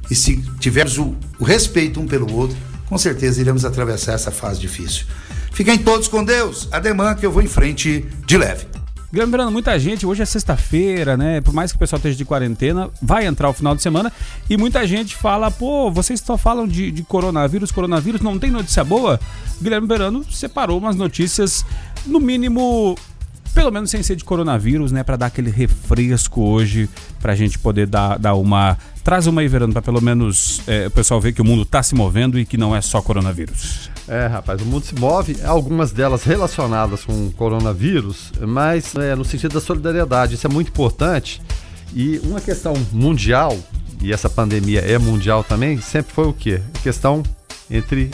e 0.09 0.15
se 0.15 0.37
tivermos 0.57 0.97
o, 0.97 1.15
o 1.37 1.43
respeito 1.43 1.99
um 1.99 2.07
pelo 2.07 2.33
outro, 2.33 2.55
com 2.85 2.97
certeza 2.97 3.41
iremos 3.41 3.65
atravessar 3.65 4.13
essa 4.13 4.31
fase 4.31 4.57
difícil. 4.57 5.05
Fiquem 5.51 5.77
todos 5.77 6.07
com 6.07 6.23
Deus. 6.23 6.69
Ademã 6.71 7.13
que 7.13 7.25
eu 7.25 7.31
vou 7.31 7.41
em 7.41 7.47
frente 7.47 8.05
de 8.25 8.37
leve. 8.37 8.74
Lembrando, 9.15 9.49
muita 9.49 9.79
gente, 9.79 10.05
hoje 10.05 10.21
é 10.21 10.25
sexta-feira, 10.25 11.15
né? 11.15 11.39
Por 11.39 11.53
mais 11.53 11.71
que 11.71 11.77
o 11.77 11.79
pessoal 11.79 11.97
esteja 11.97 12.17
de 12.17 12.25
quarentena, 12.25 12.89
vai 13.01 13.25
entrar 13.25 13.49
o 13.49 13.53
final 13.53 13.73
de 13.73 13.81
semana 13.81 14.11
e 14.49 14.57
muita 14.57 14.85
gente 14.85 15.15
fala, 15.15 15.49
pô, 15.49 15.89
vocês 15.89 16.19
só 16.19 16.37
falam 16.37 16.67
de, 16.67 16.91
de 16.91 17.01
coronavírus, 17.01 17.71
coronavírus, 17.71 18.19
não 18.19 18.37
tem 18.37 18.51
notícia 18.51 18.83
boa? 18.83 19.17
Guilherme 19.61 19.87
Verano 19.87 20.25
separou 20.29 20.77
umas 20.77 20.97
notícias, 20.97 21.65
no 22.05 22.19
mínimo, 22.19 22.97
pelo 23.53 23.71
menos 23.71 23.89
sem 23.89 24.03
ser 24.03 24.17
de 24.17 24.25
coronavírus, 24.25 24.91
né? 24.91 25.01
Para 25.01 25.15
dar 25.15 25.27
aquele 25.27 25.49
refresco 25.49 26.41
hoje, 26.41 26.89
para 27.21 27.31
a 27.31 27.35
gente 27.35 27.57
poder 27.57 27.87
dar, 27.87 28.19
dar 28.19 28.35
uma 28.35 28.77
Traz 29.05 29.27
uma 29.27 29.41
aí, 29.41 29.47
Verano, 29.47 29.71
para 29.71 29.83
pelo 29.83 30.01
menos 30.01 30.61
é, 30.65 30.87
o 30.87 30.91
pessoal 30.91 31.21
ver 31.21 31.31
que 31.31 31.39
o 31.39 31.45
mundo 31.45 31.61
está 31.61 31.83
se 31.83 31.93
movendo 31.93 32.39
e 32.39 32.45
que 32.45 32.57
não 32.57 32.75
é 32.75 32.81
só 32.81 33.03
coronavírus. 33.03 33.91
É, 34.07 34.27
rapaz, 34.27 34.61
o 34.61 34.65
mundo 34.65 34.85
se 34.85 34.93
move, 34.95 35.35
algumas 35.43 35.91
delas 35.91 36.23
relacionadas 36.23 37.03
com 37.03 37.27
o 37.27 37.31
coronavírus, 37.31 38.31
mas 38.39 38.95
é, 38.95 39.15
no 39.15 39.25
sentido 39.25 39.53
da 39.53 39.61
solidariedade, 39.61 40.35
isso 40.35 40.45
é 40.45 40.49
muito 40.49 40.69
importante. 40.69 41.41
E 41.93 42.19
uma 42.19 42.39
questão 42.39 42.73
mundial, 42.91 43.57
e 44.01 44.13
essa 44.13 44.29
pandemia 44.29 44.81
é 44.81 44.97
mundial 44.99 45.43
também, 45.43 45.81
sempre 45.81 46.13
foi 46.13 46.27
o 46.27 46.33
quê? 46.33 46.61
A 46.75 46.79
questão 46.79 47.23
entre 47.69 48.11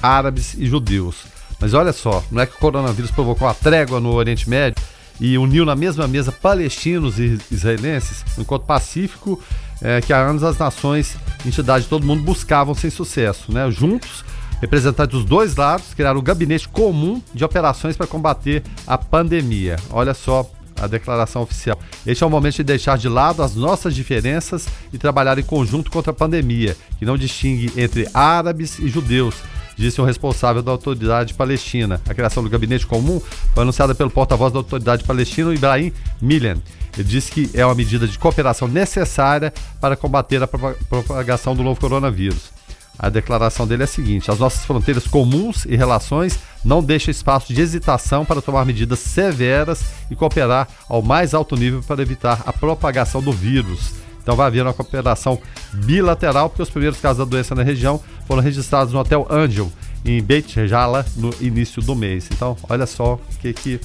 árabes 0.00 0.54
e 0.54 0.66
judeus. 0.66 1.24
Mas 1.60 1.74
olha 1.74 1.92
só, 1.92 2.22
não 2.30 2.42
é 2.42 2.46
que 2.46 2.54
o 2.54 2.58
coronavírus 2.58 3.10
provocou 3.10 3.46
uma 3.48 3.54
trégua 3.54 4.00
no 4.00 4.12
Oriente 4.12 4.48
Médio 4.48 4.82
e 5.20 5.36
uniu 5.38 5.64
na 5.64 5.74
mesma 5.74 6.06
mesa 6.06 6.30
palestinos 6.32 7.18
e 7.18 7.38
israelenses, 7.50 8.24
enquanto 8.38 8.64
pacífico 8.64 9.40
é, 9.80 10.00
que 10.00 10.12
há 10.12 10.18
anos 10.18 10.42
as 10.44 10.58
nações, 10.58 11.16
entidades, 11.44 11.88
todo 11.88 12.06
mundo 12.06 12.22
buscavam 12.22 12.74
sem 12.74 12.90
sucesso. 12.90 13.52
Né? 13.52 13.70
Juntos, 13.70 14.24
representantes 14.62 15.18
dos 15.18 15.24
dois 15.24 15.56
lados 15.56 15.92
criaram 15.92 16.20
um 16.20 16.22
gabinete 16.22 16.68
comum 16.68 17.20
de 17.34 17.44
operações 17.44 17.96
para 17.96 18.06
combater 18.06 18.62
a 18.86 18.96
pandemia. 18.96 19.76
Olha 19.90 20.14
só 20.14 20.48
a 20.80 20.86
declaração 20.86 21.42
oficial. 21.42 21.78
Este 22.06 22.22
é 22.22 22.26
o 22.26 22.30
momento 22.30 22.56
de 22.56 22.64
deixar 22.64 22.96
de 22.96 23.08
lado 23.08 23.42
as 23.42 23.56
nossas 23.56 23.92
diferenças 23.94 24.66
e 24.92 24.98
trabalhar 24.98 25.36
em 25.36 25.42
conjunto 25.42 25.90
contra 25.90 26.12
a 26.12 26.14
pandemia, 26.14 26.76
que 26.96 27.04
não 27.04 27.18
distingue 27.18 27.72
entre 27.76 28.08
árabes 28.14 28.78
e 28.78 28.88
judeus, 28.88 29.34
disse 29.76 30.00
um 30.00 30.04
responsável 30.04 30.62
da 30.62 30.70
autoridade 30.70 31.34
palestina. 31.34 32.00
A 32.08 32.14
criação 32.14 32.42
do 32.42 32.48
gabinete 32.48 32.86
comum 32.86 33.20
foi 33.52 33.62
anunciada 33.62 33.96
pelo 33.96 34.10
porta-voz 34.10 34.52
da 34.52 34.60
autoridade 34.60 35.02
palestina, 35.02 35.52
Ibrahim 35.52 35.92
Milen. 36.20 36.62
Ele 36.96 37.08
disse 37.08 37.32
que 37.32 37.50
é 37.54 37.66
uma 37.66 37.74
medida 37.74 38.06
de 38.06 38.18
cooperação 38.18 38.68
necessária 38.68 39.52
para 39.80 39.96
combater 39.96 40.40
a 40.42 40.46
propagação 40.46 41.56
do 41.56 41.64
novo 41.64 41.80
coronavírus. 41.80 42.61
A 43.02 43.08
declaração 43.08 43.66
dele 43.66 43.82
é 43.82 43.84
a 43.84 43.88
seguinte: 43.88 44.30
as 44.30 44.38
nossas 44.38 44.64
fronteiras 44.64 45.08
comuns 45.08 45.64
e 45.64 45.74
relações 45.74 46.38
não 46.64 46.80
deixam 46.80 47.10
espaço 47.10 47.52
de 47.52 47.60
hesitação 47.60 48.24
para 48.24 48.40
tomar 48.40 48.64
medidas 48.64 49.00
severas 49.00 49.82
e 50.08 50.14
cooperar 50.14 50.68
ao 50.88 51.02
mais 51.02 51.34
alto 51.34 51.56
nível 51.56 51.82
para 51.82 52.00
evitar 52.00 52.40
a 52.46 52.52
propagação 52.52 53.20
do 53.20 53.32
vírus. 53.32 53.94
Então 54.22 54.36
vai 54.36 54.46
haver 54.46 54.62
uma 54.62 54.72
cooperação 54.72 55.40
bilateral, 55.72 56.48
porque 56.48 56.62
os 56.62 56.70
primeiros 56.70 57.00
casos 57.00 57.18
da 57.18 57.24
doença 57.24 57.56
na 57.56 57.64
região 57.64 58.00
foram 58.24 58.40
registrados 58.40 58.94
no 58.94 59.00
Hotel 59.00 59.26
Angel, 59.28 59.70
em 60.04 60.22
Beit 60.22 60.68
Jala, 60.68 61.04
no 61.16 61.34
início 61.40 61.82
do 61.82 61.96
mês. 61.96 62.28
Então, 62.30 62.56
olha 62.68 62.86
só 62.86 63.18
que 63.40 63.52
que, 63.52 63.80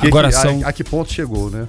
que, 0.00 0.06
Agora 0.06 0.28
que 0.28 0.34
são... 0.34 0.62
a, 0.64 0.68
a, 0.68 0.72
que 0.72 0.84
ponto 0.84 1.12
chegou, 1.12 1.50
né? 1.50 1.66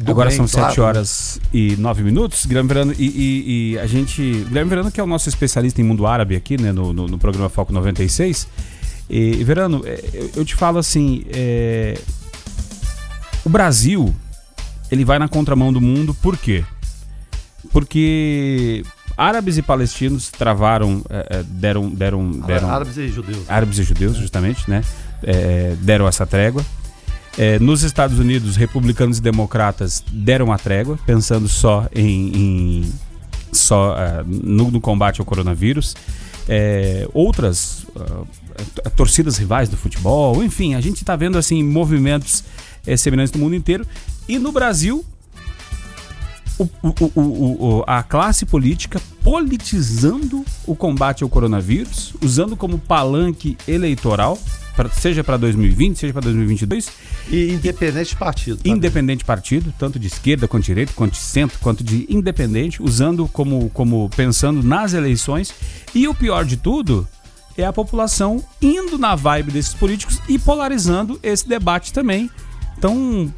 Do 0.00 0.10
Agora 0.10 0.28
bem, 0.28 0.36
são 0.36 0.46
claro, 0.46 0.68
7 0.68 0.80
horas 0.80 1.40
né? 1.42 1.48
e 1.52 1.76
9 1.76 2.02
minutos. 2.02 2.46
Guilherme 2.46 2.68
Verano, 2.68 2.94
e, 2.98 3.06
e, 3.06 3.72
e, 3.74 3.78
a 3.78 3.86
gente. 3.86 4.22
Guilherme 4.48 4.70
Verano, 4.70 4.90
que 4.90 5.00
é 5.00 5.02
o 5.02 5.06
nosso 5.06 5.28
especialista 5.28 5.80
em 5.80 5.84
mundo 5.84 6.06
árabe 6.06 6.36
aqui, 6.36 6.60
né, 6.60 6.72
no, 6.72 6.92
no, 6.92 7.06
no 7.06 7.18
programa 7.18 7.48
Foco 7.48 7.72
96. 7.72 8.46
E, 9.08 9.40
e 9.40 9.44
Verano, 9.44 9.82
é, 9.84 10.00
eu, 10.12 10.30
eu, 10.36 10.44
te 10.44 10.54
falo 10.54 10.78
assim: 10.78 11.24
é, 11.32 11.98
o 13.44 13.48
Brasil 13.48 14.14
ele 14.90 15.04
vai 15.04 15.18
na 15.18 15.28
contramão 15.28 15.72
do 15.72 15.80
mundo, 15.80 16.14
por 16.14 16.36
quê? 16.36 16.64
porque 17.72 18.82
árabes 19.16 19.58
e 19.58 19.62
palestinos 19.62 20.30
travaram, 20.30 21.02
é, 21.08 21.38
é 21.38 21.42
deram, 21.42 21.90
deram, 21.90 22.30
deram. 22.30 22.70
Árabes 22.70 22.96
e 22.96 23.08
judeus. 23.08 23.48
Árabes 23.48 23.78
e 23.78 23.82
judeus, 23.82 24.16
justamente, 24.16 24.68
né? 24.68 24.82
É, 25.22 25.76
deram 25.80 26.08
essa 26.08 26.26
trégua. 26.26 26.64
É, 27.38 27.58
nos 27.58 27.82
Estados 27.82 28.18
Unidos, 28.18 28.56
republicanos 28.56 29.18
e 29.18 29.22
democratas 29.22 30.04
deram 30.12 30.52
a 30.52 30.58
trégua, 30.58 30.98
pensando 31.06 31.48
só 31.48 31.88
em, 31.94 32.36
em 32.36 32.92
só 33.52 33.94
uh, 33.94 34.24
no, 34.26 34.70
no, 34.70 34.80
combate 34.80 35.20
ao 35.20 35.26
coronavírus. 35.26 35.94
É, 36.48 37.08
outras 37.12 37.84
uh, 37.94 38.26
torcidas 38.96 39.36
rivais 39.38 39.68
do 39.68 39.76
futebol, 39.76 40.42
enfim, 40.42 40.74
a 40.74 40.80
gente 40.80 40.96
está 40.96 41.14
vendo 41.14 41.38
assim 41.38 41.62
movimentos 41.62 42.42
é, 42.86 42.96
semelhantes 42.96 43.32
no 43.32 43.40
mundo 43.40 43.54
inteiro. 43.54 43.86
E 44.28 44.38
no 44.38 44.50
Brasil, 44.50 45.04
o, 46.58 46.68
o, 46.82 47.12
o, 47.20 47.84
a 47.86 48.02
classe 48.02 48.44
política 48.44 49.00
politizando 49.22 50.44
o 50.66 50.74
combate 50.74 51.22
ao 51.22 51.28
coronavírus, 51.28 52.14
usando 52.22 52.56
como 52.56 52.78
palanque 52.78 53.56
eleitoral, 53.66 54.38
pra, 54.84 54.88
seja 54.88 55.22
para 55.22 55.36
2020, 55.36 55.98
seja 55.98 56.12
para 56.12 56.22
2022. 56.22 56.90
E 57.30 57.52
independente 57.52 58.16
partido. 58.16 58.56
Também. 58.58 58.72
Independente 58.72 59.24
partido, 59.24 59.72
tanto 59.78 59.98
de 59.98 60.06
esquerda 60.06 60.48
quanto 60.48 60.62
de 60.62 60.66
direita, 60.66 60.92
quanto 60.94 61.12
de 61.12 61.18
centro, 61.18 61.58
quanto 61.60 61.84
de 61.84 62.06
independente, 62.08 62.82
usando 62.82 63.28
como, 63.28 63.68
como 63.70 64.08
pensando 64.16 64.62
nas 64.62 64.94
eleições. 64.94 65.52
E 65.94 66.08
o 66.08 66.14
pior 66.14 66.44
de 66.44 66.56
tudo 66.56 67.06
é 67.56 67.64
a 67.64 67.72
população 67.72 68.42
indo 68.60 68.98
na 68.98 69.14
vibe 69.14 69.52
desses 69.52 69.74
políticos 69.74 70.20
e 70.28 70.38
polarizando 70.38 71.20
esse 71.22 71.46
debate 71.46 71.92
também. 71.92 72.30
Então, 72.78 73.32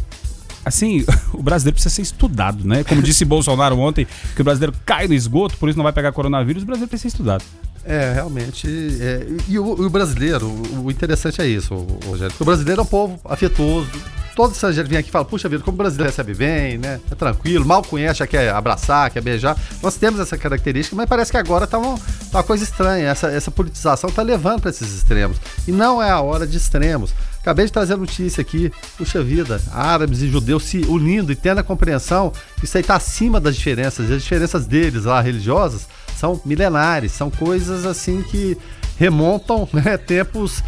assim, 0.64 1.05
o 1.35 1.42
brasileiro 1.42 1.74
precisa 1.74 1.94
ser 1.94 2.02
estudado, 2.02 2.64
né? 2.64 2.85
Como 2.85 3.02
disse 3.02 3.24
Bolsonaro 3.24 3.76
ontem, 3.78 4.07
que 4.35 4.40
o 4.40 4.44
brasileiro 4.44 4.76
cai 4.87 5.09
no 5.09 5.14
esgoto, 5.14 5.57
por 5.57 5.68
isso 5.68 5.76
não 5.76 5.83
vai 5.83 5.92
pegar 5.92 6.12
coronavírus, 6.12 6.62
o 6.62 6.66
brasileiro 6.66 6.88
precisa 6.88 7.11
ser 7.11 7.16
estudado. 7.16 7.44
É, 7.85 8.12
realmente. 8.14 8.66
É, 9.01 9.27
e 9.49 9.59
o, 9.59 9.73
o, 9.73 9.90
brasileiro, 9.90 10.49
o 10.83 10.90
interessante 10.90 11.40
é 11.40 11.47
isso, 11.47 11.75
Rogério. 12.07 12.35
O 12.38 12.45
brasileiro 12.45 12.81
é 12.81 12.85
um 12.85 12.87
povo 12.87 13.21
afetuoso, 13.25 13.88
todo 14.35 14.53
estrangeiro 14.53 14.88
vem 14.88 14.99
aqui 14.99 15.09
e 15.09 15.12
fala, 15.12 15.25
puxa 15.25 15.49
vida, 15.49 15.62
como 15.62 15.75
o 15.75 15.79
brasileiro 15.79 16.11
recebe 16.11 16.35
bem, 16.35 16.79
né? 16.79 17.01
É 17.11 17.14
tranquilo, 17.14 17.64
mal 17.64 17.83
conhece, 17.83 18.27
quer 18.27 18.51
abraçar, 18.51 19.11
quer 19.11 19.21
beijar. 19.21 19.57
Nós 19.83 19.97
temos 19.97 20.21
essa 20.21 20.37
característica, 20.37 20.97
mas 20.97 21.09
parece 21.09 21.30
que 21.30 21.37
agora 21.37 21.66
tá 21.66 21.78
uma, 21.78 21.99
tá 21.99 22.39
uma 22.39 22.43
coisa 22.43 22.64
estranha. 22.64 23.09
Essa, 23.09 23.28
essa 23.28 23.51
politização 23.51 24.11
tá 24.11 24.22
levando 24.22 24.61
para 24.61 24.70
esses 24.70 24.95
extremos. 24.95 25.39
E 25.66 25.72
não 25.72 26.03
é 26.03 26.11
a 26.11 26.20
hora 26.20 26.47
de 26.47 26.57
extremos. 26.57 27.12
Acabei 27.41 27.66
de 27.66 27.72
trazer 27.72 27.95
a 27.95 27.97
notícia 27.97 28.41
aqui, 28.41 28.70
puxa 28.97 29.22
vida, 29.22 29.61
árabes 29.72 30.22
e 30.22 30.28
judeus 30.28 30.62
se 30.62 30.78
unindo 30.87 31.33
e 31.33 31.37
tendo 31.37 31.59
a 31.59 31.64
compreensão 31.64 32.33
que 32.57 32.66
isso 32.66 32.76
aí 32.76 32.83
está 32.83 32.95
acima 32.95 33.41
das 33.41 33.57
diferenças. 33.57 34.09
E 34.09 34.14
as 34.14 34.22
diferenças 34.22 34.64
deles 34.64 35.05
lá, 35.05 35.20
religiosas, 35.20 35.89
são 36.23 36.41
milenares, 36.45 37.11
são 37.11 37.29
coisas 37.29 37.85
assim 37.85 38.23
que 38.23 38.57
remontam 38.97 39.68
né, 39.75 39.97
tempos 39.97 40.62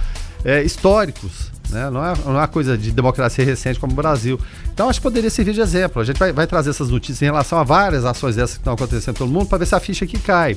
é, 0.44 0.60
históricos. 0.64 1.52
Né? 1.70 1.88
Não, 1.90 2.04
é, 2.04 2.12
não 2.24 2.32
é 2.32 2.38
uma 2.38 2.48
coisa 2.48 2.76
de 2.76 2.90
democracia 2.90 3.44
recente 3.44 3.78
como 3.78 3.92
o 3.92 3.94
Brasil. 3.94 4.38
Então 4.72 4.88
acho 4.88 4.98
que 4.98 5.04
poderia 5.04 5.30
servir 5.30 5.54
de 5.54 5.60
exemplo. 5.60 6.02
A 6.02 6.04
gente 6.04 6.18
vai, 6.18 6.32
vai 6.32 6.48
trazer 6.48 6.70
essas 6.70 6.90
notícias 6.90 7.22
em 7.22 7.26
relação 7.26 7.56
a 7.56 7.62
várias 7.62 8.04
ações 8.04 8.34
dessas 8.34 8.56
que 8.56 8.62
estão 8.62 8.74
acontecendo 8.74 9.16
pelo 9.16 9.30
mundo 9.30 9.46
para 9.46 9.58
ver 9.58 9.66
se 9.66 9.76
a 9.76 9.80
ficha 9.80 10.04
aqui 10.04 10.18
cai. 10.18 10.56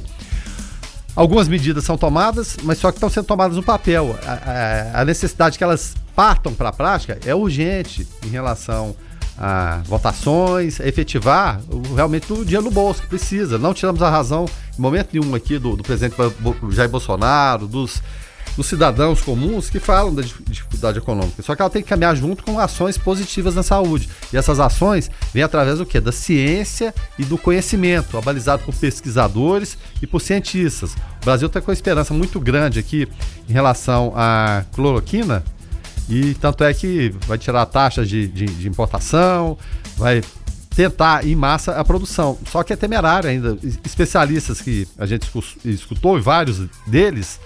Algumas 1.15 1.47
medidas 1.47 1.83
são 1.83 1.95
tomadas, 1.95 2.57
mas 2.63 2.79
só 2.79 2.89
que 2.91 2.97
estão 2.97 3.09
sendo 3.09 3.25
tomadas 3.25 3.55
no 3.55 3.61
papel. 3.61 4.17
A, 4.25 4.97
a, 4.97 5.01
a 5.01 5.05
necessidade 5.05 5.59
que 5.59 5.63
elas 5.63 5.93
partam 6.15 6.55
para 6.55 6.69
a 6.69 6.73
prática 6.73 7.19
é 7.23 7.35
urgente 7.35 8.07
em 8.25 8.29
relação 8.29 8.95
a 9.37 9.81
votações, 9.85 10.81
a 10.81 10.87
efetivar 10.87 11.61
o, 11.69 11.93
realmente 11.93 12.33
o 12.33 12.43
dinheiro 12.43 12.63
no 12.63 12.71
bolso 12.71 13.03
que 13.03 13.07
precisa. 13.07 13.59
Não 13.59 13.73
tiramos 13.73 14.01
a 14.01 14.09
razão 14.09 14.47
momento 14.81 15.09
nenhum 15.13 15.35
aqui 15.35 15.57
do, 15.57 15.75
do 15.75 15.83
presidente 15.83 16.15
Jair 16.71 16.89
Bolsonaro, 16.89 17.67
dos 17.67 18.01
dos 18.57 18.65
cidadãos 18.65 19.21
comuns 19.21 19.69
que 19.69 19.79
falam 19.79 20.13
da 20.13 20.23
dificuldade 20.23 20.97
econômica. 20.97 21.43
Só 21.43 21.55
que 21.55 21.61
ela 21.61 21.69
tem 21.69 21.83
que 21.83 21.87
caminhar 21.87 22.15
junto 22.15 22.43
com 22.43 22.59
ações 22.59 22.97
positivas 22.97 23.53
na 23.53 23.61
saúde. 23.61 24.09
E 24.33 24.37
essas 24.37 24.59
ações 24.59 25.11
vêm 25.31 25.43
através 25.43 25.77
do 25.77 25.85
quê? 25.85 26.01
Da 26.01 26.11
ciência 26.11 26.93
e 27.19 27.23
do 27.23 27.37
conhecimento, 27.37 28.17
abalizado 28.17 28.63
por 28.63 28.73
pesquisadores 28.73 29.77
e 30.01 30.07
por 30.07 30.19
cientistas. 30.19 30.93
O 31.21 31.25
Brasil 31.25 31.45
está 31.45 31.61
com 31.61 31.69
uma 31.69 31.73
esperança 31.73 32.15
muito 32.15 32.39
grande 32.39 32.79
aqui 32.79 33.07
em 33.47 33.53
relação 33.53 34.11
à 34.15 34.65
cloroquina, 34.73 35.43
e 36.09 36.33
tanto 36.35 36.63
é 36.63 36.73
que 36.73 37.13
vai 37.27 37.37
tirar 37.37 37.65
taxas 37.67 38.09
de, 38.09 38.27
de, 38.27 38.45
de 38.45 38.67
importação, 38.67 39.57
vai 39.97 40.23
tentar 40.77 41.25
em 41.25 41.35
massa 41.35 41.71
a 41.71 41.83
produção. 41.83 42.37
Só 42.51 42.61
que 42.61 42.71
é 42.71 42.75
temerário 42.75 43.27
ainda. 43.27 43.57
Especialistas 43.83 44.61
que 44.61 44.87
a 44.95 45.07
gente 45.07 45.27
escutou, 45.65 46.19
e 46.19 46.21
vários 46.21 46.59
deles, 46.85 47.39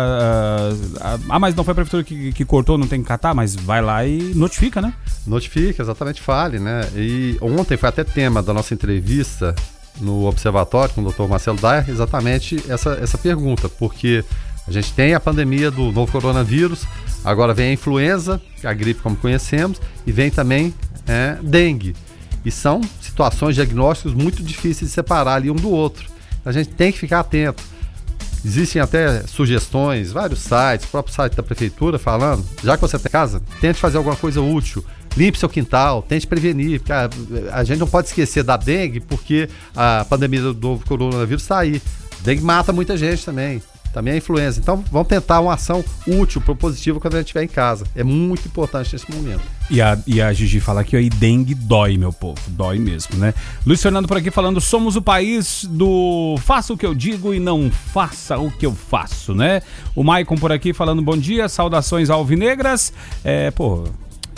Ah, 1.01 1.19
ah, 1.31 1.39
mas 1.41 1.53
não 1.57 1.65
foi 1.65 1.73
a 1.73 1.75
prefeitura 1.75 2.05
que, 2.05 2.33
que 2.33 2.45
cortou, 2.45 2.79
não 2.79 2.87
tem 2.87 3.03
que 3.03 3.09
catar, 3.09 3.35
mas 3.35 3.57
vai 3.57 3.83
lá 3.83 4.07
e 4.07 4.33
notifica, 4.37 4.81
né? 4.81 4.95
Notifica, 5.27 5.83
exatamente, 5.83 6.23
fale, 6.23 6.61
né? 6.61 6.89
E 6.95 7.37
ontem 7.41 7.77
foi 7.77 7.89
até 7.89 8.05
tema 8.05 8.41
da 8.41 8.55
nossa 8.55 8.73
entrevista 8.73 9.53
no 10.01 10.27
Observatório 10.27 10.95
com 10.95 11.03
o 11.03 11.11
Dr. 11.11 11.25
Marcelo 11.29 11.59
Dyer, 11.59 11.91
exatamente 11.91 12.63
essa, 12.69 12.93
essa 13.03 13.19
pergunta, 13.19 13.69
porque 13.69 14.25
a 14.69 14.71
gente 14.71 14.93
tem 14.93 15.13
a 15.13 15.19
pandemia 15.19 15.73
do 15.73 15.91
novo 15.91 16.13
coronavírus, 16.13 16.87
agora 17.25 17.53
vem 17.53 17.71
a 17.71 17.73
influenza, 17.73 18.41
a 18.63 18.73
gripe 18.73 19.01
como 19.03 19.17
conhecemos, 19.17 19.81
e 20.07 20.13
vem 20.13 20.31
também 20.31 20.73
é, 21.09 21.37
dengue. 21.43 21.97
E 22.47 22.51
são 22.53 22.81
situações, 23.01 23.57
diagnósticos 23.57 24.15
muito 24.15 24.41
difíceis 24.41 24.89
de 24.89 24.95
separar 24.95 25.35
ali 25.35 25.51
um 25.51 25.57
do 25.57 25.69
outro. 25.69 26.09
A 26.45 26.53
gente 26.53 26.69
tem 26.69 26.93
que 26.93 26.99
ficar 26.99 27.19
atento. 27.19 27.61
Existem 28.45 28.81
até 28.81 29.23
sugestões, 29.23 30.13
vários 30.13 30.39
sites, 30.39 30.87
o 30.87 30.91
próprio 30.91 31.13
site 31.13 31.35
da 31.35 31.43
prefeitura 31.43 31.99
falando, 31.99 32.47
já 32.63 32.77
que 32.77 32.83
você 32.83 32.97
tem 33.01 33.11
casa, 33.11 33.43
tente 33.61 33.81
fazer 33.81 33.97
alguma 33.97 34.15
coisa 34.15 34.41
útil, 34.41 34.85
limpe 35.17 35.37
seu 35.37 35.49
quintal, 35.49 36.03
tente 36.03 36.25
prevenir. 36.25 36.81
A, 36.89 37.59
a 37.59 37.65
gente 37.65 37.81
não 37.81 37.89
pode 37.89 38.07
esquecer 38.07 38.45
da 38.45 38.57
dengue, 38.57 39.01
porque 39.01 39.49
a 39.75 40.07
pandemia 40.09 40.41
do 40.41 40.55
novo 40.55 40.87
coronavírus 40.87 41.43
está 41.43 41.59
aí. 41.59 41.83
Dengue 42.21 42.45
mata 42.45 42.73
muita 42.73 42.97
gente 42.97 43.25
também 43.25 43.61
também 43.97 44.13
a 44.13 44.17
influenza. 44.19 44.61
Então 44.61 44.85
vamos 44.93 45.09
tentar 45.09 45.41
uma 45.41 45.55
ação 45.55 45.83
útil, 46.07 46.39
propositiva 46.43 47.01
quando 47.01 47.15
a 47.15 47.17
gente 47.17 47.29
estiver 47.29 47.45
em 47.45 47.49
casa. 47.49 47.87
É 47.97 48.05
muito 48.05 48.47
importante 48.47 48.93
nesse 48.93 49.11
momento. 49.11 49.41
E 49.71 49.81
a, 49.81 49.99
e 50.07 50.21
a 50.21 50.31
Gigi 50.35 50.61
fala 50.61 50.85
que 50.85 50.95
aí 50.95 51.09
dengue 51.09 51.55
dói, 51.55 51.97
meu 51.97 52.13
povo. 52.13 52.39
Dói 52.49 52.79
mesmo, 52.79 53.17
né? 53.17 53.33
Luiz 53.65 53.83
Fernando 53.83 54.07
por 54.07 54.19
aqui 54.19 54.31
falando: 54.31 54.61
somos 54.61 54.97
o 54.97 55.03
país 55.03 55.65
do 55.65 56.37
faça 56.43 56.75
o 56.75 56.77
que 56.77 56.85
eu 56.85 56.95
digo 56.95 57.33
e 57.33 57.41
não 57.41 57.71
faça 57.71 58.39
o 58.39 58.51
que 58.51 58.67
eu 58.67 58.75
faço, 58.75 59.35
né? 59.35 59.63
O 59.95 60.05
Maicon 60.05 60.37
por 60.37 60.53
aqui 60.53 60.75
falando 60.75 61.01
bom 61.01 61.17
dia, 61.17 61.49
saudações 61.49 62.11
alvinegras. 62.11 62.93
É, 63.25 63.51
pô, 63.51 63.85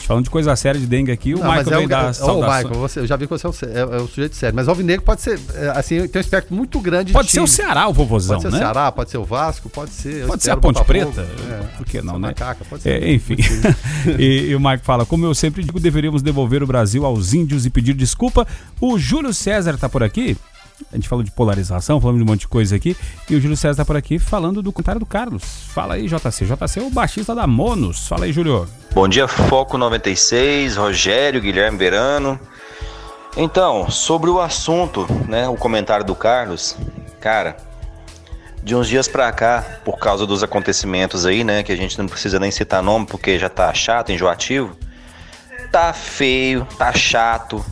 Falando 0.08 0.24
de 0.24 0.30
coisa 0.30 0.56
séria 0.56 0.80
de 0.80 0.86
dengue 0.86 1.12
aqui, 1.12 1.34
o 1.34 1.38
não, 1.38 1.44
Michael 1.44 1.66
é 1.66 1.78
vem 1.80 1.86
dar 1.86 2.14
Ô, 2.22 2.36
Michael, 2.36 2.68
você, 2.70 3.00
eu 3.00 3.06
já 3.06 3.14
vi 3.14 3.26
que 3.26 3.30
você 3.30 3.46
é 3.46 3.50
o, 3.50 3.92
é, 3.92 3.98
é 3.98 4.00
o 4.00 4.08
sujeito 4.08 4.34
sério. 4.34 4.56
Mas 4.56 4.66
o 4.66 4.70
Alvinegro 4.70 5.04
pode 5.04 5.20
ser, 5.20 5.38
é, 5.54 5.68
assim, 5.68 6.08
tem 6.08 6.18
um 6.18 6.22
espectro 6.22 6.56
muito 6.56 6.80
grande 6.80 7.12
Pode 7.12 7.30
ser 7.30 7.40
o 7.40 7.46
Ceará, 7.46 7.86
o 7.86 7.92
vovozão, 7.92 8.38
Pode 8.38 8.48
ser 8.48 8.50
né? 8.52 8.56
o 8.56 8.58
Ceará, 8.58 8.90
pode 8.90 9.10
ser 9.10 9.18
o 9.18 9.24
Vasco, 9.24 9.68
pode 9.68 9.90
ser... 9.90 10.26
Pode 10.26 10.42
ser 10.42 10.52
a 10.52 10.56
Ponte 10.56 10.82
Preta, 10.82 11.20
é, 11.20 11.76
por 11.76 11.84
que 11.84 12.00
não, 12.00 12.14
né? 12.14 12.28
Macaca, 12.28 12.64
pode 12.64 12.84
ser. 12.84 13.02
É, 13.02 13.12
enfim. 13.12 13.36
e, 14.18 14.46
e 14.48 14.54
o 14.54 14.58
Michael 14.58 14.80
fala, 14.82 15.04
como 15.04 15.26
eu 15.26 15.34
sempre 15.34 15.62
digo, 15.62 15.78
deveríamos 15.78 16.22
devolver 16.22 16.62
o 16.62 16.66
Brasil 16.66 17.04
aos 17.04 17.34
índios 17.34 17.66
e 17.66 17.70
pedir 17.70 17.92
desculpa. 17.92 18.46
O 18.80 18.98
Júlio 18.98 19.34
César 19.34 19.76
tá 19.76 19.90
por 19.90 20.02
aqui. 20.02 20.38
A 20.92 20.96
gente 20.96 21.08
falou 21.08 21.24
de 21.24 21.30
polarização, 21.30 22.00
falamos 22.00 22.20
de 22.20 22.24
um 22.24 22.30
monte 22.30 22.40
de 22.40 22.48
coisa 22.48 22.76
aqui. 22.76 22.96
E 23.28 23.34
o 23.34 23.40
Júlio 23.40 23.56
César 23.56 23.76
tá 23.76 23.84
por 23.84 23.96
aqui 23.96 24.18
falando 24.18 24.62
do 24.62 24.72
comentário 24.72 25.00
do 25.00 25.06
Carlos. 25.06 25.42
Fala 25.74 25.94
aí, 25.94 26.06
JC. 26.06 26.46
JC 26.46 26.80
é 26.80 26.82
o 26.82 26.90
baixista 26.90 27.34
da 27.34 27.46
Monos. 27.46 28.06
Fala 28.06 28.24
aí, 28.24 28.32
Júlio. 28.32 28.68
Bom 28.94 29.08
dia, 29.08 29.28
Foco 29.28 29.76
96, 29.76 30.76
Rogério, 30.76 31.40
Guilherme 31.40 31.76
Verano. 31.76 32.38
Então, 33.36 33.88
sobre 33.90 34.30
o 34.30 34.40
assunto, 34.40 35.06
né, 35.28 35.48
o 35.48 35.56
comentário 35.56 36.04
do 36.04 36.14
Carlos, 36.14 36.76
cara, 37.20 37.56
de 38.62 38.74
uns 38.74 38.88
dias 38.88 39.06
pra 39.06 39.30
cá, 39.30 39.64
por 39.84 39.98
causa 39.98 40.26
dos 40.26 40.42
acontecimentos 40.42 41.24
aí, 41.24 41.44
né, 41.44 41.62
que 41.62 41.70
a 41.70 41.76
gente 41.76 41.96
não 41.98 42.06
precisa 42.06 42.40
nem 42.40 42.50
citar 42.50 42.82
nome 42.82 43.06
porque 43.06 43.38
já 43.38 43.48
tá 43.48 43.72
chato, 43.72 44.10
enjoativo, 44.10 44.76
tá 45.70 45.92
feio, 45.92 46.66
tá 46.76 46.92
chato, 46.92 47.64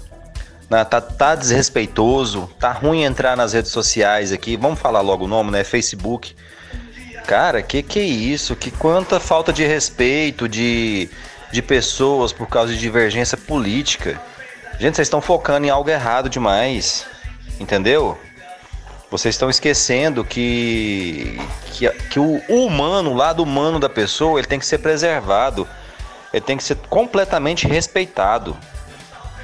tá, 0.68 1.00
tá 1.00 1.34
desrespeitoso, 1.34 2.50
tá 2.58 2.72
ruim 2.72 3.02
entrar 3.04 3.36
nas 3.36 3.52
redes 3.52 3.70
sociais 3.70 4.32
aqui, 4.32 4.56
vamos 4.56 4.80
falar 4.80 5.00
logo 5.00 5.24
o 5.24 5.28
nome, 5.28 5.50
né, 5.50 5.62
Facebook. 5.62 6.34
Cara, 7.26 7.62
que 7.62 7.82
que 7.82 7.98
é 7.98 8.04
isso? 8.04 8.54
Que 8.54 8.70
quanta 8.70 9.18
falta 9.18 9.52
de 9.52 9.64
respeito 9.64 10.48
de, 10.48 11.08
de 11.52 11.62
pessoas 11.62 12.32
por 12.32 12.46
causa 12.48 12.72
de 12.72 12.78
divergência 12.78 13.36
política. 13.36 14.20
Gente, 14.78 14.96
vocês 14.96 15.06
estão 15.06 15.20
focando 15.20 15.66
em 15.66 15.70
algo 15.70 15.88
errado 15.90 16.28
demais, 16.28 17.06
entendeu? 17.58 18.16
Vocês 19.10 19.34
estão 19.34 19.48
esquecendo 19.48 20.24
que, 20.24 21.40
que, 21.72 21.88
que 21.88 22.20
o 22.20 22.40
humano, 22.48 23.10
o 23.10 23.14
lado 23.14 23.42
humano 23.42 23.78
da 23.78 23.88
pessoa, 23.88 24.38
ele 24.38 24.48
tem 24.48 24.58
que 24.58 24.66
ser 24.66 24.78
preservado. 24.78 25.66
Ele 26.32 26.44
tem 26.44 26.56
que 26.56 26.64
ser 26.64 26.76
completamente 26.88 27.66
respeitado. 27.66 28.56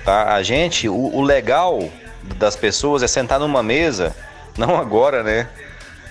Tá? 0.05 0.35
A 0.35 0.43
gente, 0.43 0.89
o, 0.89 0.95
o 0.95 1.23
legal 1.23 1.89
das 2.37 2.57
pessoas 2.57 3.03
é 3.03 3.07
sentar 3.07 3.39
numa 3.39 3.63
mesa, 3.63 4.15
não 4.57 4.77
agora, 4.77 5.23
né? 5.23 5.49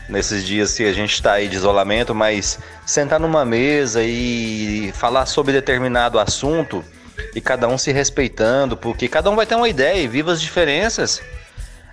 Nesses 0.10 0.46
dias 0.46 0.76
que 0.76 0.84
a 0.84 0.94
gente 0.94 1.14
está 1.14 1.34
aí 1.34 1.48
de 1.48 1.56
isolamento, 1.56 2.14
mas 2.14 2.60
sentar 2.86 3.20
numa 3.20 3.46
mesa 3.46 4.04
e 4.04 4.92
falar 4.94 5.26
sobre 5.26 5.54
determinado 5.54 6.20
assunto 6.20 6.84
e 7.34 7.40
cada 7.40 7.68
um 7.68 7.78
se 7.78 7.92
respeitando, 7.92 8.76
porque 8.76 9.08
cada 9.08 9.30
um 9.30 9.36
vai 9.36 9.46
ter 9.46 9.56
uma 9.56 9.70
ideia 9.70 10.02
e 10.02 10.08
viva 10.08 10.32
as 10.34 10.42
diferenças. 10.42 11.22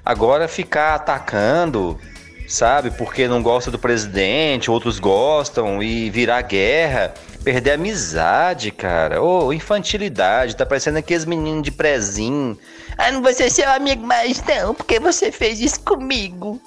Agora 0.04 0.48
ficar 0.48 0.94
atacando, 0.94 2.00
sabe, 2.48 2.90
porque 2.90 3.28
não 3.28 3.42
gosta 3.42 3.70
do 3.70 3.78
presidente, 3.78 4.70
outros 4.70 4.98
gostam 4.98 5.82
e 5.82 6.08
virar 6.08 6.40
guerra, 6.42 7.12
perder 7.44 7.72
amizade, 7.72 8.70
cara. 8.70 9.22
Ô, 9.22 9.46
oh, 9.46 9.52
infantilidade, 9.52 10.56
tá 10.56 10.64
parecendo 10.64 10.98
aqueles 10.98 11.26
meninos 11.26 11.62
de 11.62 11.70
prezinho. 11.70 12.58
Ah, 12.96 13.12
não 13.12 13.22
vou 13.22 13.32
ser 13.34 13.50
seu 13.50 13.70
amigo 13.70 14.04
mais 14.04 14.42
não, 14.44 14.74
porque 14.74 14.98
você 14.98 15.30
fez 15.30 15.60
isso 15.60 15.80
comigo. 15.80 16.60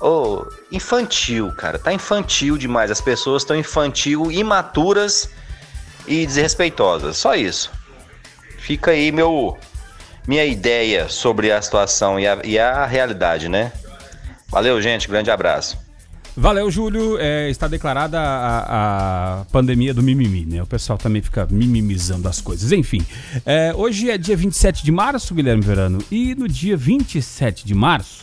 Ô, 0.00 0.06
oh, 0.06 0.46
infantil, 0.70 1.50
cara, 1.56 1.78
tá 1.78 1.92
infantil 1.92 2.58
demais. 2.58 2.90
As 2.90 3.00
pessoas 3.00 3.42
estão 3.42 3.56
infantil, 3.56 4.30
imaturas 4.30 5.30
e 6.06 6.26
desrespeitosas. 6.26 7.16
Só 7.16 7.34
isso. 7.34 7.70
Fica 8.58 8.90
aí 8.90 9.10
meu 9.10 9.56
minha 10.26 10.44
ideia 10.44 11.08
sobre 11.08 11.50
a 11.50 11.60
situação 11.60 12.20
e 12.20 12.28
a, 12.28 12.38
e 12.44 12.58
a 12.58 12.86
realidade, 12.86 13.48
né? 13.48 13.72
Valeu, 14.52 14.80
gente. 14.82 15.08
Grande 15.08 15.30
abraço. 15.30 15.78
Valeu, 16.36 16.70
Júlio. 16.70 17.18
É, 17.18 17.48
está 17.48 17.66
declarada 17.66 18.20
a, 18.20 19.40
a, 19.40 19.44
pandemia 19.46 19.94
do 19.94 20.02
mimimi, 20.02 20.44
né? 20.44 20.62
O 20.62 20.66
pessoal 20.66 20.98
também 20.98 21.22
fica 21.22 21.48
mimimizando 21.50 22.28
as 22.28 22.40
coisas. 22.40 22.70
Enfim, 22.70 23.04
é, 23.46 23.72
hoje 23.74 24.10
é 24.10 24.18
dia 24.18 24.36
27 24.36 24.84
de 24.84 24.92
março, 24.92 25.34
Guilherme 25.34 25.62
Verano, 25.62 25.98
e 26.10 26.34
no 26.34 26.46
dia 26.46 26.76
27 26.76 27.66
de 27.66 27.74
março 27.74 28.22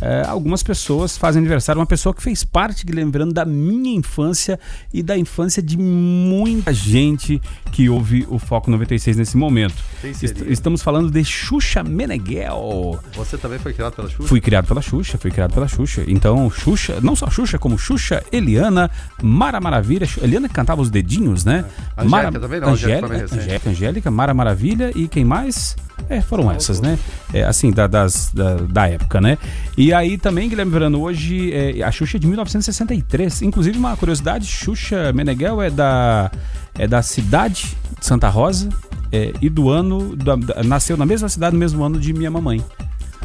é, 0.00 0.22
algumas 0.26 0.62
pessoas 0.62 1.16
fazem 1.16 1.40
aniversário. 1.40 1.80
Uma 1.80 1.86
pessoa 1.86 2.14
que 2.14 2.22
fez 2.22 2.44
parte, 2.44 2.84
lembrando, 2.86 3.32
da 3.32 3.44
minha 3.44 3.94
infância 3.94 4.58
e 4.92 5.02
da 5.02 5.16
infância 5.16 5.62
de 5.62 5.78
muita 5.78 6.72
gente 6.72 7.40
que 7.72 7.88
ouve 7.88 8.26
o 8.28 8.38
Foco 8.38 8.70
96 8.70 9.16
nesse 9.16 9.36
momento. 9.36 9.74
Est 10.04 10.42
estamos 10.48 10.82
falando 10.82 11.10
de 11.10 11.24
Xuxa 11.24 11.82
Meneghel. 11.82 12.98
Você 13.14 13.38
também 13.38 13.58
foi 13.58 13.72
criado 13.72 13.94
pela 13.94 14.08
Xuxa? 14.08 14.28
Fui 14.28 14.40
criado 14.40 14.66
pela 14.66 14.82
Xuxa, 14.82 15.18
fui 15.18 15.30
criado 15.30 15.52
pela 15.52 15.68
Xuxa. 15.68 16.04
Então, 16.06 16.50
Xuxa, 16.50 16.98
não 17.02 17.16
só 17.16 17.30
Xuxa, 17.30 17.58
como 17.58 17.78
Xuxa, 17.78 18.22
Eliana, 18.30 18.90
Mara 19.22 19.60
Maravilha. 19.60 20.08
Eliana 20.22 20.48
que 20.48 20.54
cantava 20.54 20.80
os 20.82 20.90
dedinhos, 20.90 21.44
né? 21.44 21.64
É. 21.96 22.02
Angélica 22.02 22.08
Mara, 22.08 22.40
também 22.40 22.60
não, 22.60 22.68
Angélica, 22.70 23.14
Angélica, 23.14 23.70
Angélica, 23.70 24.10
Mara 24.10 24.34
Maravilha 24.34 24.92
e 24.94 25.08
quem 25.08 25.24
mais? 25.24 25.76
É, 26.08 26.20
foram 26.20 26.50
essas, 26.52 26.80
né? 26.80 26.98
É, 27.32 27.42
assim, 27.42 27.72
da, 27.72 27.86
das, 27.86 28.30
da, 28.32 28.54
da, 28.56 28.88
época, 28.88 29.20
né? 29.20 29.38
E 29.76 29.85
aí 29.92 30.16
também, 30.16 30.48
Guilherme 30.48 30.72
Verano, 30.72 31.02
hoje 31.02 31.52
é, 31.52 31.82
a 31.82 31.90
Xuxa 31.90 32.16
é 32.16 32.20
de 32.20 32.26
1963. 32.26 33.42
Inclusive, 33.42 33.78
uma 33.78 33.96
curiosidade, 33.96 34.46
Xuxa 34.46 35.12
Meneghel 35.12 35.60
é 35.60 35.70
da, 35.70 36.30
é 36.78 36.86
da 36.86 37.02
cidade 37.02 37.76
de 37.98 38.06
Santa 38.06 38.28
Rosa 38.28 38.68
é, 39.12 39.32
e 39.40 39.48
do 39.48 39.68
ano. 39.68 40.16
Da, 40.16 40.36
da, 40.36 40.62
nasceu 40.62 40.96
na 40.96 41.04
mesma 41.04 41.28
cidade, 41.28 41.54
no 41.54 41.60
mesmo 41.60 41.84
ano 41.84 42.00
de 42.00 42.12
minha 42.12 42.30
mamãe. 42.30 42.62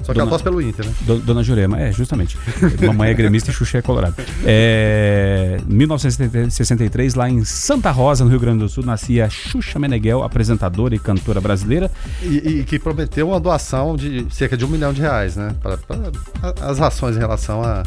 Só 0.03 0.13
que 0.13 0.19
Dona, 0.19 0.21
ela 0.21 0.29
torce 0.29 0.43
pelo 0.43 0.61
Inter, 0.61 0.85
né? 0.85 0.93
Dona 1.23 1.43
Jurema, 1.43 1.79
é, 1.79 1.91
justamente. 1.91 2.37
Mamãe 2.85 3.11
é 3.11 3.13
gremista 3.13 3.51
e 3.51 3.53
Xuxa 3.53 3.77
é 3.77 3.81
colorado. 3.81 4.15
É, 4.45 5.57
1963, 5.67 7.15
lá 7.15 7.29
em 7.29 7.43
Santa 7.43 7.91
Rosa, 7.91 8.23
no 8.23 8.29
Rio 8.29 8.39
Grande 8.39 8.59
do 8.59 8.69
Sul, 8.69 8.85
nascia 8.85 9.29
Xuxa 9.29 9.79
Meneghel, 9.79 10.23
apresentadora 10.23 10.95
e 10.95 10.99
cantora 10.99 11.39
brasileira. 11.39 11.91
E, 12.21 12.37
e 12.37 12.63
que 12.63 12.79
prometeu 12.79 13.29
uma 13.29 13.39
doação 13.39 13.95
de 13.95 14.25
cerca 14.31 14.57
de 14.57 14.65
um 14.65 14.67
milhão 14.67 14.93
de 14.93 15.01
reais, 15.01 15.35
né? 15.35 15.55
Para, 15.61 15.77
as 16.61 16.81
ações 16.81 17.15
em 17.15 17.19
relação 17.19 17.63
à, 17.63 17.83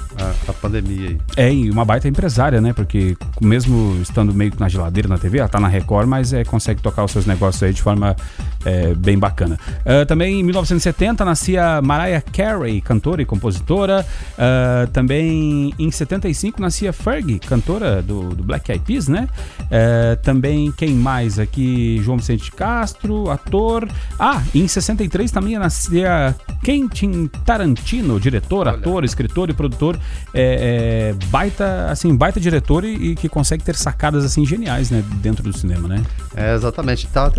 pandemia. 0.60 1.08
Aí. 1.08 1.18
É, 1.36 1.52
e 1.52 1.70
uma 1.70 1.84
baita 1.84 2.08
empresária, 2.08 2.60
né? 2.60 2.72
Porque 2.72 3.16
mesmo 3.40 3.98
estando 4.00 4.32
meio 4.32 4.50
que 4.50 4.60
na 4.60 4.68
geladeira 4.68 5.08
na 5.08 5.18
TV, 5.18 5.38
ela 5.38 5.48
tá 5.48 5.60
na 5.60 5.68
Record, 5.68 6.08
mas 6.08 6.32
é, 6.32 6.44
consegue 6.44 6.80
tocar 6.80 7.04
os 7.04 7.10
seus 7.10 7.26
negócios 7.26 7.62
aí 7.62 7.72
de 7.72 7.82
forma 7.82 8.16
é, 8.64 8.94
bem 8.94 9.18
bacana. 9.18 9.58
Uh, 9.80 10.06
também 10.06 10.40
em 10.40 10.42
1970 10.42 11.24
nascia 11.24 11.80
Mariah 12.04 12.20
Carey, 12.20 12.80
cantora 12.82 13.22
e 13.22 13.24
compositora. 13.24 14.04
Uh, 14.32 14.86
também 14.90 15.72
em 15.78 15.90
75 15.90 16.60
nascia 16.60 16.92
Fergie, 16.92 17.38
cantora 17.38 18.02
do, 18.02 18.34
do 18.34 18.42
Black 18.42 18.70
Eyed 18.70 18.84
Peas, 18.84 19.08
né? 19.08 19.26
Uh, 19.62 20.20
também 20.22 20.70
quem 20.72 20.90
mais 20.90 21.38
aqui? 21.38 21.98
João 22.02 22.18
Vicente 22.18 22.52
Castro, 22.52 23.30
ator. 23.30 23.88
Ah, 24.18 24.42
em 24.54 24.68
63 24.68 25.30
também 25.30 25.58
nascia 25.58 26.36
Quentin 26.62 27.26
Tarantino, 27.46 28.20
diretor, 28.20 28.66
Olha. 28.66 28.76
ator, 28.76 29.02
escritor 29.04 29.48
e 29.48 29.54
produtor. 29.54 29.98
É, 30.34 31.14
é, 31.14 31.26
baita, 31.28 31.86
assim, 31.90 32.14
baita 32.14 32.38
diretor 32.38 32.84
e, 32.84 33.12
e, 33.12 33.14
que 33.14 33.30
consegue 33.30 33.64
ter 33.64 33.76
sacadas 33.76 34.24
assim 34.24 34.44
geniais, 34.44 34.90
né, 34.90 35.02
dentro 35.22 35.42
do 35.42 35.56
cinema, 35.56 35.88
né? 35.88 36.02
É, 36.36 36.54
exatamente. 36.54 37.06
Tá 37.06 37.30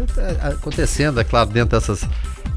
acontecendo, 0.42 1.20
é 1.20 1.24
claro, 1.24 1.50
dentro 1.50 1.78
dessas 1.78 2.08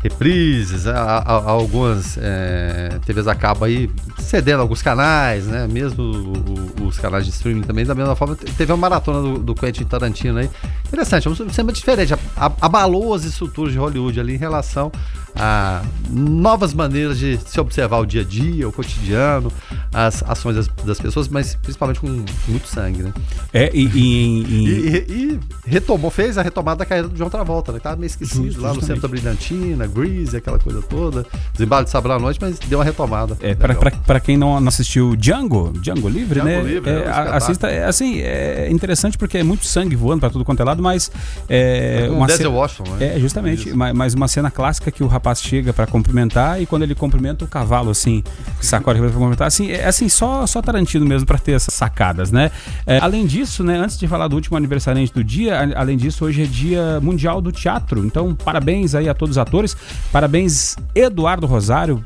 reprises, 0.01 0.87
a, 0.87 0.95
a, 0.95 1.19
a 1.19 1.51
algumas 1.51 2.19
é, 2.21 2.99
TVs 3.05 3.27
acabam 3.27 3.65
aí 3.65 3.91
cedendo 4.19 4.63
alguns 4.63 4.83
canais, 4.83 5.47
né? 5.47 5.67
Mesmo 5.67 6.03
o, 6.03 6.83
o, 6.83 6.87
os 6.87 6.99
canais 6.99 7.25
de 7.25 7.31
streaming 7.31 7.63
também, 7.63 7.85
da 7.85 7.95
mesma 7.95 8.15
forma, 8.15 8.37
teve 8.37 8.73
uma 8.73 8.79
maratona 8.79 9.21
do, 9.21 9.39
do 9.39 9.55
Quentin 9.55 9.85
Tarantino 9.85 10.39
aí. 10.39 10.51
Interessante, 10.87 11.29
um 11.29 11.35
cinema 11.35 11.73
diferente, 11.73 12.15
abalou 12.61 13.15
as 13.15 13.25
estruturas 13.25 13.73
de 13.73 13.79
Hollywood 13.79 14.19
ali 14.21 14.35
em 14.35 14.39
relação 14.39 14.91
a 15.39 15.83
novas 16.11 16.75
maneiras 16.75 17.19
de 17.19 17.39
se 17.47 17.61
observar 17.61 17.99
o 17.99 18.07
dia 18.07 18.23
a 18.23 18.25
dia, 18.25 18.69
o 18.69 18.73
cotidiano, 18.73 19.53
as 19.93 20.23
ações 20.23 20.57
das, 20.57 20.69
das 20.85 21.01
pessoas, 21.01 21.29
mas 21.29 21.55
principalmente 21.55 22.01
com 22.01 22.25
muito 22.49 22.67
sangue, 22.67 23.03
né? 23.03 23.13
É, 23.53 23.71
e, 23.73 23.87
e, 23.87 24.43
e... 24.45 25.07
e 25.09 25.41
retomou, 25.67 26.11
fez 26.11 26.39
a 26.39 26.43
retomada 26.43 26.79
da 26.79 26.87
carreira 26.87 27.09
do 27.09 27.17
João 27.17 27.31
Travolta, 27.31 27.73
né? 27.73 27.79
Tava 27.79 27.97
meio 27.97 28.07
esquecido 28.07 28.47
Just, 28.47 28.59
lá 28.59 28.73
no 28.73 28.83
centro 28.83 29.03
da 29.03 29.09
Brilhantina, 29.09 29.87
Grease, 29.87 30.37
aquela 30.37 30.59
coisa 30.59 30.81
toda, 30.83 31.27
desembalo 31.53 31.85
de 31.85 31.91
sábado 31.91 32.15
à 32.15 32.19
noite, 32.19 32.39
mas 32.41 32.59
deu 32.59 32.79
uma 32.79 32.85
retomada. 32.85 33.37
É, 33.41 33.55
para 33.55 34.21
quem 34.21 34.37
não 34.37 34.57
assistiu 34.67 35.15
Django, 35.15 35.73
Django 35.81 36.09
Livre, 36.09 36.41
Django 36.41 36.49
né? 36.49 36.63
Livre, 36.63 36.91
é, 36.91 37.03
é 37.03 37.09
assista, 37.11 37.69
é, 37.69 37.85
assim, 37.85 38.21
é 38.21 38.69
interessante 38.71 39.19
porque 39.19 39.39
é 39.39 39.43
muito 39.43 39.67
sangue 39.67 39.95
voando 39.95 40.21
para 40.21 40.31
tudo 40.31 40.45
quanto 40.45 40.61
é 40.61 40.65
lado, 40.65 40.83
mas 40.83 41.11
é, 41.49 42.07
é 42.07 42.11
uma 42.11 42.27
Denzel 42.27 42.53
Washington, 42.53 42.91
né? 42.97 43.17
É, 43.17 43.21
justamente, 43.21 43.73
mas, 43.75 43.95
mas 43.95 44.15
uma 44.15 44.27
cena 44.27 44.51
clássica 44.51 44.91
que 44.91 45.03
o 45.03 45.07
rapaz 45.07 45.28
rapaz 45.29 45.43
chega 45.43 45.73
para 45.73 45.87
cumprimentar 45.87 46.61
e 46.61 46.67
quando 46.67 46.83
ele 46.83 46.95
cumprimenta 46.95 47.45
o 47.45 47.49
cavalo 47.49 47.91
assim, 47.91 48.23
sacode 48.61 48.99
para 48.99 49.11
cumprimentar, 49.11 49.47
assim, 49.47 49.71
é 49.71 49.87
assim 49.87 50.09
só 50.09 50.47
só 50.47 50.63
Tarantino 50.63 51.05
mesmo 51.05 51.27
para 51.27 51.39
ter 51.39 51.53
essas 51.53 51.75
sacadas, 51.75 52.33
né? 52.33 52.51
É, 52.87 52.99
além 52.99 53.27
disso, 53.27 53.63
né, 53.63 53.79
antes 53.79 53.99
de 53.99 54.07
falar 54.09 54.29
do 54.29 54.37
último 54.37 54.57
aniversariante 54.57 55.13
do 55.13 55.23
dia, 55.23 55.59
além 55.77 55.97
disso, 55.97 56.25
hoje 56.25 56.43
é 56.43 56.47
dia 56.47 57.01
mundial 57.01 57.41
do 57.41 57.53
teatro. 57.53 58.05
Então, 58.05 58.35
parabéns 58.35 58.95
aí 58.95 59.09
a 59.09 59.15
todos 59.15 59.37
os 59.37 59.39
atores. 59.39 59.77
Parabéns 60.11 60.77
Eduardo 60.95 61.47
Rosário, 61.47 62.03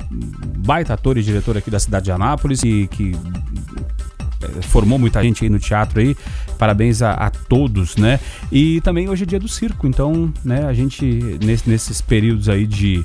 baita 0.58 0.94
ator 0.94 1.16
e 1.16 1.22
diretor 1.22 1.56
aqui 1.56 1.70
da 1.70 1.78
cidade 1.78 2.06
de 2.06 2.12
Anápolis 2.12 2.62
e 2.62 2.88
que 2.90 3.16
formou 4.62 4.98
muita 4.98 5.22
gente 5.22 5.44
aí 5.44 5.50
no 5.50 5.58
teatro 5.58 6.00
aí. 6.00 6.16
Parabéns 6.58 7.02
a, 7.02 7.12
a, 7.12 7.30
todos, 7.30 7.96
né? 7.96 8.20
E 8.50 8.80
também 8.80 9.08
hoje 9.08 9.24
é 9.24 9.26
dia 9.26 9.40
do 9.40 9.48
circo, 9.48 9.86
então, 9.86 10.32
né, 10.44 10.64
a 10.64 10.72
gente, 10.72 11.04
nesse, 11.44 11.68
nesses 11.68 12.00
períodos 12.00 12.48
aí 12.48 12.66
de, 12.66 13.04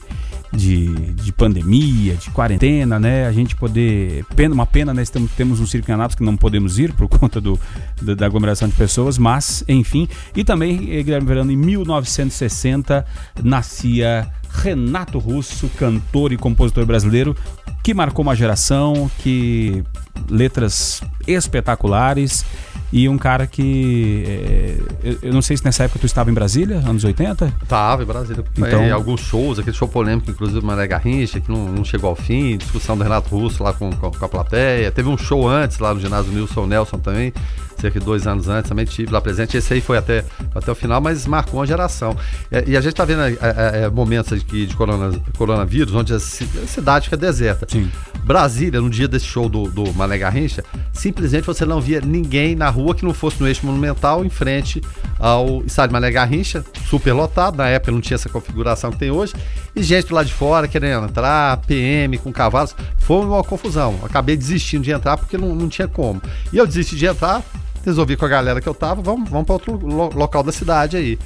de, 0.52 0.94
de, 1.14 1.32
pandemia, 1.32 2.16
de 2.16 2.30
quarentena, 2.32 3.00
né? 3.00 3.28
A 3.28 3.32
gente 3.32 3.56
poder. 3.56 4.26
Pena, 4.36 4.54
uma 4.54 4.66
pena, 4.66 4.94
né? 4.94 5.04
Temos, 5.06 5.32
temos 5.32 5.60
um 5.60 5.66
circo 5.66 5.90
em 5.90 5.94
Anápolis 5.94 6.16
que 6.16 6.24
não 6.24 6.38
podemos 6.38 6.80
ir 6.80 6.94
por 6.94 7.08
conta 7.10 7.42
do, 7.42 7.60
do, 8.02 8.16
da 8.16 8.26
aglomeração 8.26 8.68
de 8.68 8.76
pessoas, 8.76 9.18
mas, 9.18 9.64
enfim. 9.68 10.08
E 10.36 10.44
também, 10.44 10.92
eh, 10.92 11.04
Guilherme 11.04 11.28
Verano, 11.28 11.52
em 11.52 11.58
1960, 11.58 13.06
nascia 13.44 14.28
Renato 14.50 15.20
Russo, 15.20 15.70
cantor 15.78 16.32
e 16.32 16.38
compositor 16.38 16.86
brasileiro, 16.86 17.36
que 17.84 17.94
marcou 17.94 18.24
uma 18.24 18.36
geração, 18.36 19.10
que 19.20 19.84
letras 20.30 21.02
espetaculares 21.28 22.46
e 22.92 23.10
um 23.10 23.18
cara 23.18 23.46
que. 23.46 24.24
É, 24.26 24.78
eu, 25.04 25.18
eu, 25.24 25.34
não 25.34 25.42
sei 25.42 25.58
se 25.58 25.66
nessa 25.66 25.84
época 25.84 26.00
tu 26.00 26.06
estava 26.06 26.32
em 26.32 26.34
Brasília, 26.34 26.78
anos 26.78 27.04
80? 27.04 27.54
Estava 27.62 28.04
em 28.04 28.06
Brasília. 28.06 28.44
Então, 28.58 28.82
é, 28.82 28.92
alguns 28.92 29.22
shows, 29.22 29.60
aquele 29.60 29.76
show 29.76 29.88
polêmico, 29.88 30.32
inclusive 30.32 30.62
do 30.62 30.66
Mané 30.66 30.88
Garrincha, 30.88 31.40
que 31.40 31.52
não, 31.52 31.66
não, 31.66 31.84
chegou 31.84 32.10
ao 32.10 32.16
fim, 32.16 32.58
discussão 32.58 32.98
do 32.98 33.04
Renato 33.04 33.30
Russo 33.30 33.62
lá 33.62 33.74
com, 33.74 33.92
com, 33.92 34.10
com, 34.12 34.26
a 34.26 34.30
plateia. 34.30 34.92
Teve 34.92 35.10
um 35.10 35.18
show 35.18 35.48
antes 35.48 35.80
lá 35.80 35.94
no 35.94 36.00
ginásio 36.00 36.32
Nilson 36.32 36.66
Nelson 36.66 36.98
também, 36.98 37.34
cerca 37.80 38.00
de 38.00 38.06
dois 38.06 38.28
anos 38.28 38.48
antes, 38.48 38.70
também 38.70 38.86
tive 38.86 39.12
lá 39.12 39.22
presente. 39.22 39.58
Esse 39.58 39.74
aí 39.74 39.82
foi 39.82 39.98
até, 39.98 40.24
até 40.54 40.72
o 40.72 40.76
final, 40.76 41.00
mas 41.00 41.26
marcou 41.26 41.60
uma 41.60 41.66
geração. 41.66 42.16
É, 42.52 42.64
e 42.68 42.78
a 42.78 42.82
gente 42.82 42.94
está 42.94 43.06
vendo 43.06 43.22
é, 43.22 43.34
é, 43.42 43.84
é, 43.84 43.90
momentos 43.90 44.34
aqui 44.34 44.66
de 44.66 44.76
corona, 44.76 45.20
coronavírus, 45.38 45.94
onde 45.94 46.14
a 46.14 46.20
cidade 46.20 47.06
fica 47.06 47.18
deserta. 47.18 47.68
Sim. 47.70 47.90
Brasília, 48.24 48.82
no 48.82 48.90
dia 48.90 49.08
desse 49.08 49.26
show 49.26 49.48
do, 49.48 49.70
do 49.70 49.94
Mané 49.94 50.18
Garrincha, 50.18 50.64
simplesmente 50.92 51.46
você 51.46 51.66
não 51.66 51.80
via 51.80 52.02
ninguém 52.02 52.56
na 52.56 52.70
rua 52.70 52.94
que 52.94 53.06
não 53.06 53.14
fosse 53.14 53.40
no 53.40 53.48
eixo 53.48 53.66
monumental, 53.66 54.26
em 54.26 54.30
frente 54.30 54.82
ao 55.20 55.64
estádio 55.66 55.94
Mané 55.94 56.12
Garrincha, 56.12 56.64
super 56.90 57.14
lotado. 57.14 57.58
Na 57.58 57.68
época 57.68 57.92
não 57.92 58.02
tinha 58.02 58.16
essa 58.16 58.30
configuração 58.30 58.92
que 58.92 58.98
tem 58.98 59.12
hoje. 59.12 59.34
E 59.76 59.84
gente 59.84 60.12
lá 60.12 60.24
de 60.24 60.34
fora 60.34 60.68
querendo 60.68 61.06
entrar, 61.06 61.58
PM 61.66 62.18
com 62.18 62.32
cavalos. 62.32 62.76
Foi 62.98 63.26
uma 63.26 63.44
confusão. 63.44 64.00
Acabei 64.04 64.36
desistindo 64.36 64.84
de 64.84 64.92
entrar 64.92 65.18
porque 65.18 65.38
não, 65.38 65.56
não 65.56 65.70
tinha 65.70 65.88
como. 65.88 66.22
E 66.52 66.58
eu 66.58 66.66
desisti 66.68 66.96
de 66.96 67.06
entrar, 67.06 67.44
resolvi 67.88 68.18
com 68.18 68.26
a 68.26 68.30
galera 68.30 68.60
que 68.60 68.68
eu 68.68 68.74
tava, 68.74 69.02
vamos, 69.02 69.30
vamos 69.30 69.46
para 69.46 69.54
outro 69.54 69.78
lo 69.78 70.10
local 70.14 70.44
da 70.44 70.52
cidade 70.52 70.98
aí. 70.98 71.18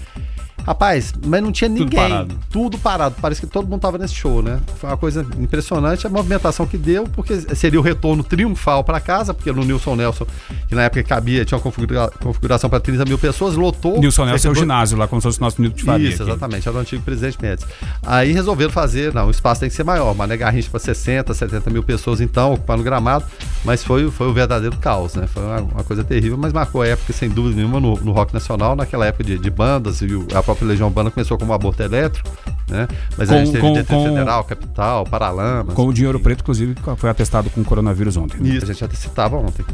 Rapaz, 0.65 1.13
mas 1.25 1.41
não 1.41 1.51
tinha 1.51 1.69
ninguém. 1.69 1.87
Tudo 1.87 1.95
parado. 1.95 2.39
Tudo 2.49 2.77
parado. 2.77 3.15
Parece 3.21 3.41
que 3.41 3.47
todo 3.47 3.67
mundo 3.67 3.81
tava 3.81 3.97
nesse 3.97 4.13
show, 4.13 4.41
né? 4.41 4.59
Foi 4.77 4.89
uma 4.89 4.97
coisa 4.97 5.25
impressionante 5.39 6.05
a 6.05 6.09
movimentação 6.09 6.65
que 6.65 6.77
deu, 6.77 7.05
porque 7.05 7.39
seria 7.55 7.79
o 7.79 7.83
retorno 7.83 8.23
triunfal 8.23 8.83
para 8.83 8.99
casa, 8.99 9.33
porque 9.33 9.51
no 9.51 9.63
Nilson 9.63 9.95
Nelson, 9.95 10.25
que 10.67 10.75
na 10.75 10.83
época 10.83 11.03
cabia, 11.03 11.43
tinha 11.43 11.57
uma 11.57 11.63
configura 11.63 12.09
configuração 12.21 12.69
para 12.69 12.79
30 12.79 13.05
mil 13.05 13.17
pessoas, 13.17 13.55
lotou. 13.55 13.99
Nilson 13.99 14.25
Nelson 14.25 14.49
é 14.49 14.51
o 14.51 14.55
ginásio 14.55 14.97
lá, 14.97 15.07
como 15.07 15.21
se 15.21 15.27
fosse 15.27 15.39
o 15.39 15.41
nosso 15.41 15.61
minuto 15.61 15.77
de 15.77 15.83
Faria. 15.83 16.09
Isso, 16.09 16.23
exatamente, 16.23 16.67
era 16.67 16.77
o 16.77 16.79
antigo 16.79 17.01
presidente 17.03 17.37
Médici. 17.41 17.67
Aí 18.05 18.31
resolveram 18.31 18.71
fazer, 18.71 19.13
não, 19.13 19.27
o 19.27 19.31
espaço 19.31 19.61
tem 19.61 19.69
que 19.69 19.75
ser 19.75 19.83
maior, 19.83 20.13
Mané 20.15 20.37
Garrincha 20.37 20.69
para 20.69 20.79
60, 20.79 21.33
70 21.33 21.69
mil 21.69 21.83
pessoas 21.83 22.21
então, 22.21 22.53
ocupando 22.53 22.81
o 22.81 22.83
gramado, 22.83 23.25
mas 23.63 23.83
foi, 23.83 24.09
foi 24.11 24.27
o 24.27 24.33
verdadeiro 24.33 24.77
caos, 24.77 25.15
né? 25.15 25.27
Foi 25.27 25.43
uma, 25.43 25.61
uma 25.61 25.83
coisa 25.83 26.03
terrível, 26.03 26.37
mas 26.37 26.53
marcou 26.53 26.81
a 26.81 26.87
época, 26.87 27.13
sem 27.13 27.29
dúvida 27.29 27.55
nenhuma, 27.55 27.79
no, 27.79 27.95
no 27.99 28.11
rock 28.11 28.33
nacional, 28.33 28.75
naquela 28.75 29.05
época 29.05 29.23
de, 29.23 29.37
de 29.37 29.49
bandas 29.49 30.01
e 30.01 30.07
a 30.33 30.43
própria 30.51 30.67
Legião 30.67 30.87
Urbana 30.87 31.09
começou 31.09 31.37
como 31.37 31.53
aborto 31.53 31.81
elétrico, 31.81 32.29
né? 32.67 32.87
Mas 33.17 33.29
com, 33.29 33.35
a 33.35 33.37
gente 33.37 33.51
teve 33.51 33.61
com, 33.61 33.83
com, 33.83 34.05
Federal, 34.05 34.43
Capital, 34.43 35.05
Paralamas. 35.05 35.73
Com 35.73 35.87
o 35.87 35.93
dinheiro 35.93 36.19
preto, 36.19 36.41
inclusive, 36.41 36.75
foi 36.97 37.09
atestado 37.09 37.49
com 37.49 37.63
coronavírus 37.63 38.17
ontem. 38.17 38.39
Né? 38.39 38.49
Isso, 38.49 38.65
a 38.65 38.73
gente 38.73 38.79
já 38.79 38.89
citava 38.89 39.37
ontem. 39.37 39.65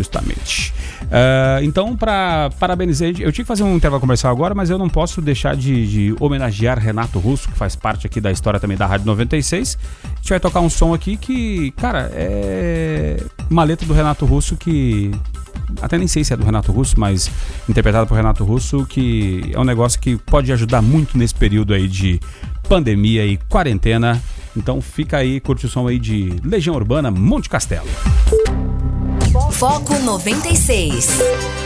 Justamente. 0.00 0.72
Uh, 1.02 1.62
então, 1.62 1.94
para 1.94 2.48
parabenizar, 2.58 3.08
eu 3.08 3.30
tinha 3.30 3.44
que 3.44 3.44
fazer 3.44 3.62
um 3.62 3.76
intervalo 3.76 4.00
comercial 4.00 4.32
agora, 4.32 4.54
mas 4.54 4.70
eu 4.70 4.78
não 4.78 4.88
posso 4.88 5.20
deixar 5.20 5.54
de, 5.54 5.86
de, 5.86 6.16
homenagear 6.18 6.78
Renato 6.78 7.18
Russo, 7.18 7.50
que 7.50 7.54
faz 7.54 7.76
parte 7.76 8.06
aqui 8.06 8.18
da 8.18 8.32
história 8.32 8.58
também 8.58 8.78
da 8.78 8.86
Rádio 8.86 9.04
96. 9.04 9.76
A 10.02 10.16
gente 10.16 10.30
vai 10.30 10.40
tocar 10.40 10.60
um 10.60 10.70
som 10.70 10.94
aqui 10.94 11.18
que, 11.18 11.70
cara, 11.72 12.10
é 12.14 13.22
uma 13.50 13.62
letra 13.62 13.86
do 13.86 13.92
Renato 13.92 14.24
Russo 14.24 14.56
que 14.56 15.10
até 15.82 15.98
nem 15.98 16.08
sei 16.08 16.24
se 16.24 16.32
é 16.32 16.36
do 16.36 16.46
Renato 16.46 16.72
Russo, 16.72 16.98
mas 16.98 17.30
interpretado 17.68 18.06
por 18.06 18.14
Renato 18.14 18.42
Russo, 18.42 18.86
que 18.86 19.50
é 19.52 19.60
um 19.60 19.64
negócio 19.64 20.00
que 20.00 20.16
pode 20.16 20.50
ajudar 20.50 20.80
muito 20.80 21.18
nesse 21.18 21.34
período 21.34 21.74
aí 21.74 21.86
de 21.86 22.18
pandemia 22.66 23.26
e 23.26 23.36
quarentena. 23.36 24.18
Então 24.56 24.80
fica 24.80 25.18
aí, 25.18 25.40
curte 25.40 25.66
o 25.66 25.68
som 25.68 25.86
aí 25.86 25.98
de 25.98 26.36
Legião 26.42 26.74
Urbana 26.74 27.10
Monte 27.10 27.50
Castelo. 27.50 27.86
Foco 29.50 29.98
96. 29.98 31.59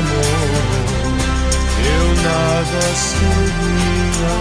amor, 0.00 0.50
eu 1.94 2.06
nada 2.22 2.82
sabia. 3.08 4.34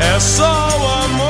É 0.00 0.20
só 0.20 0.68
o 0.68 1.04
amor. 1.04 1.29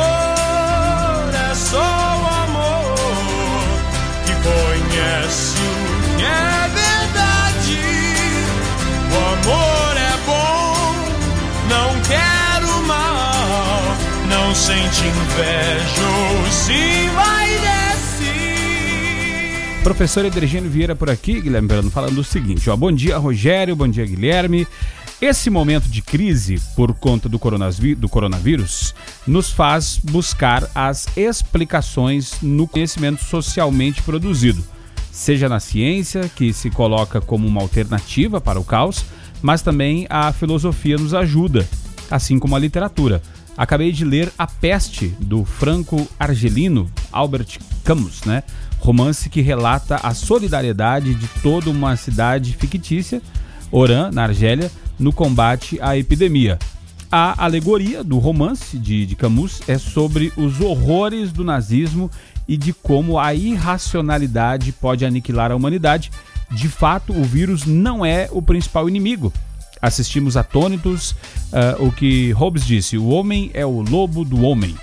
Professor 19.82 20.24
Edrigênio 20.24 20.70
Vieira 20.70 20.94
por 20.96 21.08
aqui, 21.08 21.40
Guilherme 21.40 21.68
Verano, 21.68 21.90
falando 21.90 22.18
o 22.18 22.24
seguinte: 22.24 22.68
ó, 22.68 22.76
bom 22.76 22.92
dia, 22.92 23.16
Rogério, 23.16 23.76
bom 23.76 23.88
dia, 23.88 24.04
Guilherme. 24.04 24.66
Esse 25.20 25.50
momento 25.50 25.88
de 25.88 26.00
crise 26.00 26.60
por 26.74 26.94
conta 26.94 27.28
do 27.28 27.38
do 27.38 28.08
coronavírus 28.08 28.94
nos 29.26 29.50
faz 29.50 30.00
buscar 30.02 30.68
as 30.74 31.06
explicações 31.16 32.40
no 32.40 32.66
conhecimento 32.66 33.22
socialmente 33.22 34.02
produzido, 34.02 34.64
seja 35.12 35.48
na 35.48 35.60
ciência, 35.60 36.30
que 36.34 36.52
se 36.52 36.70
coloca 36.70 37.20
como 37.20 37.46
uma 37.46 37.60
alternativa 37.60 38.40
para 38.40 38.58
o 38.58 38.64
caos, 38.64 39.04
mas 39.42 39.60
também 39.60 40.06
a 40.08 40.32
filosofia 40.32 40.96
nos 40.96 41.12
ajuda, 41.12 41.68
assim 42.10 42.38
como 42.38 42.56
a 42.56 42.58
literatura. 42.58 43.22
Acabei 43.56 43.92
de 43.92 44.04
ler 44.04 44.32
A 44.38 44.46
Peste, 44.46 45.08
do 45.18 45.44
franco-argelino 45.44 46.90
Albert 47.12 47.58
Camus, 47.84 48.22
né? 48.24 48.42
romance 48.80 49.28
que 49.28 49.42
relata 49.42 49.96
a 49.96 50.14
solidariedade 50.14 51.14
de 51.14 51.28
toda 51.42 51.70
uma 51.70 51.94
cidade 51.96 52.54
fictícia, 52.54 53.22
Oran, 53.70 54.10
na 54.10 54.24
Argélia, 54.24 54.70
no 54.98 55.12
combate 55.12 55.78
à 55.80 55.96
epidemia. 55.96 56.58
A 57.12 57.44
alegoria 57.44 58.02
do 58.02 58.18
romance 58.18 58.78
de, 58.78 59.04
de 59.04 59.16
Camus 59.16 59.60
é 59.68 59.76
sobre 59.76 60.32
os 60.36 60.60
horrores 60.60 61.32
do 61.32 61.44
nazismo 61.44 62.10
e 62.48 62.56
de 62.56 62.72
como 62.72 63.18
a 63.18 63.34
irracionalidade 63.34 64.72
pode 64.72 65.04
aniquilar 65.04 65.50
a 65.50 65.56
humanidade. 65.56 66.10
De 66.50 66.68
fato, 66.68 67.12
o 67.12 67.24
vírus 67.24 67.66
não 67.66 68.04
é 68.04 68.28
o 68.30 68.40
principal 68.40 68.88
inimigo. 68.88 69.32
Assistimos 69.82 70.36
atônitos 70.36 71.12
uh, 71.52 71.86
o 71.86 71.90
que 71.90 72.32
Hobbes 72.32 72.66
disse: 72.66 72.98
o 72.98 73.08
homem 73.08 73.50
é 73.54 73.64
o 73.64 73.80
lobo 73.80 74.24
do 74.24 74.42
homem. 74.42 74.74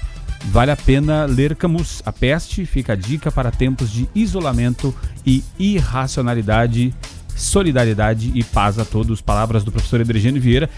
Vale 0.45 0.71
a 0.71 0.77
pena 0.77 1.25
ler 1.25 1.55
Camus. 1.55 2.01
A 2.05 2.11
Peste 2.11 2.65
fica 2.65 2.93
a 2.93 2.95
dica 2.95 3.31
para 3.31 3.51
tempos 3.51 3.91
de 3.91 4.07
isolamento 4.15 4.95
e 5.25 5.43
irracionalidade, 5.59 6.93
solidariedade 7.35 8.31
e 8.33 8.43
paz 8.43 8.79
a 8.79 8.85
todos. 8.85 9.21
Palavras 9.21 9.63
do 9.63 9.71
professor 9.71 9.99
Edrigênio 9.99 10.41
Vieira. 10.41 10.69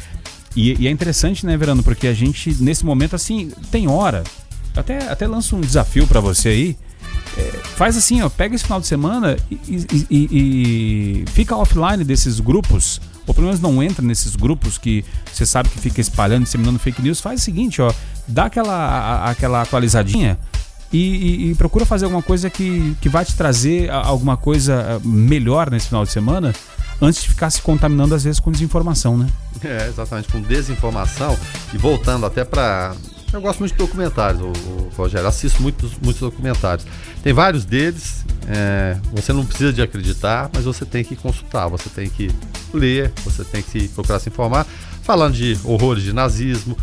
E, 0.56 0.82
e, 0.82 0.88
é 0.88 0.92
interessante, 0.92 1.46
né, 1.46 1.56
Verano? 1.56 1.84
Porque 1.84 2.08
a 2.08 2.14
gente, 2.14 2.56
nesse 2.62 2.84
momento, 2.84 3.16
assim, 3.16 3.52
tem 3.72 3.88
hora. 3.88 4.24
Até, 4.76 5.10
até 5.10 5.28
lanço 5.28 5.56
um 5.56 5.62
desafio 5.62 6.08
para 6.08 6.20
você 6.20 6.50
aí. 6.50 6.78
É, 7.38 7.42
faz 7.76 7.96
assim, 7.96 8.22
ó, 8.22 8.30
pega 8.30 8.56
esse 8.56 8.64
final 8.64 8.80
de 8.80 8.88
semana 8.88 9.38
e, 9.52 9.60
e, 10.10 10.28
e, 10.32 11.26
fica 11.32 11.56
offline 11.56 12.04
desses 12.04 12.40
grupos 12.40 13.00
ou 13.30 13.34
pelo 13.34 13.46
menos 13.46 13.62
não 13.62 13.82
entra 13.84 14.04
nesses 14.04 14.36
grupos 14.36 14.80
que 14.80 15.06
você 15.32 15.46
sabe 15.46 15.70
que 15.70 15.80
fica 15.80 16.02
espalhando, 16.02 16.46
disseminando 16.46 16.80
fake 16.80 17.00
news, 17.00 17.22
faz 17.22 17.40
o 17.40 17.44
seguinte, 17.44 17.80
ó, 17.80 17.94
dá 18.28 18.46
aquela, 18.46 18.74
a, 18.74 19.30
aquela 19.30 19.62
atualizadinha 19.62 20.36
e, 20.92 20.98
e, 20.98 21.52
e, 21.52 21.56
procura 21.56 21.86
fazer 21.86 22.06
alguma 22.06 22.24
coisa 22.24 22.50
que, 22.50 22.98
que 23.00 23.08
vai 23.08 23.24
te 23.24 23.36
trazer 23.36 23.92
alguma 23.92 24.36
coisa 24.36 25.00
melhor 25.06 25.70
nesse 25.70 25.90
final 25.90 26.04
de 26.04 26.12
semana 26.12 26.52
antes 27.00 27.22
de 27.22 27.30
ficar 27.30 27.52
se 27.52 27.62
contaminando 27.62 28.16
às 28.16 28.24
vezes 28.24 28.40
com 28.40 28.52
desinformação, 28.52 29.16
né? 29.16 29.28
É, 29.64 29.88
exatamente, 29.88 30.30
com 30.30 30.42
desinformação. 30.42 31.38
E 31.72 31.78
voltando 31.78 32.26
até 32.26 32.44
para 32.44 32.96
Eu 33.32 33.42
gosto 33.42 33.60
muito 33.60 33.74
de 33.74 33.78
documentários, 33.78 34.42
o, 34.42 34.90
Rogério. 34.96 35.28
Assisto 35.28 35.62
muitos, 35.62 35.94
muitos 36.02 36.20
documentários. 36.20 36.86
Tem 37.24 37.32
vários 37.32 37.64
deles. 37.64 38.26
É, 38.48 38.98
você 39.14 39.32
não 39.32 39.46
precisa 39.46 39.72
de 39.72 39.82
acreditar, 39.82 40.50
mas 40.54 40.66
você 40.66 40.84
tem 40.84 41.04
que 41.04 41.16
consultar, 41.16 41.68
você 41.68 41.90
tem 41.90 42.10
que 42.10 42.32
ler, 42.74 43.12
você 43.24 43.44
tem 43.44 43.62
que 43.62 43.88
procurar 43.90 44.20
se 44.20 44.30
informar. 44.30 44.66
Falando 45.04 45.36
de 45.36 45.58
horrores 45.64 46.04
de 46.04 46.12
nazismo. 46.12 46.78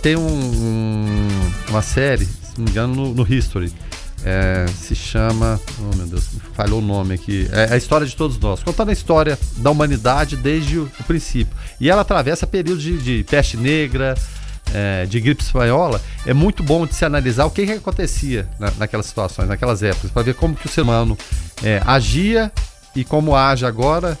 Tem 0.00 0.16
um, 0.16 0.26
um, 0.26 1.28
uma 1.68 1.82
série, 1.82 2.24
se 2.24 2.56
não 2.56 2.64
me 2.64 2.70
engano, 2.70 2.94
no, 2.94 3.14
no 3.14 3.34
History. 3.34 3.72
É, 4.24 4.66
se 4.66 4.96
chama. 4.96 5.60
Oh 5.78 5.96
meu 5.96 6.06
Deus, 6.06 6.24
falhou 6.54 6.80
o 6.80 6.84
nome 6.84 7.14
aqui. 7.14 7.48
É, 7.52 7.70
é 7.70 7.74
a 7.74 7.76
história 7.76 8.06
de 8.06 8.16
todos 8.16 8.38
nós, 8.38 8.62
contando 8.62 8.88
a 8.88 8.92
história 8.92 9.38
da 9.58 9.70
humanidade 9.70 10.36
desde 10.36 10.78
o, 10.78 10.90
o 10.98 11.04
princípio. 11.04 11.56
E 11.80 11.88
ela 11.88 12.00
atravessa 12.00 12.46
períodos 12.46 12.82
de, 12.82 12.98
de 12.98 13.24
peste 13.24 13.56
negra, 13.56 14.16
é, 14.74 15.06
de 15.06 15.20
gripe 15.20 15.42
espanhola, 15.42 16.00
é 16.26 16.34
muito 16.34 16.62
bom 16.62 16.86
de 16.86 16.94
se 16.94 17.04
analisar 17.04 17.46
o 17.46 17.50
que, 17.50 17.66
que 17.66 17.72
acontecia 17.72 18.48
na, 18.58 18.70
naquelas 18.78 19.06
situações, 19.06 19.48
naquelas 19.48 19.82
épocas, 19.82 20.10
para 20.10 20.22
ver 20.22 20.34
como 20.34 20.54
que 20.54 20.66
o 20.66 20.68
ser 20.68 20.82
humano 20.82 21.16
é, 21.62 21.82
agia 21.86 22.52
e 22.94 23.04
como 23.04 23.34
age 23.34 23.64
agora, 23.64 24.18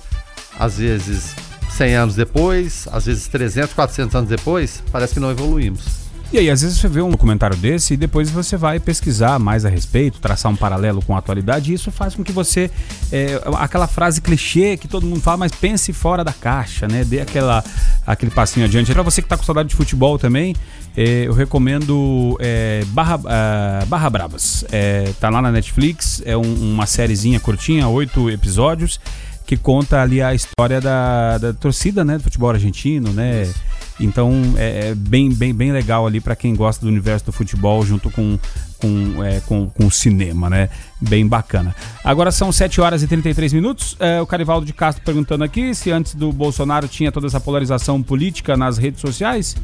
às 0.58 0.78
vezes 0.78 1.34
100 1.70 1.94
anos 1.94 2.14
depois, 2.14 2.88
às 2.92 3.06
vezes 3.06 3.28
300, 3.28 3.72
400 3.72 4.14
anos 4.16 4.28
depois, 4.28 4.82
parece 4.90 5.14
que 5.14 5.20
não 5.20 5.30
evoluímos. 5.30 6.07
E 6.30 6.36
aí, 6.36 6.50
às 6.50 6.60
vezes 6.60 6.76
você 6.76 6.86
vê 6.88 7.00
um 7.00 7.08
documentário 7.08 7.56
desse 7.56 7.94
e 7.94 7.96
depois 7.96 8.30
você 8.30 8.54
vai 8.54 8.78
pesquisar 8.78 9.38
mais 9.38 9.64
a 9.64 9.70
respeito, 9.70 10.20
traçar 10.20 10.52
um 10.52 10.56
paralelo 10.56 11.00
com 11.00 11.16
a 11.16 11.18
atualidade, 11.18 11.70
e 11.72 11.74
isso 11.74 11.90
faz 11.90 12.14
com 12.14 12.22
que 12.22 12.32
você. 12.32 12.70
É, 13.10 13.40
aquela 13.56 13.86
frase 13.86 14.20
clichê 14.20 14.76
que 14.76 14.86
todo 14.86 15.06
mundo 15.06 15.22
fala, 15.22 15.38
mas 15.38 15.52
pense 15.52 15.90
fora 15.90 16.22
da 16.22 16.32
caixa, 16.32 16.86
né? 16.86 17.02
Dê 17.02 17.22
aquela, 17.22 17.64
aquele 18.06 18.30
passinho 18.30 18.66
adiante. 18.66 18.92
Para 18.92 19.02
você 19.02 19.22
que 19.22 19.28
tá 19.28 19.38
com 19.38 19.42
saudade 19.42 19.70
de 19.70 19.74
futebol 19.74 20.18
também, 20.18 20.54
é, 20.94 21.26
eu 21.26 21.32
recomendo 21.32 22.36
é, 22.40 22.84
Barra, 22.88 23.16
uh, 23.16 23.86
Barra 23.86 24.10
Bravas. 24.10 24.66
É, 24.70 25.10
tá 25.18 25.30
lá 25.30 25.40
na 25.40 25.50
Netflix, 25.50 26.20
é 26.26 26.36
um, 26.36 26.72
uma 26.72 26.84
sériezinha 26.84 27.40
curtinha, 27.40 27.88
oito 27.88 28.28
episódios, 28.28 29.00
que 29.46 29.56
conta 29.56 30.02
ali 30.02 30.20
a 30.20 30.34
história 30.34 30.78
da, 30.78 31.38
da 31.38 31.54
torcida 31.54 32.04
né, 32.04 32.18
do 32.18 32.22
futebol 32.22 32.50
argentino, 32.50 33.14
né? 33.14 33.44
Isso 33.44 33.67
então 34.00 34.32
é, 34.56 34.90
é 34.90 34.94
bem, 34.94 35.32
bem, 35.32 35.52
bem 35.52 35.72
legal 35.72 36.06
ali 36.06 36.20
para 36.20 36.36
quem 36.36 36.54
gosta 36.54 36.84
do 36.84 36.88
universo 36.88 37.26
do 37.26 37.32
futebol 37.32 37.84
junto 37.84 38.10
com, 38.10 38.38
com, 38.78 39.24
é, 39.24 39.40
com, 39.40 39.68
com, 39.68 39.86
o 39.86 39.90
cinema, 39.90 40.48
né? 40.48 40.68
Bem 41.00 41.26
bacana. 41.26 41.74
Agora 42.04 42.30
são 42.30 42.52
7 42.52 42.80
horas 42.80 43.02
e 43.02 43.06
33 43.06 43.52
minutos. 43.52 43.96
É, 43.98 44.20
o 44.20 44.26
Carivaldo 44.26 44.64
de 44.64 44.72
Castro 44.72 45.02
perguntando 45.04 45.44
aqui 45.44 45.74
se 45.74 45.90
antes 45.90 46.14
do 46.14 46.32
Bolsonaro 46.32 46.86
tinha 46.86 47.10
toda 47.10 47.26
essa 47.26 47.40
polarização 47.40 48.02
política 48.02 48.56
nas 48.56 48.78
redes 48.78 49.00
sociais. 49.00 49.56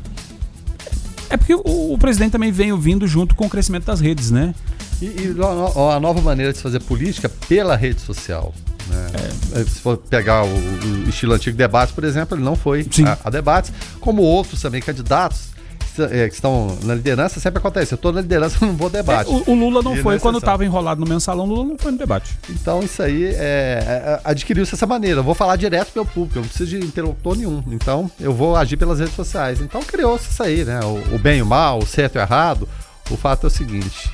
É 1.30 1.36
porque 1.36 1.54
o, 1.54 1.92
o 1.92 1.98
presidente 1.98 2.32
também 2.32 2.52
veio 2.52 2.76
vindo 2.76 3.06
junto 3.06 3.34
com 3.34 3.46
o 3.46 3.50
crescimento 3.50 3.84
das 3.84 4.00
redes, 4.00 4.30
né? 4.30 4.54
E, 5.00 5.06
e 5.06 5.34
a 5.40 6.00
nova 6.00 6.20
maneira 6.20 6.52
de 6.52 6.58
se 6.58 6.62
fazer 6.62 6.80
política 6.80 7.28
pela 7.28 7.76
rede 7.76 8.00
social. 8.00 8.54
Né? 8.88 9.10
É. 9.54 9.64
Se 9.64 9.80
for 9.80 9.96
pegar 9.96 10.44
o, 10.44 10.48
o, 10.48 11.08
estilo 11.08 11.34
antigo 11.34 11.56
debate, 11.56 11.92
por 11.92 12.04
exemplo, 12.04 12.36
ele 12.36 12.44
não 12.44 12.56
foi 12.56 12.86
a, 13.06 13.28
a, 13.28 13.30
debates, 13.30 13.72
como 14.00 14.22
outros 14.22 14.60
também 14.60 14.80
candidatos 14.82 15.54
é, 15.98 16.28
que 16.28 16.34
estão 16.34 16.76
na 16.82 16.94
liderança, 16.94 17.38
sempre 17.38 17.58
acontece. 17.58 17.92
Eu 17.92 17.96
estou 17.96 18.12
na 18.12 18.20
liderança, 18.20 18.58
não 18.64 18.74
vou 18.74 18.90
debate. 18.90 19.30
É, 19.30 19.32
o, 19.32 19.50
o, 19.50 19.54
Lula 19.54 19.82
não 19.82 19.96
e 19.96 20.02
foi 20.02 20.18
quando 20.18 20.38
estava 20.38 20.64
enrolado 20.64 21.00
no 21.00 21.08
mensalão, 21.08 21.44
o 21.44 21.48
Lula 21.48 21.64
não 21.64 21.78
foi 21.78 21.92
no 21.92 21.98
debate. 21.98 22.36
Então 22.50 22.80
isso 22.80 23.02
aí 23.02 23.26
é, 23.26 23.36
é 23.36 24.20
adquiriu-se 24.24 24.72
dessa 24.72 24.86
maneira. 24.86 25.20
Eu 25.20 25.24
vou 25.24 25.34
falar 25.34 25.56
direto 25.56 25.92
para 25.92 26.02
o 26.02 26.06
público, 26.06 26.38
eu 26.38 26.42
não 26.42 26.48
preciso 26.48 26.70
de 26.70 26.84
interlocutor 26.84 27.36
nenhum. 27.36 27.62
Então 27.68 28.10
eu 28.20 28.32
vou 28.32 28.56
agir 28.56 28.76
pelas 28.76 28.98
redes 28.98 29.14
sociais. 29.14 29.60
Então 29.60 29.82
criou-se 29.82 30.30
isso 30.30 30.42
aí, 30.42 30.64
né? 30.64 30.80
O, 30.80 31.14
o, 31.14 31.18
bem 31.18 31.38
e 31.38 31.42
o 31.42 31.46
mal, 31.46 31.78
o 31.78 31.86
certo 31.86 32.16
e 32.16 32.18
o 32.18 32.22
errado. 32.22 32.68
O 33.10 33.16
fato 33.16 33.44
é 33.44 33.48
o 33.48 33.50
seguinte: 33.50 34.10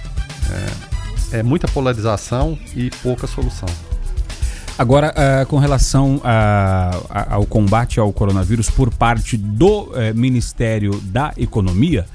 é, 1.32 1.38
é 1.38 1.42
muita 1.42 1.68
polarização 1.68 2.58
e 2.74 2.90
pouca 3.02 3.26
solução. 3.26 3.68
Agora, 4.78 5.12
uh, 5.12 5.46
com 5.46 5.58
relação 5.58 6.20
a, 6.24 6.98
a, 7.10 7.34
ao 7.34 7.46
combate 7.46 8.00
ao 8.00 8.12
coronavírus 8.12 8.70
por 8.70 8.92
parte 8.92 9.36
do 9.36 9.82
uh, 9.82 10.14
Ministério 10.14 10.98
da 11.04 11.32
Economia, 11.36 12.06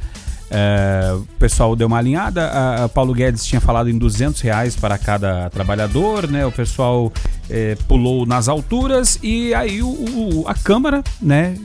uh, 0.50 1.18
o 1.18 1.40
pessoal 1.40 1.76
deu 1.76 1.88
uma 1.88 1.98
alinhada. 1.98 2.52
Uh, 2.86 2.90
Paulo 2.90 3.14
Guedes 3.14 3.46
tinha 3.46 3.62
falado 3.62 3.90
em 3.90 3.98
200 3.98 4.42
reais 4.42 4.76
para 4.76 4.98
cada 4.98 5.50
trabalhador, 5.50 6.28
né? 6.28 6.46
O 6.46 6.52
pessoal 6.52 7.12
pulou 7.88 8.26
nas 8.26 8.48
alturas 8.50 9.20
e 9.22 9.54
aí 9.54 9.84
o, 9.84 9.88
o, 9.88 10.46
a 10.48 10.56
Câmara, 10.56 11.04
né? 11.22 11.56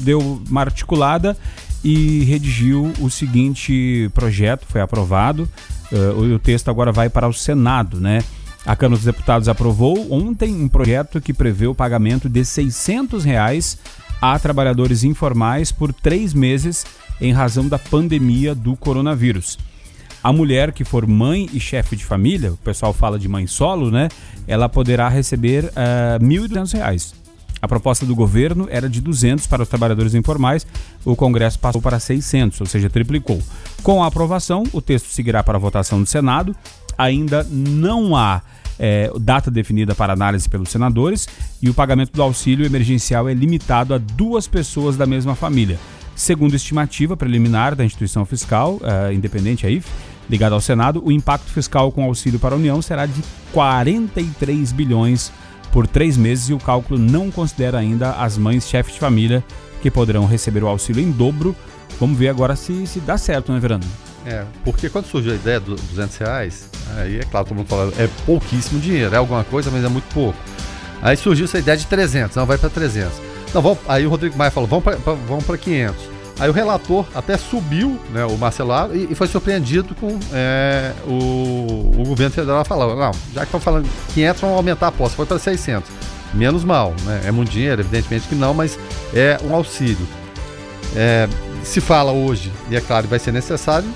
Deu 0.00 0.40
uma 0.48 0.60
articulada 0.60 1.36
e 1.82 2.22
redigiu 2.24 2.92
o 3.00 3.10
seguinte 3.10 4.08
projeto, 4.14 4.64
foi 4.68 4.80
aprovado. 4.80 5.48
o 6.16 6.38
texto 6.38 6.68
agora 6.68 6.92
vai 6.92 7.08
para 7.08 7.26
o 7.28 7.32
Senado, 7.32 8.00
né? 8.00 8.20
A 8.66 8.74
Câmara 8.74 8.96
dos 8.96 9.04
Deputados 9.04 9.48
aprovou 9.48 10.10
ontem 10.10 10.54
um 10.54 10.68
projeto 10.68 11.20
que 11.20 11.34
prevê 11.34 11.66
o 11.66 11.74
pagamento 11.74 12.28
de 12.28 12.44
600 12.44 13.22
reais 13.22 13.78
a 14.22 14.38
trabalhadores 14.38 15.04
informais 15.04 15.70
por 15.70 15.92
três 15.92 16.32
meses 16.32 16.86
em 17.20 17.30
razão 17.30 17.68
da 17.68 17.78
pandemia 17.78 18.54
do 18.54 18.74
coronavírus. 18.74 19.58
A 20.22 20.32
mulher 20.32 20.72
que 20.72 20.82
for 20.82 21.06
mãe 21.06 21.50
e 21.52 21.60
chefe 21.60 21.94
de 21.94 22.06
família, 22.06 22.52
o 22.52 22.56
pessoal 22.56 22.94
fala 22.94 23.18
de 23.18 23.28
mãe 23.28 23.46
solo, 23.46 23.90
né? 23.90 24.08
Ela 24.48 24.66
poderá 24.66 25.10
receber 25.10 25.64
uh, 25.64 26.18
R$ 26.18 26.26
1.200. 26.26 27.12
A 27.60 27.68
proposta 27.68 28.06
do 28.06 28.14
governo 28.14 28.66
era 28.70 28.88
de 28.88 29.02
200 29.02 29.46
para 29.46 29.62
os 29.62 29.68
trabalhadores 29.68 30.14
informais, 30.14 30.66
o 31.04 31.14
Congresso 31.14 31.58
passou 31.58 31.82
para 31.82 32.00
600, 32.00 32.60
ou 32.62 32.66
seja, 32.66 32.88
triplicou. 32.88 33.42
Com 33.82 34.02
a 34.02 34.06
aprovação, 34.06 34.64
o 34.72 34.80
texto 34.80 35.08
seguirá 35.08 35.42
para 35.42 35.58
a 35.58 35.60
votação 35.60 36.00
do 36.00 36.06
Senado. 36.06 36.56
Ainda 36.96 37.46
não 37.50 38.16
há 38.16 38.42
é, 38.78 39.10
data 39.20 39.50
definida 39.50 39.94
para 39.94 40.12
análise 40.12 40.48
pelos 40.48 40.68
senadores 40.68 41.28
e 41.62 41.68
o 41.68 41.74
pagamento 41.74 42.12
do 42.12 42.22
auxílio 42.22 42.66
emergencial 42.66 43.28
é 43.28 43.34
limitado 43.34 43.94
a 43.94 43.98
duas 43.98 44.46
pessoas 44.46 44.96
da 44.96 45.06
mesma 45.06 45.34
família. 45.34 45.78
Segundo 46.14 46.54
estimativa 46.54 47.16
preliminar 47.16 47.74
da 47.74 47.84
instituição 47.84 48.24
fiscal 48.24 48.74
uh, 48.76 49.12
independente, 49.12 49.66
a 49.66 49.70
IF, 49.70 49.88
ligada 50.30 50.54
ao 50.54 50.60
Senado, 50.60 51.02
o 51.04 51.10
impacto 51.10 51.50
fiscal 51.50 51.90
com 51.90 52.04
auxílio 52.04 52.38
para 52.38 52.54
a 52.54 52.58
União 52.58 52.80
será 52.80 53.04
de 53.04 53.22
43 53.52 54.72
bilhões 54.72 55.32
por 55.72 55.88
três 55.88 56.16
meses 56.16 56.50
e 56.50 56.54
o 56.54 56.58
cálculo 56.58 56.98
não 57.00 57.30
considera 57.30 57.78
ainda 57.78 58.12
as 58.12 58.38
mães 58.38 58.68
chefes 58.68 58.94
de 58.94 59.00
família 59.00 59.42
que 59.82 59.90
poderão 59.90 60.24
receber 60.24 60.62
o 60.62 60.68
auxílio 60.68 61.02
em 61.02 61.10
dobro. 61.10 61.54
Vamos 61.98 62.16
ver 62.16 62.28
agora 62.28 62.54
se, 62.54 62.86
se 62.86 63.00
dá 63.00 63.18
certo, 63.18 63.52
né, 63.52 63.58
Verano? 63.58 63.84
É, 64.26 64.44
porque 64.64 64.88
quando 64.88 65.06
surgiu 65.06 65.32
a 65.32 65.34
ideia 65.34 65.60
dos 65.60 65.80
200 65.80 66.16
reais, 66.16 66.68
aí 66.96 67.18
é 67.18 67.22
claro, 67.24 67.46
todo 67.46 67.56
mundo 67.56 67.66
fala, 67.66 67.92
é 67.98 68.08
pouquíssimo 68.24 68.80
dinheiro, 68.80 69.14
é 69.14 69.18
alguma 69.18 69.44
coisa, 69.44 69.70
mas 69.70 69.84
é 69.84 69.88
muito 69.88 70.12
pouco. 70.14 70.38
Aí 71.02 71.16
surgiu 71.16 71.44
essa 71.44 71.58
ideia 71.58 71.76
de 71.76 71.86
300, 71.86 72.36
não, 72.36 72.46
vai 72.46 72.56
para 72.56 72.70
300. 72.70 73.12
Não, 73.52 73.60
vamos, 73.60 73.78
aí 73.86 74.06
o 74.06 74.10
Rodrigo 74.10 74.36
Maia 74.36 74.50
falou, 74.50 74.68
vamos 74.68 74.84
para 74.84 74.96
vamos 74.96 75.44
500. 75.44 76.14
Aí 76.40 76.48
o 76.48 76.52
relator 76.52 77.06
até 77.14 77.36
subiu, 77.36 78.00
né, 78.10 78.24
o 78.24 78.36
Marcelar, 78.36 78.90
e, 78.92 79.08
e 79.10 79.14
foi 79.14 79.28
surpreendido 79.28 79.94
com 79.94 80.18
é, 80.32 80.92
o, 81.06 81.92
o 81.96 82.04
governo 82.06 82.34
federal 82.34 82.64
falando, 82.64 82.98
não, 82.98 83.12
já 83.32 83.40
que 83.40 83.46
estão 83.46 83.60
falando 83.60 83.88
500, 84.14 84.40
vamos 84.40 84.56
aumentar 84.56 84.86
a 84.86 84.88
aposta, 84.88 85.16
foi 85.16 85.26
para 85.26 85.38
600. 85.38 85.88
Menos 86.32 86.64
mal, 86.64 86.92
né? 87.04 87.22
É 87.26 87.30
muito 87.30 87.50
dinheiro, 87.50 87.82
evidentemente 87.82 88.26
que 88.26 88.34
não, 88.34 88.52
mas 88.52 88.76
é 89.14 89.38
um 89.44 89.54
auxílio. 89.54 90.04
É, 90.96 91.28
se 91.62 91.80
fala 91.80 92.10
hoje, 92.10 92.52
e 92.68 92.74
é 92.74 92.80
claro, 92.80 93.06
vai 93.06 93.20
ser 93.20 93.32
necessário, 93.32 93.88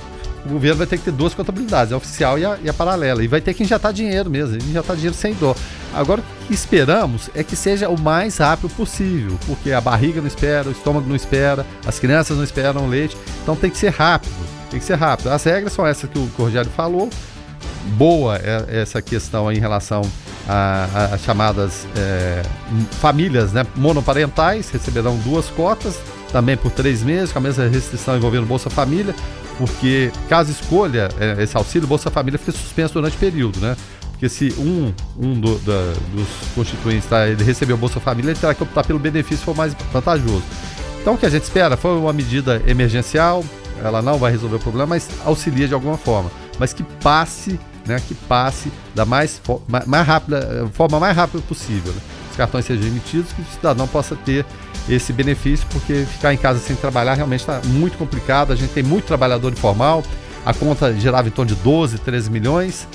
o 0.45 0.49
governo 0.49 0.79
vai 0.79 0.87
ter 0.87 0.99
que 0.99 1.05
ter 1.05 1.13
duas 1.13 1.35
contabilidades, 1.35 1.93
a 1.93 1.97
oficial 1.97 2.39
e 2.39 2.45
a, 2.45 2.59
e 2.63 2.69
a 2.69 2.75
paralela. 2.75 3.23
E 3.23 3.29
vai 3.29 3.41
ter 3.41 3.55
que 3.55 3.63
injetar 3.63 3.93
dinheiro 3.93 4.31
mesmo, 4.31 4.57
injetar 4.57 4.97
dinheiro 4.97 5.15
sem 5.15 5.35
dó. 5.35 5.55
Agora, 5.95 6.21
o 6.21 6.47
que 6.47 6.55
esperamos 6.55 7.31
é 7.35 7.43
que 7.43 7.57
seja 7.57 7.89
o 7.89 7.99
mais 7.99 8.39
rápido 8.39 8.69
possível, 8.71 9.39
porque 9.47 9.73
a 9.73 9.81
barriga 9.81 10.21
não 10.21 10.29
espera, 10.29 10.69
o 10.69 10.73
estômago 10.73 11.09
não 11.09 11.17
espera, 11.17 11.65
as 11.87 11.99
crianças 11.99 12.37
não 12.37 12.45
esperam 12.45 12.89
leite, 12.89 13.17
então 13.43 13.57
tem 13.57 13.71
que 13.71 13.79
ser 13.79 13.91
rápido, 13.91 14.35
tem 14.71 14.79
que 14.79 14.87
ser 14.87 14.97
rápido. 14.97 15.31
As 15.31 15.43
regras 15.45 15.73
são 15.73 15.87
essas 15.87 16.09
que 16.09 16.19
o 16.19 16.31
Rogério 16.37 16.71
falou. 16.71 17.09
Boa 17.97 18.37
é 18.37 18.81
essa 18.81 19.01
questão 19.01 19.51
em 19.51 19.59
relação 19.59 20.03
às 20.47 21.21
chamadas 21.23 21.87
é, 21.97 22.43
famílias 23.01 23.53
né, 23.53 23.67
monoparentais, 23.77 24.71
receberão 24.71 25.17
duas 25.19 25.47
cotas, 25.49 25.99
também 26.31 26.57
por 26.57 26.71
três 26.71 27.03
meses, 27.03 27.33
com 27.33 27.39
a 27.39 27.43
mesma 27.43 27.67
restrição 27.67 28.17
envolvendo 28.17 28.47
Bolsa 28.47 28.69
Família 28.69 29.15
porque 29.59 30.13
caso 30.29 30.53
escolha 30.53 31.09
é, 31.19 31.43
esse 31.43 31.57
auxílio, 31.57 31.87
Bolsa 31.87 32.11
Família 32.11 32.39
fica 32.39 32.53
suspenso 32.53 32.95
durante 32.95 33.17
o 33.17 33.19
período, 33.19 33.61
né? 33.61 33.77
Porque 34.13 34.29
se 34.29 34.55
um, 34.59 34.93
um 35.19 35.39
do, 35.39 35.59
da, 35.59 35.93
dos 36.13 36.29
constituintes 36.55 37.09
tá, 37.09 37.29
ele 37.29 37.45
recebeu 37.45 37.77
Bolsa 37.77 38.01
Família, 38.01 38.31
ele 38.31 38.39
terá 38.39 38.55
que 38.55 38.63
optar 38.63 38.85
pelo 38.85 38.99
benefício 38.99 39.45
for 39.45 39.57
mais 39.57 39.75
vantajoso. 39.93 40.43
Então 41.01 41.15
o 41.15 41.19
que 41.19 41.27
a 41.27 41.31
gente 41.31 41.43
espera 41.43 41.77
foi 41.77 41.97
uma 41.97 42.13
medida 42.13 42.63
emergencial, 42.67 43.45
ela 43.83 44.01
não 44.01 44.19
vai 44.19 44.31
resolver 44.31 44.57
o 44.57 44.61
problema, 44.61 44.87
mas 44.87 45.09
auxilia 45.25 45.69
de 45.69 45.75
alguma 45.75 45.97
forma. 45.97 46.31
Mas 46.59 46.73
que 46.73 46.83
passe, 46.83 47.59
né? 47.87 48.01
Que 48.07 48.15
passe 48.15 48.73
da 48.95 49.05
mais, 49.05 49.41
mais 49.87 50.07
rápida, 50.07 50.69
forma 50.73 50.99
mais 50.99 51.17
rápida 51.17 51.43
possível. 51.43 51.93
Né? 51.93 52.01
Cartões 52.39 52.65
sejam 52.65 52.87
emitidos, 52.87 53.33
que 53.33 53.43
o 53.43 53.45
cidadão 53.45 53.87
possa 53.87 54.17
ter 54.17 54.47
esse 54.89 55.13
benefício, 55.13 55.67
porque 55.71 56.07
ficar 56.11 56.33
em 56.33 56.39
casa 56.39 56.61
sem 56.61 56.75
trabalhar 56.77 57.15
realmente 57.15 57.41
está 57.41 57.61
muito 57.67 57.99
complicado. 57.99 58.53
A 58.53 58.57
gente 58.57 58.73
tem 58.73 58.83
muito 58.83 59.05
trabalhador 59.05 59.53
informal, 59.53 60.03
a 60.47 60.55
conta 60.55 60.95
girava 60.95 61.29
em 61.29 61.31
torno 61.31 61.55
de 61.55 61.61
12, 61.61 61.99
13 61.99 62.31
milhões, 62.31 62.89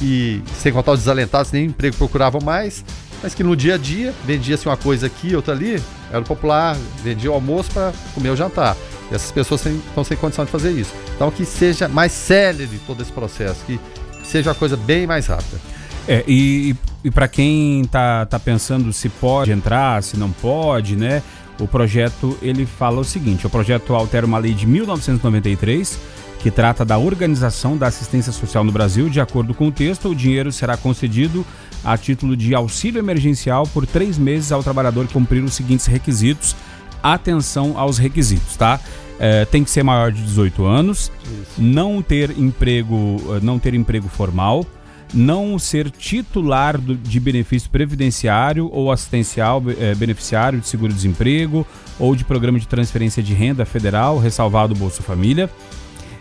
e 0.00 0.42
sem 0.60 0.72
contar 0.72 0.92
os 0.92 1.00
desalentados, 1.00 1.52
nem 1.52 1.66
emprego 1.66 1.96
procuravam 1.96 2.40
mais, 2.40 2.84
mas 3.22 3.34
que 3.34 3.42
no 3.42 3.56
dia 3.56 3.74
a 3.74 3.78
dia 3.78 4.14
vendia-se 4.24 4.66
uma 4.66 4.76
coisa 4.76 5.06
aqui, 5.06 5.34
outra 5.34 5.52
ali, 5.52 5.82
era 6.10 6.22
popular, 6.22 6.76
vendia 7.02 7.30
o 7.30 7.34
almoço 7.34 7.70
para 7.72 7.92
comer 8.14 8.30
o 8.30 8.36
jantar. 8.36 8.76
E 9.10 9.14
essas 9.14 9.32
pessoas 9.32 9.64
estão 9.66 10.04
sem 10.04 10.16
condição 10.16 10.44
de 10.44 10.50
fazer 10.50 10.70
isso. 10.70 10.94
Então 11.14 11.30
que 11.30 11.44
seja 11.44 11.88
mais 11.88 12.12
célere 12.12 12.80
todo 12.86 13.02
esse 13.02 13.12
processo, 13.12 13.60
que 13.66 13.78
seja 14.22 14.50
uma 14.50 14.54
coisa 14.54 14.76
bem 14.76 15.06
mais 15.06 15.26
rápida. 15.26 15.58
É, 16.06 16.22
e, 16.26 16.74
e 17.04 17.10
para 17.10 17.28
quem 17.28 17.84
tá, 17.84 18.24
tá 18.24 18.38
pensando 18.38 18.90
se 18.92 19.10
pode 19.10 19.52
entrar, 19.52 20.02
se 20.02 20.16
não 20.16 20.30
pode, 20.30 20.96
né? 20.96 21.22
O 21.60 21.68
projeto 21.68 22.36
ele 22.40 22.64
fala 22.64 23.00
o 23.00 23.04
seguinte: 23.04 23.46
o 23.46 23.50
projeto 23.50 23.94
altera 23.94 24.24
uma 24.24 24.38
lei 24.38 24.54
de 24.54 24.66
1993 24.66 26.00
que 26.40 26.50
trata 26.50 26.84
da 26.84 26.98
organização 26.98 27.76
da 27.76 27.86
assistência 27.86 28.32
social 28.32 28.64
no 28.64 28.72
Brasil. 28.72 29.08
De 29.08 29.20
acordo 29.20 29.54
com 29.54 29.68
o 29.68 29.72
texto, 29.72 30.08
o 30.08 30.14
dinheiro 30.14 30.50
será 30.50 30.76
concedido 30.76 31.44
a 31.84 31.96
título 31.96 32.36
de 32.36 32.54
auxílio 32.54 32.98
emergencial 32.98 33.66
por 33.66 33.86
três 33.86 34.18
meses 34.18 34.50
ao 34.50 34.62
trabalhador 34.62 35.06
cumprir 35.08 35.44
os 35.44 35.54
seguintes 35.54 35.86
requisitos. 35.86 36.56
Atenção 37.02 37.78
aos 37.78 37.98
requisitos, 37.98 38.56
tá? 38.56 38.80
É, 39.18 39.44
tem 39.44 39.62
que 39.62 39.70
ser 39.70 39.82
maior 39.82 40.10
de 40.10 40.22
18 40.22 40.64
anos, 40.64 41.12
não 41.56 42.02
ter 42.02 42.36
emprego, 42.36 43.38
não 43.42 43.58
ter 43.58 43.74
emprego 43.74 44.08
formal, 44.08 44.66
não 45.14 45.58
ser 45.58 45.90
titular 45.90 46.76
do, 46.76 46.94
de 46.96 47.20
benefício 47.20 47.70
previdenciário 47.70 48.68
ou 48.72 48.90
assistencial 48.90 49.62
é, 49.78 49.94
beneficiário 49.94 50.60
de 50.60 50.66
seguro-desemprego 50.66 51.66
ou 51.98 52.16
de 52.16 52.24
programa 52.24 52.58
de 52.58 52.66
transferência 52.66 53.22
de 53.22 53.32
renda 53.32 53.64
federal, 53.64 54.18
ressalvado 54.18 54.74
Bolsa 54.74 55.02
Família. 55.02 55.48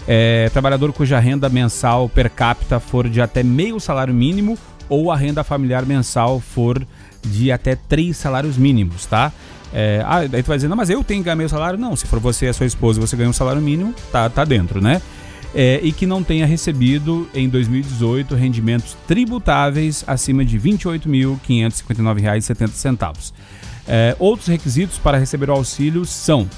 É, 0.07 0.49
trabalhador 0.49 0.93
cuja 0.93 1.17
renda 1.17 1.49
mensal 1.49 2.07
per 2.07 2.29
capita 2.29 2.79
for 2.79 3.09
de 3.09 3.21
até 3.21 3.41
meio 3.41 3.79
salário 3.79 4.13
mínimo 4.13 4.57
ou 4.89 5.11
a 5.11 5.15
renda 5.15 5.43
familiar 5.43 5.85
mensal 5.85 6.39
for 6.39 6.85
de 7.25 7.51
até 7.51 7.75
três 7.75 8.17
salários 8.17 8.57
mínimos, 8.57 9.05
tá? 9.05 9.31
É, 9.73 10.03
ah, 10.05 10.27
daí 10.27 10.43
tu 10.43 10.47
vai 10.47 10.57
dizer, 10.57 10.67
não, 10.67 10.75
mas 10.75 10.89
eu 10.89 11.03
tenho 11.03 11.21
que 11.21 11.25
ganhar 11.25 11.35
meu 11.35 11.49
salário? 11.49 11.79
Não, 11.79 11.95
se 11.95 12.05
for 12.05 12.19
você 12.19 12.45
e 12.45 12.49
a 12.49 12.53
sua 12.53 12.67
esposa 12.67 13.01
você 13.01 13.15
ganha 13.15 13.29
um 13.29 13.33
salário 13.33 13.61
mínimo, 13.61 13.93
tá, 14.11 14.29
tá 14.29 14.45
dentro, 14.45 14.79
né? 14.79 15.01
É, 15.55 15.79
e 15.83 15.91
que 15.91 16.07
não 16.07 16.23
tenha 16.23 16.47
recebido 16.47 17.29
em 17.33 17.47
2018 17.47 18.33
rendimentos 18.33 18.97
tributáveis 19.07 20.03
acima 20.07 20.43
de 20.43 20.57
R$ 20.57 20.71
28.559,70. 20.71 23.31
É, 23.87 24.15
outros 24.17 24.47
requisitos 24.47 24.97
para 24.97 25.15
receber 25.17 25.51
o 25.51 25.53
auxílio 25.53 26.05
são 26.05 26.49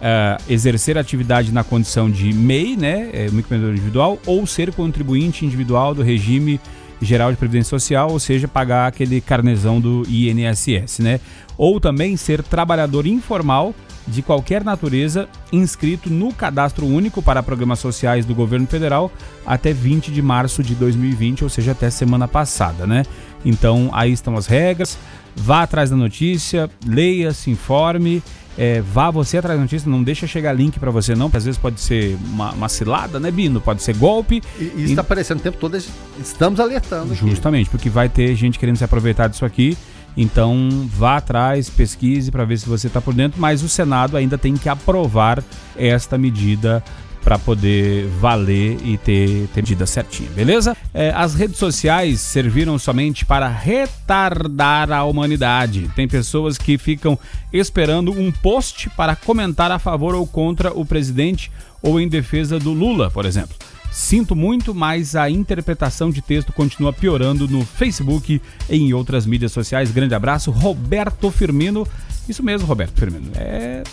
é, 0.00 0.36
exercer 0.48 0.96
atividade 0.98 1.52
na 1.52 1.62
condição 1.64 2.10
de 2.10 2.32
MEI, 2.32 2.76
né, 2.76 3.10
é, 3.12 3.24
microempreendedor 3.30 3.72
individual, 3.72 4.18
ou 4.26 4.44
ser 4.46 4.72
contribuinte 4.72 5.46
individual 5.46 5.94
do 5.94 6.02
regime 6.02 6.60
geral 7.00 7.30
de 7.30 7.36
previdência 7.36 7.70
social, 7.70 8.10
ou 8.10 8.18
seja, 8.18 8.48
pagar 8.48 8.86
aquele 8.86 9.20
carnezão 9.20 9.80
do 9.80 10.04
INSS, 10.08 11.00
né? 11.00 11.20
Ou 11.56 11.78
também 11.80 12.16
ser 12.16 12.42
trabalhador 12.42 13.06
informal 13.06 13.74
de 14.06 14.22
qualquer 14.22 14.62
natureza 14.62 15.28
inscrito 15.52 16.10
no 16.10 16.32
cadastro 16.32 16.86
único 16.86 17.22
para 17.22 17.42
programas 17.42 17.78
sociais 17.78 18.26
do 18.26 18.34
governo 18.34 18.66
federal 18.66 19.10
até 19.46 19.72
20 19.72 20.10
de 20.10 20.20
março 20.20 20.62
de 20.62 20.74
2020, 20.74 21.44
ou 21.44 21.50
seja, 21.50 21.72
até 21.72 21.88
semana 21.90 22.28
passada, 22.28 22.86
né? 22.86 23.04
Então, 23.44 23.90
aí 23.92 24.12
estão 24.12 24.36
as 24.36 24.46
regras. 24.46 24.98
Vá 25.36 25.62
atrás 25.62 25.90
da 25.90 25.96
notícia, 25.96 26.70
leia, 26.86 27.32
se 27.32 27.50
informe. 27.50 28.22
É, 28.56 28.80
vá 28.80 29.10
você 29.10 29.38
atrás 29.38 29.58
da 29.58 29.62
notícia, 29.62 29.90
não 29.90 30.00
deixa 30.00 30.28
chegar 30.28 30.52
link 30.52 30.78
para 30.78 30.90
você 30.90 31.16
não, 31.16 31.26
porque 31.26 31.38
às 31.38 31.44
vezes 31.44 31.58
pode 31.58 31.80
ser 31.80 32.16
uma, 32.32 32.52
uma 32.52 32.68
cilada, 32.68 33.18
né, 33.18 33.30
Bino? 33.30 33.60
Pode 33.60 33.82
ser 33.82 33.96
golpe. 33.96 34.40
E, 34.58 34.64
isso 34.64 34.90
está 34.90 35.00
aparecendo 35.00 35.40
o 35.40 35.42
tempo 35.42 35.58
todo, 35.58 35.76
estamos 36.20 36.60
alertando. 36.60 37.14
Justamente, 37.14 37.62
aqui. 37.62 37.70
porque 37.70 37.90
vai 37.90 38.08
ter 38.08 38.34
gente 38.36 38.58
querendo 38.58 38.76
se 38.76 38.84
aproveitar 38.84 39.26
disso 39.28 39.44
aqui. 39.44 39.76
Então 40.16 40.88
vá 40.92 41.16
atrás, 41.16 41.68
pesquise 41.68 42.30
para 42.30 42.44
ver 42.44 42.58
se 42.58 42.68
você 42.68 42.86
está 42.86 43.00
por 43.00 43.14
dentro, 43.14 43.40
mas 43.40 43.62
o 43.62 43.68
Senado 43.68 44.16
ainda 44.16 44.38
tem 44.38 44.54
que 44.54 44.68
aprovar 44.68 45.42
esta 45.76 46.16
medida 46.16 46.82
para 47.24 47.38
poder 47.38 48.06
valer 48.20 48.76
e 48.84 48.98
ter, 48.98 49.48
ter 49.54 49.62
medida 49.62 49.86
certinha, 49.86 50.28
beleza? 50.30 50.76
É, 50.92 51.10
as 51.16 51.34
redes 51.34 51.56
sociais 51.56 52.20
serviram 52.20 52.78
somente 52.78 53.24
para 53.24 53.48
retardar 53.48 54.92
a 54.92 55.04
humanidade. 55.04 55.90
Tem 55.96 56.06
pessoas 56.06 56.58
que 56.58 56.76
ficam 56.76 57.18
esperando 57.50 58.12
um 58.12 58.30
post 58.30 58.90
para 58.90 59.16
comentar 59.16 59.72
a 59.72 59.78
favor 59.78 60.14
ou 60.14 60.26
contra 60.26 60.70
o 60.72 60.84
presidente 60.84 61.50
ou 61.80 61.98
em 61.98 62.08
defesa 62.08 62.58
do 62.58 62.72
Lula, 62.72 63.10
por 63.10 63.24
exemplo. 63.24 63.56
Sinto 63.94 64.34
muito, 64.34 64.74
mas 64.74 65.14
a 65.14 65.30
interpretação 65.30 66.10
de 66.10 66.20
texto 66.20 66.52
continua 66.52 66.92
piorando 66.92 67.46
no 67.46 67.64
Facebook 67.64 68.42
e 68.68 68.76
em 68.76 68.92
outras 68.92 69.24
mídias 69.24 69.52
sociais. 69.52 69.92
Grande 69.92 70.14
abraço, 70.14 70.50
Roberto 70.50 71.30
Firmino. 71.30 71.86
Isso 72.28 72.42
mesmo, 72.42 72.66
Roberto 72.66 72.98
Firmino. 72.98 73.30
É 73.36 73.84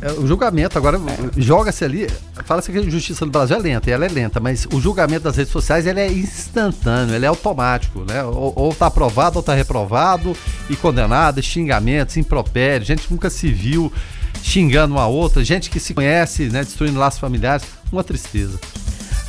é, 0.00 0.12
o 0.12 0.26
julgamento 0.26 0.76
agora 0.76 0.98
é. 0.98 1.40
joga-se 1.40 1.84
ali. 1.84 2.06
Fala-se 2.44 2.70
que 2.70 2.78
a 2.78 2.82
justiça 2.82 3.24
no 3.24 3.32
Brasil 3.32 3.56
é 3.56 3.58
lenta, 3.58 3.88
e 3.88 3.92
ela 3.92 4.04
é 4.04 4.08
lenta, 4.08 4.38
mas 4.38 4.66
o 4.72 4.80
julgamento 4.80 5.24
das 5.24 5.36
redes 5.36 5.52
sociais 5.52 5.86
ele 5.86 6.00
é 6.00 6.12
instantâneo, 6.12 7.14
ele 7.14 7.24
é 7.24 7.28
automático, 7.28 8.04
né? 8.06 8.22
Ou, 8.22 8.52
ou 8.54 8.74
tá 8.74 8.86
aprovado 8.86 9.38
ou 9.38 9.42
tá 9.42 9.54
reprovado, 9.54 10.36
e 10.68 10.76
condenado, 10.76 11.42
xingamentos, 11.42 12.16
impropérios, 12.16 12.86
gente 12.86 13.06
que 13.06 13.12
nunca 13.12 13.30
se 13.30 13.50
viu 13.50 13.92
xingando 14.42 14.94
uma 14.94 15.06
outra, 15.06 15.44
gente 15.44 15.70
que 15.70 15.80
se 15.80 15.94
conhece, 15.94 16.48
né? 16.50 16.62
Destruindo 16.62 16.98
laços 16.98 17.20
familiares. 17.20 17.64
Uma 17.90 18.04
tristeza. 18.04 18.58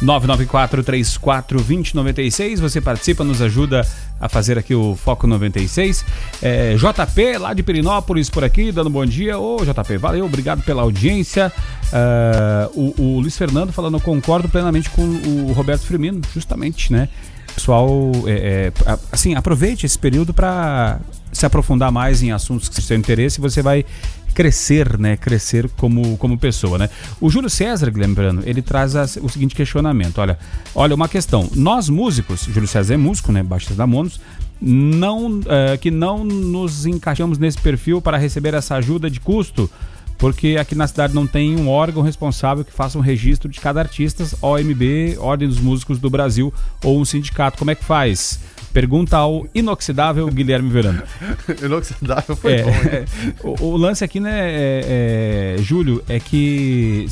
994-34-2096. 0.04 2.60
Você 2.60 2.82
participa, 2.82 3.24
nos 3.24 3.42
ajuda 3.42 3.88
a 4.20 4.28
fazer 4.30 4.58
aqui 4.58 4.76
o 4.76 4.96
Foco 4.96 5.26
96. 5.28 6.04
É, 6.42 6.76
JP, 6.76 7.38
lá 7.38 7.54
de 7.54 7.62
Perinópolis, 7.64 8.30
por 8.30 8.44
aqui, 8.44 8.70
dando 8.72 8.90
bom 8.90 9.06
dia. 9.06 9.40
Ô, 9.40 9.64
JP, 9.64 9.98
valeu, 9.98 10.26
obrigado 10.26 10.62
pela 10.64 10.82
audiência. 10.82 11.54
Uh, 11.92 12.80
o, 12.80 12.96
o, 13.02 13.20
Luiz 13.20 13.38
Fernando 13.38 13.72
falando, 13.72 14.00
concordo 14.00 14.50
plenamente 14.50 14.90
com 14.90 15.02
o 15.02 15.54
Roberto 15.54 15.86
Firmino, 15.86 16.20
justamente, 16.34 16.92
né? 16.92 17.08
Pessoal, 17.54 18.12
é, 18.26 18.72
é, 18.86 18.98
assim, 19.12 19.36
aproveite 19.36 19.86
esse 19.86 20.00
período 20.00 20.34
para 20.34 21.00
se 21.32 21.46
aprofundar 21.46 21.92
mais 21.92 22.24
em 22.24 22.32
assuntos 22.32 22.68
que 22.68 22.82
seu 22.82 22.98
interesse 22.98 23.40
você 23.40 23.62
vai 23.62 23.86
crescer, 24.34 24.98
né? 24.98 25.16
Crescer 25.18 25.70
como, 25.78 26.18
como 26.18 26.38
pessoa, 26.38 26.78
né? 26.78 26.90
O 27.22 27.30
Júlio 27.30 27.50
César, 27.50 27.92
lembrando, 27.94 28.44
ele 28.46 28.62
traz 28.62 28.96
o 29.22 29.30
seguinte 29.30 29.56
questionamento. 29.56 30.18
Olha, 30.18 30.38
olha, 30.76 30.96
uma 30.96 31.08
questão. 31.08 31.50
Nós 31.56 31.90
músicos, 31.90 32.42
Júlio 32.44 32.68
César 32.68 32.96
é 32.96 32.98
músico, 32.98 33.32
né? 33.32 33.44
Baixista 33.44 33.76
da 33.76 33.88
Monos, 33.88 34.20
não, 34.60 35.40
uh, 35.40 35.78
que 35.80 35.92
não 35.92 36.24
nos 36.24 36.86
encaixamos 36.86 37.38
nesse 37.38 37.60
perfil 37.60 38.02
para 38.02 38.18
receber 38.18 38.54
essa 38.54 38.76
ajuda 38.76 39.10
de 39.10 39.20
custo, 39.20 39.70
porque 40.18 40.56
aqui 40.60 40.74
na 40.74 40.88
cidade 40.88 41.14
não 41.14 41.28
tem 41.28 41.56
um 41.58 41.68
órgão 41.68 42.02
responsável 42.02 42.64
que 42.64 42.72
faça 42.72 42.98
um 42.98 43.02
registro 43.02 43.50
de 43.50 43.60
cada 43.60 43.82
artista, 43.82 44.26
OMB, 44.42 45.18
Ordem 45.20 45.50
dos 45.50 45.60
Músicos 45.60 46.00
do 46.00 46.10
Brasil, 46.10 46.54
ou 46.84 47.00
um 47.00 47.06
sindicato. 47.06 47.58
Como 47.58 47.72
é 47.72 47.76
que 47.76 47.84
faz? 47.84 48.40
Pergunta 48.74 49.18
ao 49.18 49.48
inoxidável 49.54 50.28
Guilherme 50.30 50.70
Verano. 50.72 51.04
inoxidável 51.64 52.36
foi 52.36 52.54
é, 52.54 52.64
bom. 52.64 52.72
É, 52.72 53.06
o, 53.48 53.66
o, 53.68 53.78
lance 53.78 54.04
aqui, 54.04 54.20
né, 54.20 54.50
é, 54.50 55.56
é, 55.60 55.62
Júlio, 55.62 56.04
é 56.10 56.20
que 56.20 57.06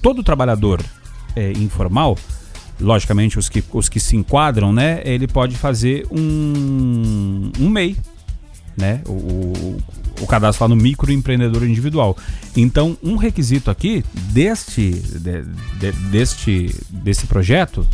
todo 0.00 0.22
trabalhador 0.22 0.80
é, 1.34 1.50
informal, 1.52 2.16
logicamente 2.80 3.36
os 3.36 3.48
que, 3.48 3.64
os 3.72 3.88
que 3.88 3.98
se 3.98 4.16
enquadram, 4.16 4.72
né, 4.72 5.02
ele 5.04 5.26
pode 5.26 5.56
fazer 5.56 6.06
um, 6.08 7.50
um 7.58 7.68
MEI, 7.68 7.96
né, 8.76 9.02
o, 9.08 9.12
o, 9.12 9.78
o 10.20 10.26
cadastro 10.28 10.64
lá 10.64 10.68
no 10.68 10.76
microempreendedor 10.76 11.64
individual. 11.64 12.16
Então, 12.56 12.96
um 13.02 13.16
requisito 13.16 13.72
aqui 13.72 14.04
deste, 14.14 14.90
de, 14.92 15.42
de, 15.80 15.92
deste, 16.10 16.72
desse 16.90 17.26
projeto 17.26 17.84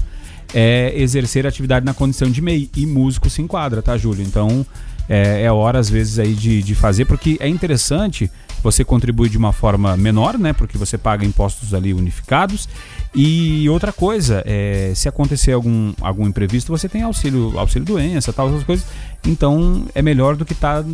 é 0.54 0.92
exercer 0.96 1.46
atividade 1.46 1.84
na 1.84 1.94
condição 1.94 2.30
de 2.30 2.40
MEI. 2.40 2.70
E 2.76 2.86
músico 2.86 3.28
se 3.30 3.42
enquadra, 3.42 3.82
tá, 3.82 3.96
Júlio? 3.96 4.24
Então 4.24 4.64
é, 5.08 5.42
é 5.42 5.52
hora, 5.52 5.78
às 5.78 5.88
vezes, 5.88 6.18
aí 6.18 6.34
de, 6.34 6.62
de 6.62 6.74
fazer, 6.74 7.04
porque 7.04 7.36
é 7.40 7.48
interessante 7.48 8.30
você 8.62 8.84
contribuir 8.84 9.28
de 9.28 9.38
uma 9.38 9.52
forma 9.52 9.96
menor, 9.96 10.36
né? 10.38 10.52
Porque 10.52 10.76
você 10.76 10.98
paga 10.98 11.24
impostos 11.24 11.72
ali 11.72 11.94
unificados. 11.94 12.68
E 13.14 13.68
outra 13.68 13.92
coisa, 13.92 14.42
é, 14.44 14.92
se 14.94 15.08
acontecer 15.08 15.52
algum, 15.52 15.92
algum 16.00 16.26
imprevisto, 16.26 16.70
você 16.70 16.88
tem 16.88 17.02
auxílio, 17.02 17.56
auxílio 17.58 17.86
doença, 17.86 18.32
tal, 18.32 18.48
essas 18.48 18.64
coisas. 18.64 18.84
Então 19.24 19.86
é 19.94 20.02
melhor 20.02 20.36
do 20.36 20.44
que 20.44 20.52
estar 20.52 20.82
tá 20.82 20.88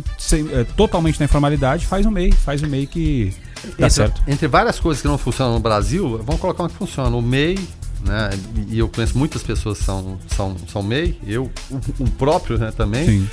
é, 0.53 0.63
totalmente 0.75 1.19
na 1.19 1.25
informalidade, 1.25 1.85
faz 1.85 2.05
um 2.05 2.11
MEI, 2.11 2.31
faz 2.31 2.61
um 2.61 2.67
MEI 2.67 2.85
que 2.85 3.33
dá 3.77 3.87
entre, 3.87 3.89
certo. 3.89 4.21
Entre 4.27 4.47
várias 4.47 4.79
coisas 4.79 5.01
que 5.01 5.07
não 5.07 5.17
funcionam 5.17 5.55
no 5.55 5.59
Brasil, 5.59 6.21
vamos 6.23 6.39
colocar 6.39 6.63
uma 6.63 6.69
que 6.69 6.75
funciona. 6.75 7.15
O 7.15 7.21
MEI 7.21 7.57
né? 8.03 8.29
E 8.69 8.79
eu 8.79 8.89
conheço 8.89 9.17
muitas 9.17 9.43
pessoas 9.43 9.79
que 9.79 9.85
são, 9.85 10.19
são, 10.27 10.55
são 10.67 10.83
MEI, 10.83 11.17
eu, 11.25 11.49
o, 11.69 12.03
o 12.03 12.11
próprio 12.11 12.57
né, 12.57 12.71
também, 12.75 13.05
Sim. 13.05 13.29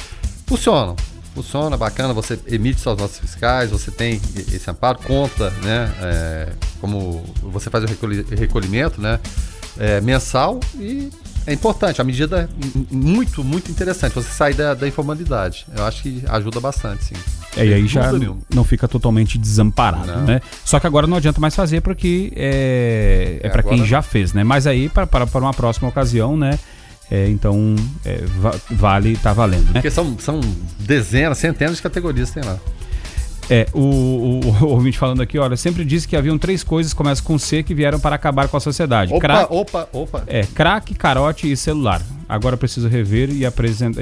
funcionam. 0.47 0.97
funciona, 1.35 1.77
bacana, 1.77 2.13
você 2.13 2.39
emite 2.47 2.81
suas 2.81 2.99
notas 2.99 3.19
fiscais, 3.19 3.71
você 3.71 3.91
tem 3.91 4.21
esse 4.37 4.71
amparo, 4.71 4.99
conta, 4.99 5.51
né? 5.63 5.95
É, 6.01 6.53
como 6.81 7.23
você 7.43 7.71
faz 7.71 7.85
o 7.85 7.87
recolhimento, 8.37 9.01
né? 9.01 9.19
É, 9.79 10.01
mensal 10.01 10.59
e 10.79 11.11
é 11.47 11.53
importante, 11.53 12.01
a 12.01 12.05
medida 12.05 12.49
é 12.51 12.95
muito, 12.95 13.43
muito 13.43 13.71
interessante. 13.71 14.15
Você 14.15 14.31
sair 14.31 14.55
da, 14.55 14.75
da 14.75 14.87
informalidade. 14.87 15.67
Eu 15.77 15.85
acho 15.85 16.03
que 16.03 16.23
ajuda 16.29 16.61
bastante, 16.61 17.05
sim. 17.05 17.15
É, 17.57 17.67
e 17.67 17.75
aí 17.75 17.87
já 17.87 18.13
não 18.55 18.63
fica 18.63 18.87
totalmente 18.87 19.37
desamparado, 19.37 20.07
não. 20.07 20.25
né? 20.25 20.41
Só 20.65 20.79
que 20.79 20.87
agora 20.87 21.07
não 21.07 21.17
adianta 21.17 21.41
mais 21.41 21.55
fazer 21.55 21.81
porque 21.81 22.33
é, 22.37 23.41
é, 23.43 23.47
é 23.47 23.51
para 23.51 23.63
quem 23.63 23.85
já 23.85 24.03
fez, 24.03 24.33
né? 24.33 24.45
Mas 24.45 24.67
aí 24.67 24.89
para 24.89 25.27
uma 25.35 25.53
próxima 25.53 25.89
ocasião, 25.89 26.37
né? 26.37 26.59
É, 27.11 27.29
então, 27.29 27.75
é, 28.05 28.23
vale, 28.71 29.17
tá 29.17 29.33
valendo. 29.33 29.67
Né? 29.67 29.73
Porque 29.75 29.91
são, 29.91 30.17
são 30.19 30.41
dezenas, 30.79 31.39
centenas 31.39 31.77
de 31.77 31.83
categorias 31.83 32.31
tem 32.31 32.45
lá. 32.45 32.57
É, 33.51 33.67
o, 33.75 33.81
o, 33.81 34.41
o, 34.63 34.67
ouvinte 34.71 34.97
falando 34.97 35.21
aqui, 35.21 35.37
olha, 35.37 35.57
sempre 35.57 35.85
disse 35.85 36.07
que 36.07 36.17
haviam 36.17 36.39
três 36.39 36.63
coisas, 36.63 36.95
começam 36.95 37.25
com 37.25 37.37
C, 37.37 37.65
que 37.65 37.75
vieram 37.75 37.99
para 37.99 38.15
acabar 38.15 38.47
com 38.47 38.57
a 38.57 38.61
sociedade. 38.61 39.13
Opa, 39.13 39.21
crack, 39.21 39.53
opa, 39.53 39.89
opa. 39.93 40.23
É, 40.29 40.43
crack, 40.43 40.95
carote 40.95 41.51
e 41.51 41.57
celular. 41.57 42.01
Agora 42.29 42.57
preciso 42.57 42.87
rever 42.87 43.29
e, 43.29 43.43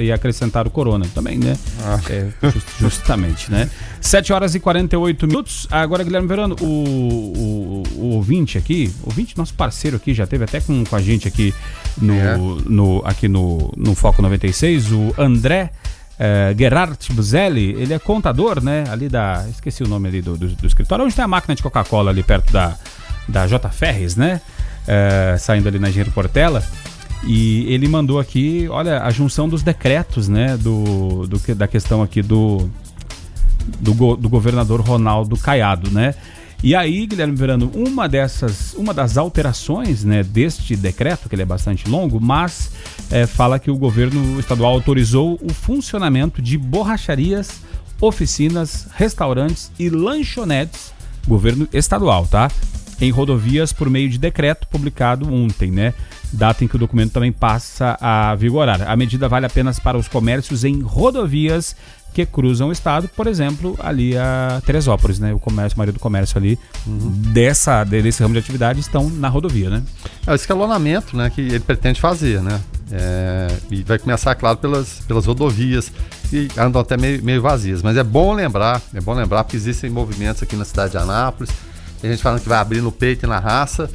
e 0.03 0.11
acrescentar 0.11 0.67
o 0.67 0.69
corona 0.69 1.07
também, 1.15 1.39
né? 1.39 1.57
Ah. 1.81 1.99
É, 2.11 2.27
just, 2.43 2.67
justamente, 2.79 3.51
né? 3.51 3.67
7 3.99 4.31
horas 4.31 4.53
e 4.53 4.59
48 4.59 5.25
minutos. 5.25 5.67
Agora, 5.71 6.03
Guilherme 6.03 6.27
Verano, 6.27 6.55
o, 6.61 6.65
o, 6.65 7.83
o 7.95 8.05
ouvinte 8.11 8.55
aqui, 8.55 8.93
o 9.01 9.07
ouvinte, 9.07 9.35
nosso 9.35 9.55
parceiro 9.55 9.97
aqui, 9.97 10.13
já 10.13 10.27
teve 10.27 10.43
até 10.43 10.61
com, 10.61 10.83
com 10.83 10.95
a 10.95 11.01
gente 11.01 11.27
aqui 11.27 11.55
no, 11.99 12.13
é. 12.13 12.37
no, 12.37 13.01
aqui 13.03 13.27
no, 13.27 13.73
no 13.75 13.95
Foco 13.95 14.21
96, 14.21 14.91
o 14.91 15.15
André 15.17 15.71
é, 16.19 16.53
Gerard 16.57 16.97
Buzelli, 17.13 17.71
ele 17.79 17.93
é 17.93 17.99
contador, 17.99 18.61
né? 18.61 18.83
Ali 18.91 19.07
da. 19.07 19.45
Esqueci 19.49 19.83
o 19.83 19.87
nome 19.87 20.09
ali 20.09 20.21
do, 20.21 20.37
do, 20.37 20.49
do 20.49 20.67
escritório, 20.67 21.05
onde 21.05 21.15
tem 21.15 21.23
a 21.23 21.27
máquina 21.27 21.55
de 21.55 21.63
Coca-Cola 21.63 22.11
ali 22.11 22.21
perto 22.21 22.51
da, 22.51 22.75
da 23.25 23.47
J. 23.47 23.69
Ferres, 23.69 24.17
né? 24.17 24.41
É, 24.85 25.37
saindo 25.39 25.69
ali 25.69 25.79
na 25.79 25.87
Engenheiro 25.87 26.11
Portela. 26.11 26.61
E 27.25 27.65
ele 27.73 27.87
mandou 27.87 28.19
aqui, 28.19 28.67
olha, 28.69 29.01
a 29.01 29.09
junção 29.11 29.47
dos 29.47 29.63
decretos, 29.63 30.27
né? 30.27 30.57
Do, 30.57 31.25
do, 31.25 31.55
da 31.55 31.67
questão 31.67 32.03
aqui 32.03 32.21
do, 32.21 32.69
do, 33.79 34.17
do 34.17 34.27
governador 34.27 34.81
Ronaldo 34.81 35.37
Caiado, 35.37 35.89
né? 35.89 36.15
E 36.61 36.75
aí, 36.75 37.07
Guilherme 37.07 37.35
Verano, 37.35 37.71
uma 37.73 38.09
dessas, 38.09 38.73
uma 38.73 38.93
das 38.93 39.17
alterações 39.17 40.03
né, 40.03 40.23
deste 40.23 40.75
decreto, 40.75 41.29
que 41.29 41.35
ele 41.35 41.41
é 41.41 41.45
bastante 41.45 41.89
longo, 41.89 42.19
mas 42.19 42.71
é, 43.09 43.25
fala 43.25 43.57
que 43.57 43.71
o 43.71 43.77
governo 43.77 44.37
estadual 44.37 44.73
autorizou 44.73 45.39
o 45.41 45.53
funcionamento 45.53 46.41
de 46.41 46.57
borracharias, 46.57 47.61
oficinas, 48.01 48.89
restaurantes 48.93 49.71
e 49.79 49.89
lanchonetes, 49.89 50.93
governo 51.25 51.65
estadual, 51.71 52.27
tá? 52.27 52.51
Em 52.99 53.09
rodovias 53.09 53.71
por 53.71 53.89
meio 53.89 54.09
de 54.09 54.17
decreto 54.17 54.67
publicado 54.67 55.33
ontem, 55.33 55.71
né? 55.71 55.93
Data 56.33 56.65
em 56.65 56.67
que 56.67 56.75
o 56.75 56.79
documento 56.79 57.13
também 57.13 57.31
passa 57.31 57.97
a 58.01 58.35
vigorar. 58.35 58.81
A 58.81 58.97
medida 58.97 59.29
vale 59.29 59.45
apenas 59.45 59.79
para 59.79 59.97
os 59.97 60.09
comércios 60.09 60.65
em 60.65 60.81
rodovias 60.81 61.73
que 62.25 62.25
cruzam 62.25 62.69
o 62.69 62.71
estado, 62.71 63.07
por 63.07 63.27
exemplo, 63.27 63.77
ali 63.79 64.17
a 64.17 64.61
Teresópolis, 64.65 65.19
né? 65.19 65.33
O 65.33 65.39
comércio, 65.39 65.75
a 65.75 65.77
maioria 65.77 65.93
do 65.93 65.99
comércio 65.99 66.37
ali 66.37 66.59
uhum. 66.85 67.11
dessa, 67.33 67.83
desse 67.83 68.21
ramo 68.21 68.33
de 68.33 68.39
atividade 68.39 68.79
estão 68.79 69.09
na 69.09 69.29
rodovia, 69.29 69.69
né? 69.69 69.83
É 70.27 70.31
o 70.31 70.35
escalonamento, 70.35 71.15
né, 71.15 71.29
que 71.29 71.41
ele 71.41 71.59
pretende 71.59 72.01
fazer, 72.01 72.41
né? 72.41 72.59
É, 72.91 73.47
e 73.69 73.83
vai 73.83 73.99
começar, 73.99 74.33
claro, 74.35 74.57
pelas, 74.57 74.99
pelas 75.07 75.25
rodovias 75.25 75.91
que 76.29 76.47
andam 76.57 76.81
até 76.81 76.97
meio, 76.97 77.23
meio 77.23 77.41
vazias. 77.41 77.81
Mas 77.81 77.95
é 77.95 78.03
bom 78.03 78.33
lembrar, 78.33 78.81
é 78.93 78.99
bom 78.99 79.13
lembrar 79.13 79.43
que 79.43 79.55
existem 79.55 79.89
movimentos 79.89 80.43
aqui 80.43 80.55
na 80.55 80.65
cidade 80.65 80.91
de 80.91 80.97
Anápolis. 80.97 81.51
Tem 82.01 82.11
gente 82.11 82.23
falando 82.23 82.41
que 82.41 82.49
vai 82.49 82.57
abrir 82.57 82.81
no 82.81 82.91
peito 82.91 83.25
e 83.25 83.29
na 83.29 83.39
raça. 83.39 83.89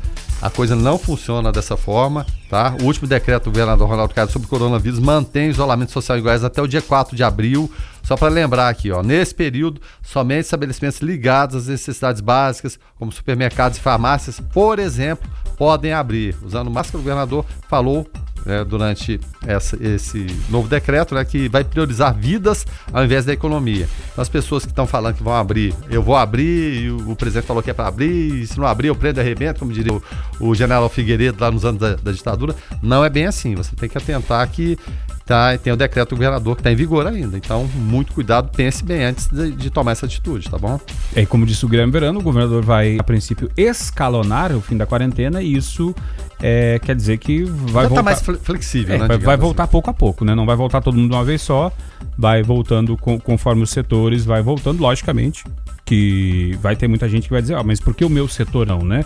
A 0.44 0.50
coisa 0.50 0.76
não 0.76 0.98
funciona 0.98 1.50
dessa 1.50 1.74
forma, 1.74 2.26
tá? 2.50 2.76
O 2.82 2.84
último 2.84 3.08
decreto 3.08 3.44
do 3.44 3.50
governador 3.50 3.88
Ronaldo 3.88 4.12
Caiado 4.12 4.30
sobre 4.30 4.44
o 4.44 4.50
coronavírus 4.50 4.98
mantém 4.98 5.48
o 5.48 5.50
isolamento 5.50 5.90
social 5.90 6.18
iguais 6.18 6.44
até 6.44 6.60
o 6.60 6.68
dia 6.68 6.82
4 6.82 7.16
de 7.16 7.24
abril. 7.24 7.72
Só 8.02 8.14
para 8.14 8.28
lembrar 8.28 8.68
aqui, 8.68 8.90
ó, 8.90 9.02
nesse 9.02 9.34
período, 9.34 9.80
somente 10.02 10.44
estabelecimentos 10.44 11.00
ligados 11.00 11.56
às 11.56 11.66
necessidades 11.68 12.20
básicas, 12.20 12.78
como 12.98 13.10
supermercados 13.10 13.78
e 13.78 13.80
farmácias, 13.80 14.38
por 14.38 14.78
exemplo, 14.78 15.26
podem 15.56 15.94
abrir. 15.94 16.36
Usando 16.44 16.70
máscara, 16.70 16.98
o 16.98 17.00
governador 17.00 17.46
falou 17.66 18.06
é, 18.46 18.64
durante 18.64 19.20
essa, 19.46 19.76
esse 19.82 20.26
novo 20.48 20.68
decreto, 20.68 21.14
né, 21.14 21.24
que 21.24 21.48
vai 21.48 21.64
priorizar 21.64 22.14
vidas 22.14 22.66
ao 22.92 23.04
invés 23.04 23.24
da 23.24 23.32
economia. 23.32 23.88
Então, 24.12 24.22
as 24.22 24.28
pessoas 24.28 24.64
que 24.64 24.70
estão 24.70 24.86
falando 24.86 25.16
que 25.16 25.22
vão 25.22 25.34
abrir, 25.34 25.74
eu 25.90 26.02
vou 26.02 26.16
abrir, 26.16 26.84
e 26.84 26.90
o, 26.90 27.10
o 27.10 27.16
presidente 27.16 27.46
falou 27.46 27.62
que 27.62 27.70
é 27.70 27.74
para 27.74 27.88
abrir, 27.88 28.42
e 28.42 28.46
se 28.46 28.58
não 28.58 28.66
abrir, 28.66 28.88
eu 28.88 28.96
prendo 28.96 29.18
e 29.18 29.20
arrebento, 29.20 29.60
como 29.60 29.72
diria 29.72 29.92
o, 29.92 30.02
o 30.40 30.54
general 30.54 30.88
Figueiredo 30.88 31.38
lá 31.40 31.50
nos 31.50 31.64
anos 31.64 31.80
da, 31.80 31.96
da 31.96 32.12
ditadura. 32.12 32.54
Não 32.82 33.04
é 33.04 33.10
bem 33.10 33.26
assim. 33.26 33.54
Você 33.54 33.74
tem 33.76 33.88
que 33.88 33.98
atentar 33.98 34.46
que 34.48 34.78
tá, 35.24 35.56
tem 35.56 35.72
o 35.72 35.76
decreto 35.76 36.10
do 36.10 36.16
governador 36.16 36.54
que 36.54 36.60
está 36.60 36.70
em 36.70 36.76
vigor 36.76 37.06
ainda. 37.06 37.36
Então, 37.36 37.64
muito 37.74 38.12
cuidado, 38.12 38.50
pense 38.54 38.84
bem 38.84 39.04
antes 39.04 39.26
de, 39.28 39.52
de, 39.52 39.70
tomar 39.70 39.92
essa 39.92 40.06
atitude, 40.06 40.50
tá 40.50 40.58
bom? 40.58 40.78
É, 41.14 41.24
como 41.24 41.46
disse 41.46 41.64
o 41.64 41.68
Guilherme 41.68 41.92
Verano, 41.92 42.20
o 42.20 42.22
governador 42.22 42.62
vai, 42.62 42.98
a 42.98 43.02
princípio, 43.02 43.50
escalonar 43.56 44.52
o 44.52 44.60
fim 44.60 44.76
da 44.76 44.86
quarentena 44.86 45.42
e 45.42 45.54
isso 45.54 45.94
é, 46.40 46.78
quer 46.78 46.94
dizer 46.94 47.18
que 47.18 47.44
vai 47.44 47.84
Já 47.84 47.88
tá 47.88 47.88
voltar... 47.88 48.02
mais 48.02 48.20
flexível, 48.20 48.96
é, 48.96 48.98
né? 48.98 49.08
Vai, 49.08 49.18
vai 49.18 49.36
voltar 49.36 49.64
assim. 49.64 49.72
pouco 49.72 49.90
a 49.90 49.94
pouco, 49.94 50.24
né? 50.24 50.34
Não 50.34 50.44
vai 50.44 50.56
voltar 50.56 50.80
todo 50.82 50.96
mundo 50.96 51.10
de 51.10 51.16
uma 51.16 51.24
vez 51.24 51.40
só, 51.40 51.72
vai 52.18 52.42
voltando 52.42 52.96
com, 52.96 53.18
conforme 53.18 53.62
os 53.62 53.70
setores, 53.70 54.24
vai 54.24 54.42
voltando, 54.42 54.80
logicamente, 54.80 55.44
que 55.84 56.56
vai 56.60 56.76
ter 56.76 56.88
muita 56.88 57.08
gente 57.08 57.24
que 57.24 57.32
vai 57.32 57.42
dizer, 57.42 57.54
ah, 57.54 57.62
mas 57.62 57.80
por 57.80 57.94
que 57.94 58.04
o 58.04 58.10
meu 58.10 58.28
setor 58.28 58.66
não, 58.66 58.80
né? 58.80 59.04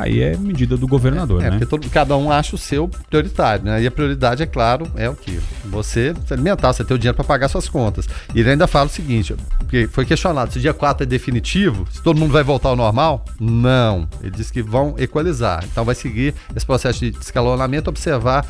Aí 0.00 0.20
é 0.22 0.36
medida 0.36 0.76
do 0.76 0.86
governador, 0.86 1.42
é, 1.42 1.46
é 1.46 1.50
né? 1.50 1.58
porque 1.58 1.66
todo, 1.66 1.90
cada 1.90 2.16
um 2.16 2.30
acha 2.30 2.54
o 2.54 2.58
seu 2.58 2.88
prioritário, 3.08 3.64
né? 3.64 3.82
E 3.82 3.86
a 3.86 3.90
prioridade, 3.90 4.42
é 4.42 4.46
claro, 4.46 4.90
é 4.96 5.08
o 5.08 5.14
que? 5.14 5.38
Você 5.66 6.14
se 6.26 6.32
alimentar, 6.32 6.72
você 6.72 6.84
ter 6.84 6.94
o 6.94 6.98
dinheiro 6.98 7.16
para 7.16 7.24
pagar 7.24 7.48
suas 7.48 7.68
contas. 7.68 8.08
E 8.34 8.40
ele 8.40 8.50
ainda 8.50 8.66
fala 8.66 8.86
o 8.86 8.90
seguinte, 8.90 9.34
porque 9.58 9.86
foi 9.88 10.04
questionado, 10.04 10.52
se 10.52 10.58
o 10.58 10.60
dia 10.60 10.72
4 10.72 11.04
é 11.04 11.06
definitivo, 11.06 11.86
se 11.90 12.02
todo 12.02 12.18
mundo 12.18 12.32
vai 12.32 12.42
voltar 12.42 12.70
ao 12.70 12.76
normal? 12.76 13.24
Não. 13.38 14.08
Ele 14.22 14.30
disse 14.30 14.52
que 14.52 14.62
vão 14.62 14.94
equalizar. 14.98 15.64
Então 15.70 15.84
vai 15.84 15.94
seguir 15.94 16.34
esse 16.54 16.64
processo 16.64 17.00
de 17.00 17.16
escalonamento, 17.18 17.90
observar 17.90 18.46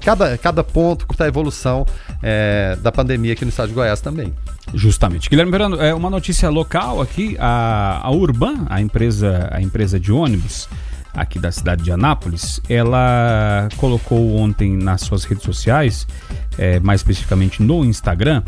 cada, 0.00 0.38
cada 0.38 0.62
ponto 0.62 1.06
da 1.16 1.26
evolução 1.26 1.84
é, 2.22 2.76
da 2.80 2.92
pandemia 2.92 3.32
aqui 3.32 3.44
no 3.44 3.48
estado 3.48 3.68
de 3.68 3.74
Goiás 3.74 4.00
também. 4.00 4.32
Justamente. 4.74 5.28
Guilherme 5.28 5.50
Verano, 5.50 5.80
é 5.80 5.94
uma 5.94 6.10
notícia 6.10 6.48
local 6.48 7.00
aqui, 7.00 7.36
a, 7.38 8.00
a 8.02 8.10
Urban, 8.10 8.66
a 8.68 8.80
empresa, 8.80 9.48
a 9.50 9.60
empresa 9.60 9.98
de 9.98 10.12
ônibus 10.12 10.68
aqui 11.16 11.38
da 11.38 11.50
cidade 11.50 11.82
de 11.82 11.90
Anápolis, 11.90 12.60
ela 12.68 13.68
colocou 13.76 14.36
ontem 14.36 14.76
nas 14.76 15.00
suas 15.00 15.24
redes 15.24 15.44
sociais, 15.44 16.06
é, 16.58 16.78
mais 16.80 17.00
especificamente 17.00 17.62
no 17.62 17.84
Instagram, 17.84 18.42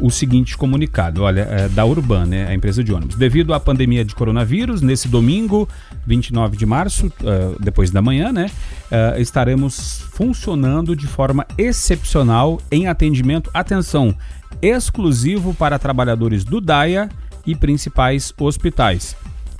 o 0.00 0.10
seguinte 0.10 0.56
comunicado, 0.56 1.22
olha, 1.22 1.42
é, 1.42 1.68
da 1.68 1.84
Urban, 1.84 2.26
né, 2.26 2.46
a 2.48 2.54
empresa 2.54 2.82
de 2.82 2.92
ônibus. 2.92 3.16
Devido 3.16 3.52
à 3.52 3.60
pandemia 3.60 4.04
de 4.04 4.14
coronavírus, 4.14 4.80
nesse 4.80 5.08
domingo, 5.08 5.68
29 6.06 6.56
de 6.56 6.66
março, 6.66 7.06
uh, 7.06 7.56
depois 7.60 7.90
da 7.90 8.02
manhã, 8.02 8.32
né, 8.32 8.50
uh, 8.90 9.20
estaremos 9.20 10.04
funcionando 10.12 10.96
de 10.96 11.06
forma 11.06 11.46
excepcional 11.56 12.60
em 12.70 12.86
atendimento, 12.86 13.50
atenção, 13.54 14.14
exclusivo 14.60 15.54
para 15.54 15.78
trabalhadores 15.78 16.44
do 16.44 16.60
DAIA 16.60 17.08
e 17.46 17.54
principais 17.54 18.32
hospitais. 18.38 19.16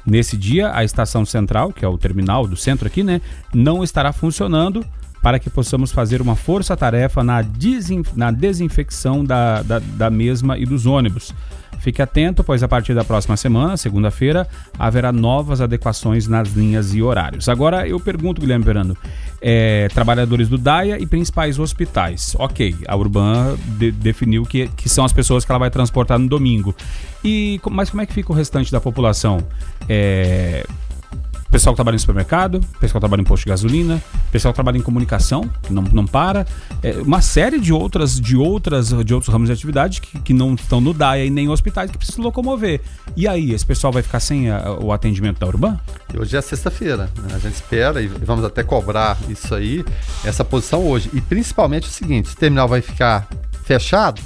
Nesse 0.06 0.36
dia, 0.36 0.70
a 0.74 0.84
estação 0.84 1.24
central, 1.24 1.72
que 1.72 1.84
é 1.84 1.88
o 1.88 1.96
terminal 1.96 2.46
do 2.46 2.56
centro 2.56 2.86
aqui, 2.86 3.02
né, 3.02 3.20
não 3.52 3.82
estará 3.82 4.12
funcionando 4.12 4.84
para 5.24 5.38
que 5.38 5.48
possamos 5.48 5.90
fazer 5.90 6.20
uma 6.20 6.36
força-tarefa 6.36 7.24
na, 7.24 7.42
na, 8.14 8.30
desinfecção 8.30 9.24
da, 9.24 9.62
da, 9.62 9.78
da 9.78 10.10
mesma 10.10 10.58
e 10.58 10.66
dos 10.66 10.84
ônibus. 10.84 11.32
Fique 11.78 12.02
atento, 12.02 12.44
pois 12.44 12.62
a 12.62 12.68
partir 12.68 12.94
da 12.94 13.02
próxima 13.02 13.34
semana, 13.34 13.78
segunda-feira, 13.78 14.46
haverá 14.78 15.12
novas 15.12 15.62
adequações 15.62 16.28
nas 16.28 16.50
linhas 16.50 16.94
e 16.94 17.02
horários. 17.02 17.48
Agora 17.48 17.88
eu 17.88 17.98
pergunto, 17.98 18.38
Guilherme 18.38 18.66
Verano, 18.66 18.94
é, 19.40 19.88
trabalhadores 19.94 20.46
do 20.46 20.58
DAIA 20.58 20.98
e 21.00 21.06
principais 21.06 21.58
hospitais. 21.58 22.36
Ok, 22.38 22.76
a 22.86 22.94
Urban 22.94 23.56
de, 23.78 23.92
definiu 23.92 24.44
que, 24.44 24.68
que 24.68 24.90
são 24.90 25.06
as 25.06 25.12
pessoas 25.12 25.42
que 25.42 25.50
ela 25.50 25.58
vai 25.58 25.70
transportar 25.70 26.18
no 26.18 26.28
domingo. 26.28 26.74
E, 27.24 27.58
mas 27.70 27.88
como 27.88 28.02
é 28.02 28.06
que 28.06 28.12
fica 28.12 28.30
o 28.30 28.34
restante 28.34 28.70
da 28.70 28.80
população? 28.80 29.38
É, 29.88 30.66
pessoal 31.54 31.72
que 31.72 31.76
trabalha 31.76 31.94
em 31.94 31.98
supermercado, 31.98 32.60
pessoal 32.80 32.94
que 32.94 33.00
trabalha 33.00 33.20
em 33.20 33.24
posto 33.24 33.44
de 33.44 33.50
gasolina, 33.50 34.02
pessoal 34.32 34.52
que 34.52 34.56
trabalha 34.56 34.76
em 34.76 34.82
comunicação, 34.82 35.48
que 35.62 35.72
não, 35.72 35.82
não 35.82 36.04
para, 36.04 36.44
é, 36.82 36.94
uma 36.94 37.22
série 37.22 37.60
de 37.60 37.72
outras, 37.72 38.20
de 38.20 38.36
outras, 38.36 38.88
de 38.88 39.14
outros 39.14 39.32
ramos 39.32 39.48
de 39.48 39.52
atividade 39.52 40.00
que, 40.00 40.18
que 40.18 40.34
não 40.34 40.54
estão 40.54 40.80
no 40.80 40.92
DAIA 40.92 41.26
e 41.26 41.30
nem 41.30 41.48
hospitais 41.48 41.92
que 41.92 41.96
precisam 41.96 42.24
locomover. 42.24 42.80
E 43.16 43.28
aí, 43.28 43.52
esse 43.52 43.64
pessoal 43.64 43.92
vai 43.92 44.02
ficar 44.02 44.18
sem 44.18 44.50
a, 44.50 44.72
o 44.80 44.90
atendimento 44.90 45.38
da 45.38 45.46
Urban? 45.46 45.78
Hoje 46.18 46.36
é 46.36 46.40
sexta-feira, 46.40 47.08
né? 47.22 47.34
a 47.36 47.38
gente 47.38 47.54
espera 47.54 48.02
e 48.02 48.08
vamos 48.08 48.44
até 48.44 48.64
cobrar 48.64 49.16
isso 49.28 49.54
aí, 49.54 49.84
essa 50.24 50.44
posição 50.44 50.84
hoje. 50.84 51.08
E 51.14 51.20
principalmente 51.20 51.86
o 51.86 51.92
seguinte, 51.92 52.30
se 52.30 52.34
o 52.34 52.38
terminal 52.38 52.66
vai 52.66 52.80
ficar 52.80 53.28
fechado, 53.62 54.20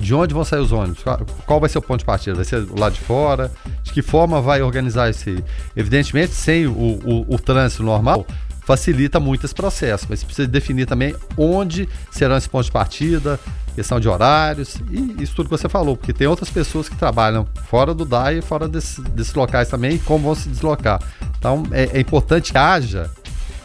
de 0.00 0.14
onde 0.14 0.34
vão 0.34 0.44
sair 0.44 0.60
os 0.60 0.72
ônibus, 0.72 1.02
qual, 1.46 1.60
vai 1.60 1.68
ser 1.68 1.78
o 1.78 1.82
ponto 1.82 2.00
de 2.00 2.04
partida, 2.04 2.34
vai 2.34 2.44
ser 2.44 2.66
lá 2.76 2.88
de 2.88 3.00
fora, 3.00 3.50
de 3.82 3.92
que 3.92 4.02
forma 4.02 4.40
vai 4.40 4.62
organizar 4.62 5.04
aí. 5.04 5.44
Evidentemente, 5.76 6.32
sem 6.32 6.66
o, 6.66 6.72
o, 6.72 7.34
o 7.34 7.38
trânsito 7.38 7.82
normal, 7.82 8.26
facilita 8.60 9.18
muito 9.18 9.44
esse 9.44 9.54
processo, 9.54 10.06
mas 10.08 10.22
precisa 10.22 10.46
definir 10.48 10.86
também 10.86 11.14
onde 11.36 11.88
serão 12.10 12.36
esses 12.36 12.48
pontos 12.48 12.66
de 12.66 12.72
partida, 12.72 13.38
questão 13.74 13.98
de 13.98 14.08
horários 14.08 14.76
e 14.90 15.22
isso 15.22 15.34
tudo 15.34 15.48
que 15.48 15.56
você 15.56 15.68
falou, 15.68 15.96
porque 15.96 16.12
tem 16.12 16.26
outras 16.26 16.50
pessoas 16.50 16.88
que 16.88 16.96
trabalham 16.96 17.46
fora 17.66 17.94
do 17.94 18.04
DAI 18.04 18.38
e 18.38 18.42
fora 18.42 18.68
desse, 18.68 19.00
desses 19.02 19.34
locais 19.34 19.68
também 19.68 19.96
e 19.96 19.98
como 19.98 20.24
vão 20.24 20.34
se 20.34 20.48
deslocar. 20.48 21.00
Então 21.38 21.64
é, 21.72 21.98
é 21.98 22.00
importante 22.00 22.52
que 22.52 22.58
haja 22.58 23.10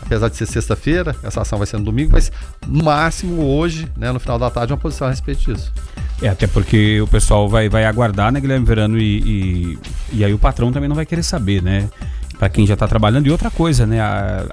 apesar 0.06 0.30
de 0.30 0.38
ser 0.38 0.46
sexta-feira, 0.46 1.16
essa 1.24 1.42
ação 1.42 1.58
vai 1.58 1.68
ser 1.68 1.78
no 1.78 1.84
domingo, 1.84 2.12
mas 2.14 2.32
no 2.68 2.84
máximo 2.84 3.44
hoje, 3.44 3.92
né, 3.98 4.12
no 4.12 4.20
final 4.20 4.38
da 4.38 4.50
tarde, 4.50 4.72
uma 4.72 4.78
posição 4.78 5.08
a 5.08 5.10
respeito 5.10 5.40
disso. 5.40 5.74
É, 6.22 6.30
até 6.30 6.48
porque 6.48 7.02
o 7.02 7.08
pessoal 7.08 7.50
vai, 7.50 7.68
vai 7.68 7.86
aguardar, 7.86 8.32
né, 8.32 8.40
Guilherme 8.40 8.66
Verano, 8.66 8.98
e, 8.98 9.20
e, 9.20 9.80
e 10.14 10.26
aí 10.26 10.34
o 10.34 10.40
patrão 10.40 10.72
também 10.72 10.88
não 10.88 10.96
vai 10.96 11.06
querer 11.06 11.24
saber, 11.24 11.62
né? 11.62 11.90
Para 12.40 12.50
quem 12.50 12.66
já 12.66 12.74
está 12.74 12.88
trabalhando. 12.88 13.28
E 13.28 13.32
outra 13.32 13.50
coisa, 13.50 13.86
né? 13.86 13.98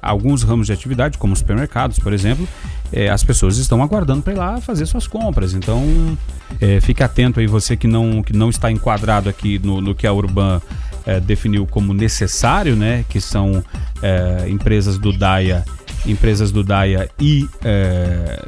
Alguns 0.01 0.43
ramos 0.43 0.67
de 0.67 0.73
atividade, 0.73 1.19
como 1.19 1.35
supermercados, 1.35 1.99
por 1.99 2.13
exemplo, 2.13 2.47
é, 2.93 3.09
as 3.09 3.25
pessoas 3.25 3.59
estão 3.59 3.83
aguardando 3.83 4.23
para 4.23 4.33
ir 4.33 4.37
lá 4.37 4.61
fazer 4.61 4.87
suas 4.87 5.07
compras. 5.07 5.55
Então, 5.55 6.17
é, 6.61 6.81
fique 6.81 7.03
atento 7.03 7.41
aí, 7.41 7.47
você 7.47 7.77
que 7.77 7.89
não, 7.89 8.23
que 8.23 8.33
não 8.33 8.51
está 8.51 8.71
enquadrado 8.71 9.29
aqui 9.29 9.59
no, 9.59 9.81
no 9.81 9.95
que 9.95 10.07
a 10.07 10.13
Urban 10.13 10.61
é, 11.07 11.19
definiu 11.19 11.67
como 11.67 11.93
necessário, 11.93 12.77
né? 12.77 13.05
Que 13.09 13.21
são 13.21 13.65
é, 14.01 14.49
empresas 14.49 14.99
do 14.99 15.13
DAIA, 15.13 15.65
empresas 16.07 16.53
do 16.53 16.63
DAIA 16.63 17.09
e 17.19 17.49
é, 17.65 18.45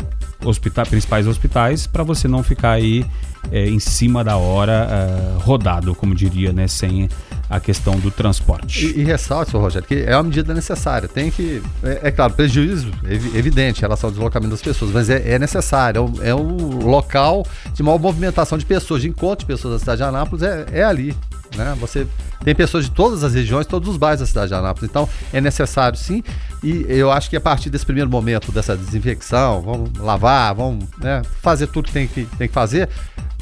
principais 0.88 1.26
hospitais, 1.26 1.86
para 1.86 2.02
você 2.02 2.28
não 2.28 2.42
ficar 2.42 2.72
aí 2.72 3.04
é, 3.50 3.68
em 3.68 3.78
cima 3.78 4.24
da 4.24 4.36
hora 4.36 4.88
é, 4.90 5.42
rodado, 5.42 5.94
como 5.94 6.14
diria, 6.14 6.52
né? 6.52 6.66
Sem 6.66 7.08
a 7.48 7.60
questão 7.60 7.98
do 7.98 8.10
transporte. 8.10 8.86
E, 8.86 9.00
e 9.00 9.04
ressalto, 9.04 9.56
Rogério, 9.58 9.86
que 9.86 10.02
é 10.06 10.16
uma 10.16 10.24
medida 10.24 10.54
necessária. 10.54 11.08
Tem 11.08 11.30
que, 11.30 11.62
é, 11.82 12.08
é 12.08 12.10
claro, 12.10 12.32
prejuízo 12.34 12.90
evidente 13.34 13.78
em 13.78 13.82
relação 13.82 14.08
ao 14.08 14.12
deslocamento 14.12 14.50
das 14.50 14.62
pessoas, 14.62 14.90
mas 14.92 15.10
é, 15.10 15.34
é 15.34 15.38
necessário. 15.38 16.12
É 16.22 16.34
um, 16.34 16.42
é 16.42 16.84
local 16.84 17.46
de 17.72 17.82
maior 17.82 17.98
movimentação 17.98 18.56
de 18.56 18.64
pessoas, 18.64 19.02
de 19.02 19.08
encontro 19.08 19.40
de 19.40 19.46
pessoas 19.46 19.74
da 19.74 19.78
cidade 19.78 19.98
de 19.98 20.04
Anápolis, 20.04 20.42
é, 20.42 20.66
é 20.72 20.84
ali. 20.84 21.14
Né? 21.56 21.76
Você 21.80 22.06
tem 22.44 22.54
pessoas 22.54 22.84
de 22.84 22.90
todas 22.90 23.22
as 23.22 23.34
regiões, 23.34 23.66
todos 23.66 23.88
os 23.88 23.96
bairros 23.96 24.20
da 24.20 24.26
cidade 24.26 24.48
de 24.48 24.54
Anápolis. 24.54 24.90
Então, 24.90 25.08
é 25.32 25.40
necessário 25.40 25.98
sim. 25.98 26.22
E 26.64 26.86
eu 26.88 27.12
acho 27.12 27.28
que 27.28 27.36
a 27.36 27.40
partir 27.40 27.68
desse 27.68 27.84
primeiro 27.84 28.08
momento 28.08 28.50
dessa 28.50 28.74
desinfecção, 28.74 29.60
vamos 29.60 29.90
lavar, 29.98 30.54
vamos 30.54 30.86
né, 30.98 31.20
fazer 31.42 31.66
tudo 31.66 31.88
que 31.88 31.92
tem, 31.92 32.08
que 32.08 32.24
tem 32.38 32.48
que 32.48 32.54
fazer, 32.54 32.88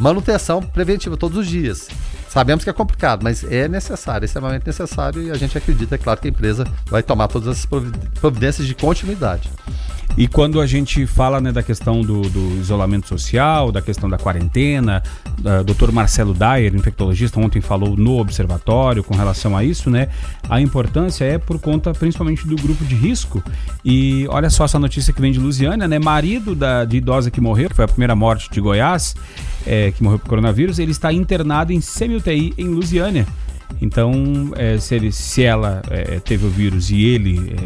manutenção 0.00 0.60
preventiva 0.60 1.16
todos 1.16 1.38
os 1.38 1.46
dias. 1.46 1.86
Sabemos 2.28 2.64
que 2.64 2.70
é 2.70 2.72
complicado, 2.72 3.22
mas 3.22 3.44
é 3.44 3.68
necessário, 3.68 4.24
é 4.24 4.26
extremamente 4.26 4.66
necessário 4.66 5.22
e 5.22 5.30
a 5.30 5.34
gente 5.34 5.56
acredita, 5.56 5.94
é 5.94 5.98
claro, 5.98 6.20
que 6.20 6.26
a 6.26 6.30
empresa 6.30 6.66
vai 6.86 7.00
tomar 7.00 7.28
todas 7.28 7.46
as 7.46 7.66
providências 8.18 8.66
de 8.66 8.74
continuidade. 8.74 9.48
E 10.16 10.28
quando 10.28 10.60
a 10.60 10.66
gente 10.66 11.06
fala 11.06 11.40
né, 11.40 11.50
da 11.50 11.62
questão 11.62 12.02
do, 12.02 12.20
do, 12.22 12.60
isolamento 12.60 13.08
social, 13.08 13.72
da 13.72 13.80
questão 13.80 14.10
da 14.10 14.18
quarentena, 14.18 15.02
uh, 15.38 15.64
Dr. 15.64 15.90
Marcelo 15.90 16.34
Dyer, 16.34 16.74
infectologista, 16.74 17.40
ontem 17.40 17.62
falou 17.62 17.96
no 17.96 18.18
observatório 18.18 19.02
com 19.02 19.14
relação 19.14 19.56
a 19.56 19.64
isso, 19.64 19.88
né? 19.88 20.08
A 20.50 20.60
importância 20.60 21.24
é 21.24 21.38
por 21.38 21.58
conta 21.58 21.92
principalmente 21.94 22.46
do 22.46 22.56
grupo 22.56 22.84
de 22.84 22.94
risco. 22.94 23.42
E 23.82 24.26
olha 24.28 24.50
só 24.50 24.66
essa 24.66 24.78
notícia 24.78 25.14
que 25.14 25.20
vem 25.20 25.32
de 25.32 25.40
Lusiana, 25.40 25.88
né? 25.88 25.98
Marido 25.98 26.54
da, 26.54 26.84
de 26.84 26.98
idosa 26.98 27.30
que 27.30 27.40
morreu, 27.40 27.70
que 27.70 27.76
foi 27.76 27.86
a 27.86 27.88
primeira 27.88 28.14
morte 28.14 28.50
de 28.50 28.60
Goiás, 28.60 29.14
é, 29.66 29.92
que 29.92 30.02
morreu 30.02 30.18
por 30.18 30.28
coronavírus, 30.28 30.78
ele 30.78 30.92
está 30.92 31.10
internado 31.10 31.72
em 31.72 31.80
semi-UTI 31.80 32.52
em 32.58 32.68
Lusiânia. 32.68 33.26
Então, 33.80 34.52
é, 34.56 34.78
se, 34.78 34.94
ele, 34.94 35.10
se 35.10 35.42
ela 35.42 35.82
é, 35.90 36.20
teve 36.20 36.46
o 36.46 36.50
vírus 36.50 36.90
e 36.90 37.04
ele 37.04 37.56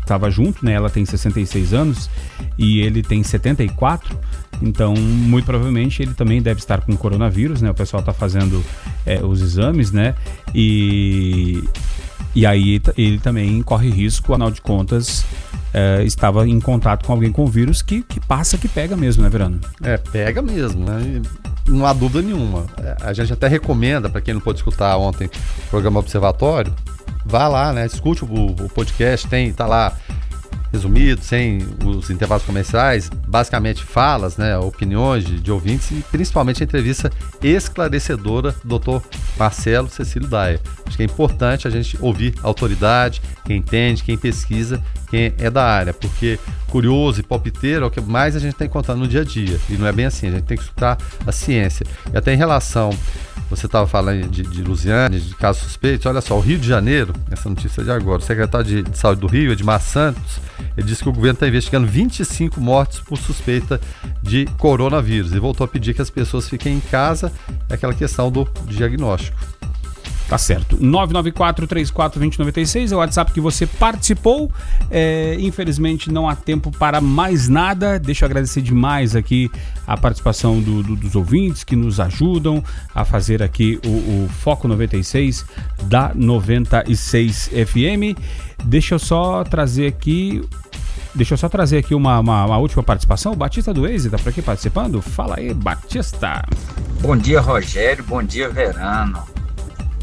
estava 0.00 0.28
é, 0.28 0.30
junto, 0.30 0.64
né? 0.64 0.72
Ela 0.72 0.90
tem 0.90 1.04
66 1.04 1.72
anos 1.72 2.10
e 2.58 2.80
ele 2.80 3.02
tem 3.02 3.22
74. 3.22 4.18
Então, 4.60 4.94
muito 4.94 5.44
provavelmente 5.44 6.02
ele 6.02 6.14
também 6.14 6.42
deve 6.42 6.60
estar 6.60 6.82
com 6.82 6.96
coronavírus, 6.96 7.62
né? 7.62 7.70
O 7.70 7.74
pessoal 7.74 8.00
está 8.00 8.12
fazendo 8.12 8.62
é, 9.06 9.24
os 9.24 9.40
exames, 9.40 9.90
né? 9.90 10.14
E, 10.54 11.64
e 12.34 12.44
aí 12.44 12.80
ele 12.96 13.18
também 13.18 13.62
corre 13.62 13.88
risco, 13.88 14.32
afinal 14.32 14.50
de 14.50 14.60
contas, 14.60 15.24
é, 15.72 16.02
estava 16.04 16.46
em 16.46 16.60
contato 16.60 17.06
com 17.06 17.12
alguém 17.12 17.32
com 17.32 17.46
vírus 17.46 17.80
que, 17.80 18.02
que 18.02 18.20
passa, 18.20 18.58
que 18.58 18.68
pega 18.68 18.96
mesmo, 18.96 19.22
né, 19.22 19.30
Verano? 19.30 19.58
É, 19.82 19.96
pega 19.96 20.42
mesmo, 20.42 20.84
né? 20.84 21.22
Não 21.66 21.86
há 21.86 21.92
dúvida 21.92 22.22
nenhuma. 22.22 22.66
É, 22.78 22.96
a 23.00 23.12
gente 23.12 23.32
até 23.32 23.48
recomenda, 23.48 24.08
para 24.08 24.20
quem 24.20 24.34
não 24.34 24.40
pôde 24.40 24.58
escutar 24.58 24.96
ontem 24.96 25.26
o 25.26 25.70
programa 25.70 26.00
Observatório, 26.00 26.74
vá 27.24 27.48
lá, 27.48 27.72
né? 27.72 27.86
Escute 27.86 28.24
o, 28.24 28.28
o 28.28 28.68
podcast, 28.68 29.28
tem, 29.28 29.52
tá 29.52 29.66
lá 29.66 29.96
resumido, 30.72 31.22
sem 31.22 31.58
os 31.84 32.08
intervalos 32.08 32.44
comerciais, 32.44 33.10
basicamente 33.28 33.84
falas, 33.84 34.38
né, 34.38 34.56
opiniões 34.56 35.22
de, 35.22 35.38
de 35.38 35.52
ouvintes 35.52 35.90
e 35.90 36.02
principalmente 36.10 36.62
a 36.62 36.64
entrevista 36.64 37.12
esclarecedora 37.42 38.54
do 38.64 38.78
Dr. 38.78 39.06
Marcelo 39.36 39.90
Cecílio 39.90 40.26
Daia. 40.26 40.60
Acho 40.92 40.98
que 40.98 41.02
é 41.02 41.06
importante 41.06 41.66
a 41.66 41.70
gente 41.70 41.96
ouvir 42.02 42.34
a 42.42 42.46
autoridade, 42.46 43.22
quem 43.46 43.56
entende, 43.56 44.04
quem 44.04 44.18
pesquisa, 44.18 44.82
quem 45.08 45.32
é 45.38 45.50
da 45.50 45.64
área, 45.64 45.94
porque 45.94 46.38
curioso 46.68 47.20
e 47.20 47.22
palpiteiro 47.22 47.86
é 47.86 47.88
o 47.88 47.90
que 47.90 47.98
mais 47.98 48.36
a 48.36 48.38
gente 48.38 48.56
tem 48.56 48.66
encontrado 48.66 48.98
no 48.98 49.08
dia 49.08 49.22
a 49.22 49.24
dia. 49.24 49.58
E 49.70 49.72
não 49.72 49.86
é 49.86 49.92
bem 49.92 50.04
assim, 50.04 50.28
a 50.28 50.32
gente 50.32 50.44
tem 50.44 50.54
que 50.54 50.62
escutar 50.62 50.98
a 51.26 51.32
ciência. 51.32 51.86
E 52.12 52.16
até 52.16 52.34
em 52.34 52.36
relação 52.36 52.90
você 53.48 53.64
estava 53.64 53.86
falando 53.86 54.28
de, 54.28 54.42
de 54.42 54.62
Lusiane, 54.62 55.18
de 55.18 55.34
casos 55.34 55.62
suspeitos. 55.62 56.04
Olha 56.04 56.20
só, 56.20 56.36
o 56.36 56.40
Rio 56.40 56.58
de 56.58 56.68
Janeiro, 56.68 57.14
essa 57.30 57.48
notícia 57.48 57.82
de 57.82 57.90
agora, 57.90 58.18
o 58.18 58.22
secretário 58.22 58.66
de, 58.66 58.82
de 58.82 58.98
Saúde 58.98 59.22
do 59.22 59.26
Rio, 59.26 59.50
Edmar 59.50 59.80
Santos, 59.80 60.40
ele 60.76 60.86
disse 60.86 61.02
que 61.02 61.08
o 61.08 61.12
governo 61.12 61.34
está 61.34 61.48
investigando 61.48 61.86
25 61.86 62.60
mortes 62.60 63.00
por 63.00 63.16
suspeita 63.16 63.80
de 64.22 64.44
coronavírus 64.58 65.32
e 65.32 65.38
voltou 65.38 65.64
a 65.64 65.68
pedir 65.68 65.94
que 65.94 66.02
as 66.02 66.10
pessoas 66.10 66.50
fiquem 66.50 66.76
em 66.76 66.80
casa. 66.80 67.32
É 67.70 67.74
aquela 67.74 67.94
questão 67.94 68.30
do 68.30 68.46
diagnóstico. 68.66 69.51
Tá 70.32 70.38
certo. 70.38 70.78
994-34-2096 70.78 72.90
é 72.90 72.94
o 72.94 72.98
WhatsApp 73.00 73.32
que 73.32 73.40
você 73.40 73.66
participou. 73.66 74.50
É, 74.90 75.36
infelizmente 75.38 76.10
não 76.10 76.26
há 76.26 76.34
tempo 76.34 76.70
para 76.70 77.02
mais 77.02 77.50
nada. 77.50 77.98
Deixa 77.98 78.24
eu 78.24 78.28
agradecer 78.28 78.62
demais 78.62 79.14
aqui 79.14 79.50
a 79.86 79.94
participação 79.94 80.58
do, 80.58 80.82
do, 80.82 80.96
dos 80.96 81.14
ouvintes 81.14 81.64
que 81.64 81.76
nos 81.76 82.00
ajudam 82.00 82.64
a 82.94 83.04
fazer 83.04 83.42
aqui 83.42 83.78
o, 83.84 84.24
o 84.24 84.28
Foco 84.40 84.66
96 84.66 85.44
da 85.82 86.12
96 86.14 87.48
FM. 87.48 88.18
Deixa 88.64 88.94
eu 88.94 88.98
só 88.98 89.44
trazer 89.44 89.88
aqui 89.88 90.42
Deixa 91.14 91.34
eu 91.34 91.38
só 91.38 91.50
trazer 91.50 91.76
aqui 91.76 91.94
uma, 91.94 92.18
uma, 92.20 92.46
uma, 92.46 92.56
última 92.56 92.82
participação. 92.82 93.32
O 93.32 93.36
Batista 93.36 93.74
do 93.74 93.82
Waze 93.82 94.06
está 94.06 94.16
por 94.16 94.30
aqui 94.30 94.40
participando. 94.40 95.02
Fala 95.02 95.34
aí, 95.36 95.52
Batista. 95.52 96.42
Bom 97.02 97.18
dia, 97.18 97.38
Rogério. 97.38 98.02
Bom 98.02 98.22
dia, 98.22 98.48
Verano 98.48 99.41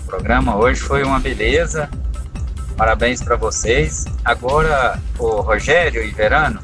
programa 0.10 0.58
hoje 0.58 0.82
foi 0.82 1.04
uma 1.04 1.20
beleza. 1.20 1.88
Parabéns 2.76 3.22
para 3.22 3.36
vocês. 3.36 4.06
Agora, 4.26 5.00
o 5.20 5.42
Rogério 5.42 6.04
e 6.04 6.10
Verano, 6.10 6.60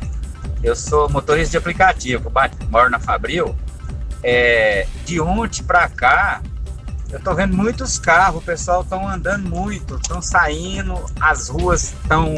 eu 0.64 0.76
sou 0.76 1.08
motorista 1.10 1.52
de 1.52 1.58
aplicativo, 1.58 2.32
moro 2.70 2.90
na 2.90 3.00
Fabril. 3.00 3.56
É, 4.24 4.88
de 5.06 5.22
ontem 5.22 5.62
para 5.62 5.88
cá, 5.88 6.42
eu 7.12 7.20
tô 7.20 7.36
vendo 7.36 7.56
muitos 7.56 8.00
carros, 8.00 8.42
o 8.42 8.46
pessoal 8.46 8.82
estão 8.82 9.08
andando 9.08 9.48
muito, 9.48 9.96
estão 9.98 10.20
saindo, 10.24 11.06
as 11.22 11.48
ruas 11.48 11.94
estão 11.94 12.34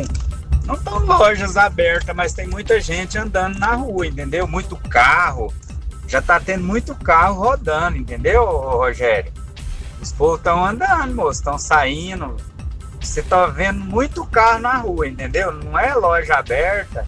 não 0.66 0.76
estão 0.76 1.00
lojas 1.00 1.56
abertas, 1.56 2.14
mas 2.14 2.34
tem 2.34 2.46
muita 2.46 2.82
gente 2.82 3.18
andando 3.18 3.58
na 3.58 3.74
rua, 3.76 4.06
entendeu? 4.06 4.46
Muito 4.46 4.76
carro, 4.76 5.54
já 6.06 6.22
tá 6.22 6.38
tendo 6.42 6.66
muito 6.66 6.94
carro 6.94 7.40
rodando, 7.42 7.96
entendeu, 7.96 8.44
Rogério? 8.44 9.32
Os 10.08 10.14
povos 10.14 10.38
estão 10.38 10.66
andando, 10.66 11.14
moço, 11.14 11.42
estão 11.42 11.58
saindo. 11.58 12.38
Você 13.00 13.22
tá 13.22 13.46
vendo 13.48 13.82
muito 13.82 14.26
carro 14.26 14.60
na 14.60 14.78
rua, 14.78 15.06
entendeu? 15.06 15.52
Não 15.52 15.78
é 15.78 15.94
loja 15.94 16.36
aberta, 16.36 17.06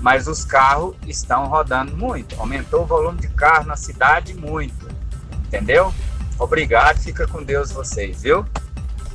mas 0.00 0.28
os 0.28 0.44
carros 0.44 0.94
estão 1.08 1.46
rodando 1.48 1.96
muito. 1.96 2.38
Aumentou 2.38 2.82
o 2.82 2.86
volume 2.86 3.20
de 3.20 3.28
carro 3.30 3.66
na 3.66 3.74
cidade 3.74 4.32
muito, 4.32 4.88
entendeu? 5.44 5.92
Obrigado, 6.38 7.00
fica 7.00 7.26
com 7.26 7.42
Deus 7.42 7.72
vocês, 7.72 8.22
viu? 8.22 8.46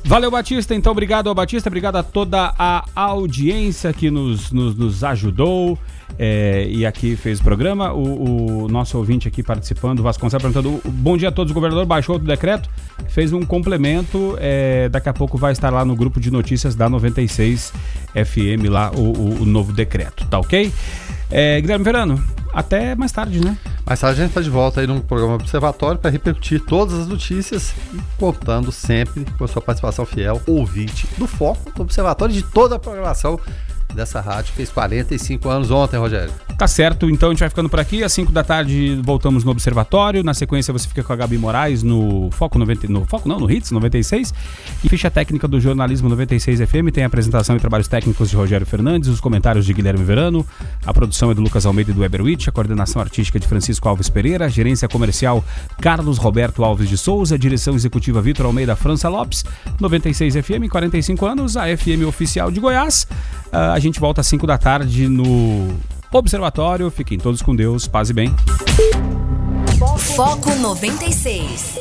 Valeu, 0.04 0.30
Batista. 0.30 0.74
Então, 0.74 0.92
obrigado 0.92 1.28
ao 1.28 1.34
Batista, 1.34 1.68
obrigado 1.68 1.96
a 1.96 2.02
toda 2.02 2.52
a 2.58 2.84
audiência 2.94 3.92
que 3.92 4.10
nos, 4.10 4.50
nos, 4.50 4.76
nos 4.76 5.04
ajudou 5.04 5.78
é, 6.18 6.66
e 6.68 6.84
aqui 6.84 7.16
fez 7.16 7.40
o 7.40 7.42
programa. 7.42 7.92
O, 7.92 8.64
o, 8.64 8.68
nosso 8.68 8.98
ouvinte 8.98 9.28
aqui 9.28 9.42
participando, 9.42 10.02
Vasconcelos, 10.02 10.42
perguntando: 10.42 10.80
bom 10.84 11.16
dia 11.16 11.28
a 11.28 11.32
todos, 11.32 11.50
o 11.50 11.54
governador 11.54 11.86
baixou 11.86 12.16
o 12.16 12.18
decreto, 12.18 12.68
fez 13.08 13.32
um 13.32 13.42
complemento. 13.42 14.36
É, 14.38 14.88
daqui 14.88 15.08
a 15.08 15.12
pouco 15.12 15.38
vai 15.38 15.52
estar 15.52 15.70
lá 15.70 15.84
no 15.84 15.94
grupo 15.94 16.20
de 16.20 16.30
notícias 16.30 16.74
da 16.74 16.88
96 16.88 17.72
FM, 18.12 18.68
lá 18.68 18.90
o, 18.94 19.00
o, 19.00 19.42
o 19.42 19.46
novo 19.46 19.72
decreto, 19.72 20.26
tá 20.26 20.38
ok? 20.38 20.72
É, 21.30 21.60
Guilherme 21.60 21.84
Verano, 21.84 22.22
até 22.52 22.94
mais 22.94 23.12
tarde, 23.12 23.40
né? 23.44 23.56
Mais 23.84 24.00
tarde 24.00 24.20
a 24.20 24.22
gente 24.22 24.30
está 24.30 24.40
de 24.40 24.50
volta 24.50 24.80
aí 24.80 24.86
no 24.86 25.00
programa 25.00 25.34
Observatório 25.34 25.98
para 25.98 26.10
repercutir 26.10 26.60
todas 26.60 26.94
as 26.94 27.06
notícias 27.06 27.74
e 27.92 28.00
contando 28.18 28.70
sempre 28.70 29.26
com 29.36 29.44
a 29.44 29.48
sua 29.48 29.62
participação 29.62 30.04
fiel, 30.04 30.40
ouvinte 30.46 31.08
do 31.18 31.26
Foco, 31.26 31.70
do 31.74 31.82
Observatório 31.82 32.34
de 32.34 32.42
toda 32.42 32.76
a 32.76 32.78
programação 32.78 33.38
dessa 33.94 34.20
rádio. 34.20 34.52
Fez 34.54 34.70
45 34.70 35.48
anos 35.48 35.70
ontem, 35.70 35.96
Rogério. 35.96 36.32
Tá 36.56 36.68
certo, 36.68 37.10
então 37.10 37.30
a 37.30 37.32
gente 37.32 37.40
vai 37.40 37.48
ficando 37.48 37.68
por 37.68 37.80
aqui. 37.80 38.04
Às 38.04 38.12
5 38.12 38.30
da 38.30 38.44
tarde 38.44 39.00
voltamos 39.02 39.44
no 39.44 39.50
Observatório. 39.50 40.22
Na 40.22 40.34
sequência 40.34 40.72
você 40.72 40.86
fica 40.86 41.02
com 41.02 41.12
a 41.12 41.16
Gabi 41.16 41.36
Moraes 41.38 41.82
no 41.82 42.30
Foco 42.30 42.58
90, 42.58 42.88
no 42.88 43.04
Foco 43.04 43.28
não, 43.28 43.40
no 43.40 43.50
Hits 43.50 43.70
96. 43.70 44.32
E 44.84 44.88
ficha 44.88 45.10
técnica 45.10 45.48
do 45.48 45.60
Jornalismo 45.60 46.08
96 46.08 46.60
FM 46.60 46.92
tem 46.92 47.04
a 47.04 47.06
apresentação 47.06 47.56
e 47.56 47.60
trabalhos 47.60 47.88
técnicos 47.88 48.30
de 48.30 48.36
Rogério 48.36 48.66
Fernandes, 48.66 49.08
os 49.08 49.20
comentários 49.20 49.66
de 49.66 49.72
Guilherme 49.72 50.04
Verano, 50.04 50.46
a 50.86 50.92
produção 50.92 51.30
é 51.30 51.34
do 51.34 51.42
Lucas 51.42 51.66
Almeida 51.66 51.90
e 51.90 51.94
do 51.94 52.04
Eberwitch, 52.04 52.48
a 52.48 52.52
coordenação 52.52 53.00
artística 53.02 53.40
de 53.40 53.46
Francisco 53.46 53.88
Alves 53.88 54.08
Pereira, 54.08 54.46
a 54.46 54.48
gerência 54.48 54.88
comercial 54.88 55.44
Carlos 55.80 56.18
Roberto 56.18 56.64
Alves 56.64 56.88
de 56.88 56.96
Souza, 56.96 57.34
a 57.34 57.38
direção 57.38 57.74
executiva 57.74 58.20
Vitor 58.22 58.46
Almeida 58.46 58.76
França 58.76 59.08
Lopes, 59.08 59.44
96 59.80 60.34
FM, 60.34 60.70
45 60.70 61.26
anos, 61.26 61.56
a 61.56 61.64
FM 61.76 62.06
oficial 62.06 62.50
de 62.50 62.60
Goiás. 62.60 63.06
Uh, 63.52 63.72
a 63.74 63.78
gente 63.82 64.00
volta 64.00 64.20
às 64.20 64.26
5 64.26 64.46
da 64.46 64.56
tarde 64.56 65.08
no 65.08 65.76
Observatório. 66.12 66.90
Fiquem 66.90 67.18
todos 67.18 67.42
com 67.42 67.54
Deus, 67.54 67.86
paz 67.86 68.10
e 68.10 68.12
bem. 68.12 68.34
Foco 70.14 70.54
96. 70.54 71.78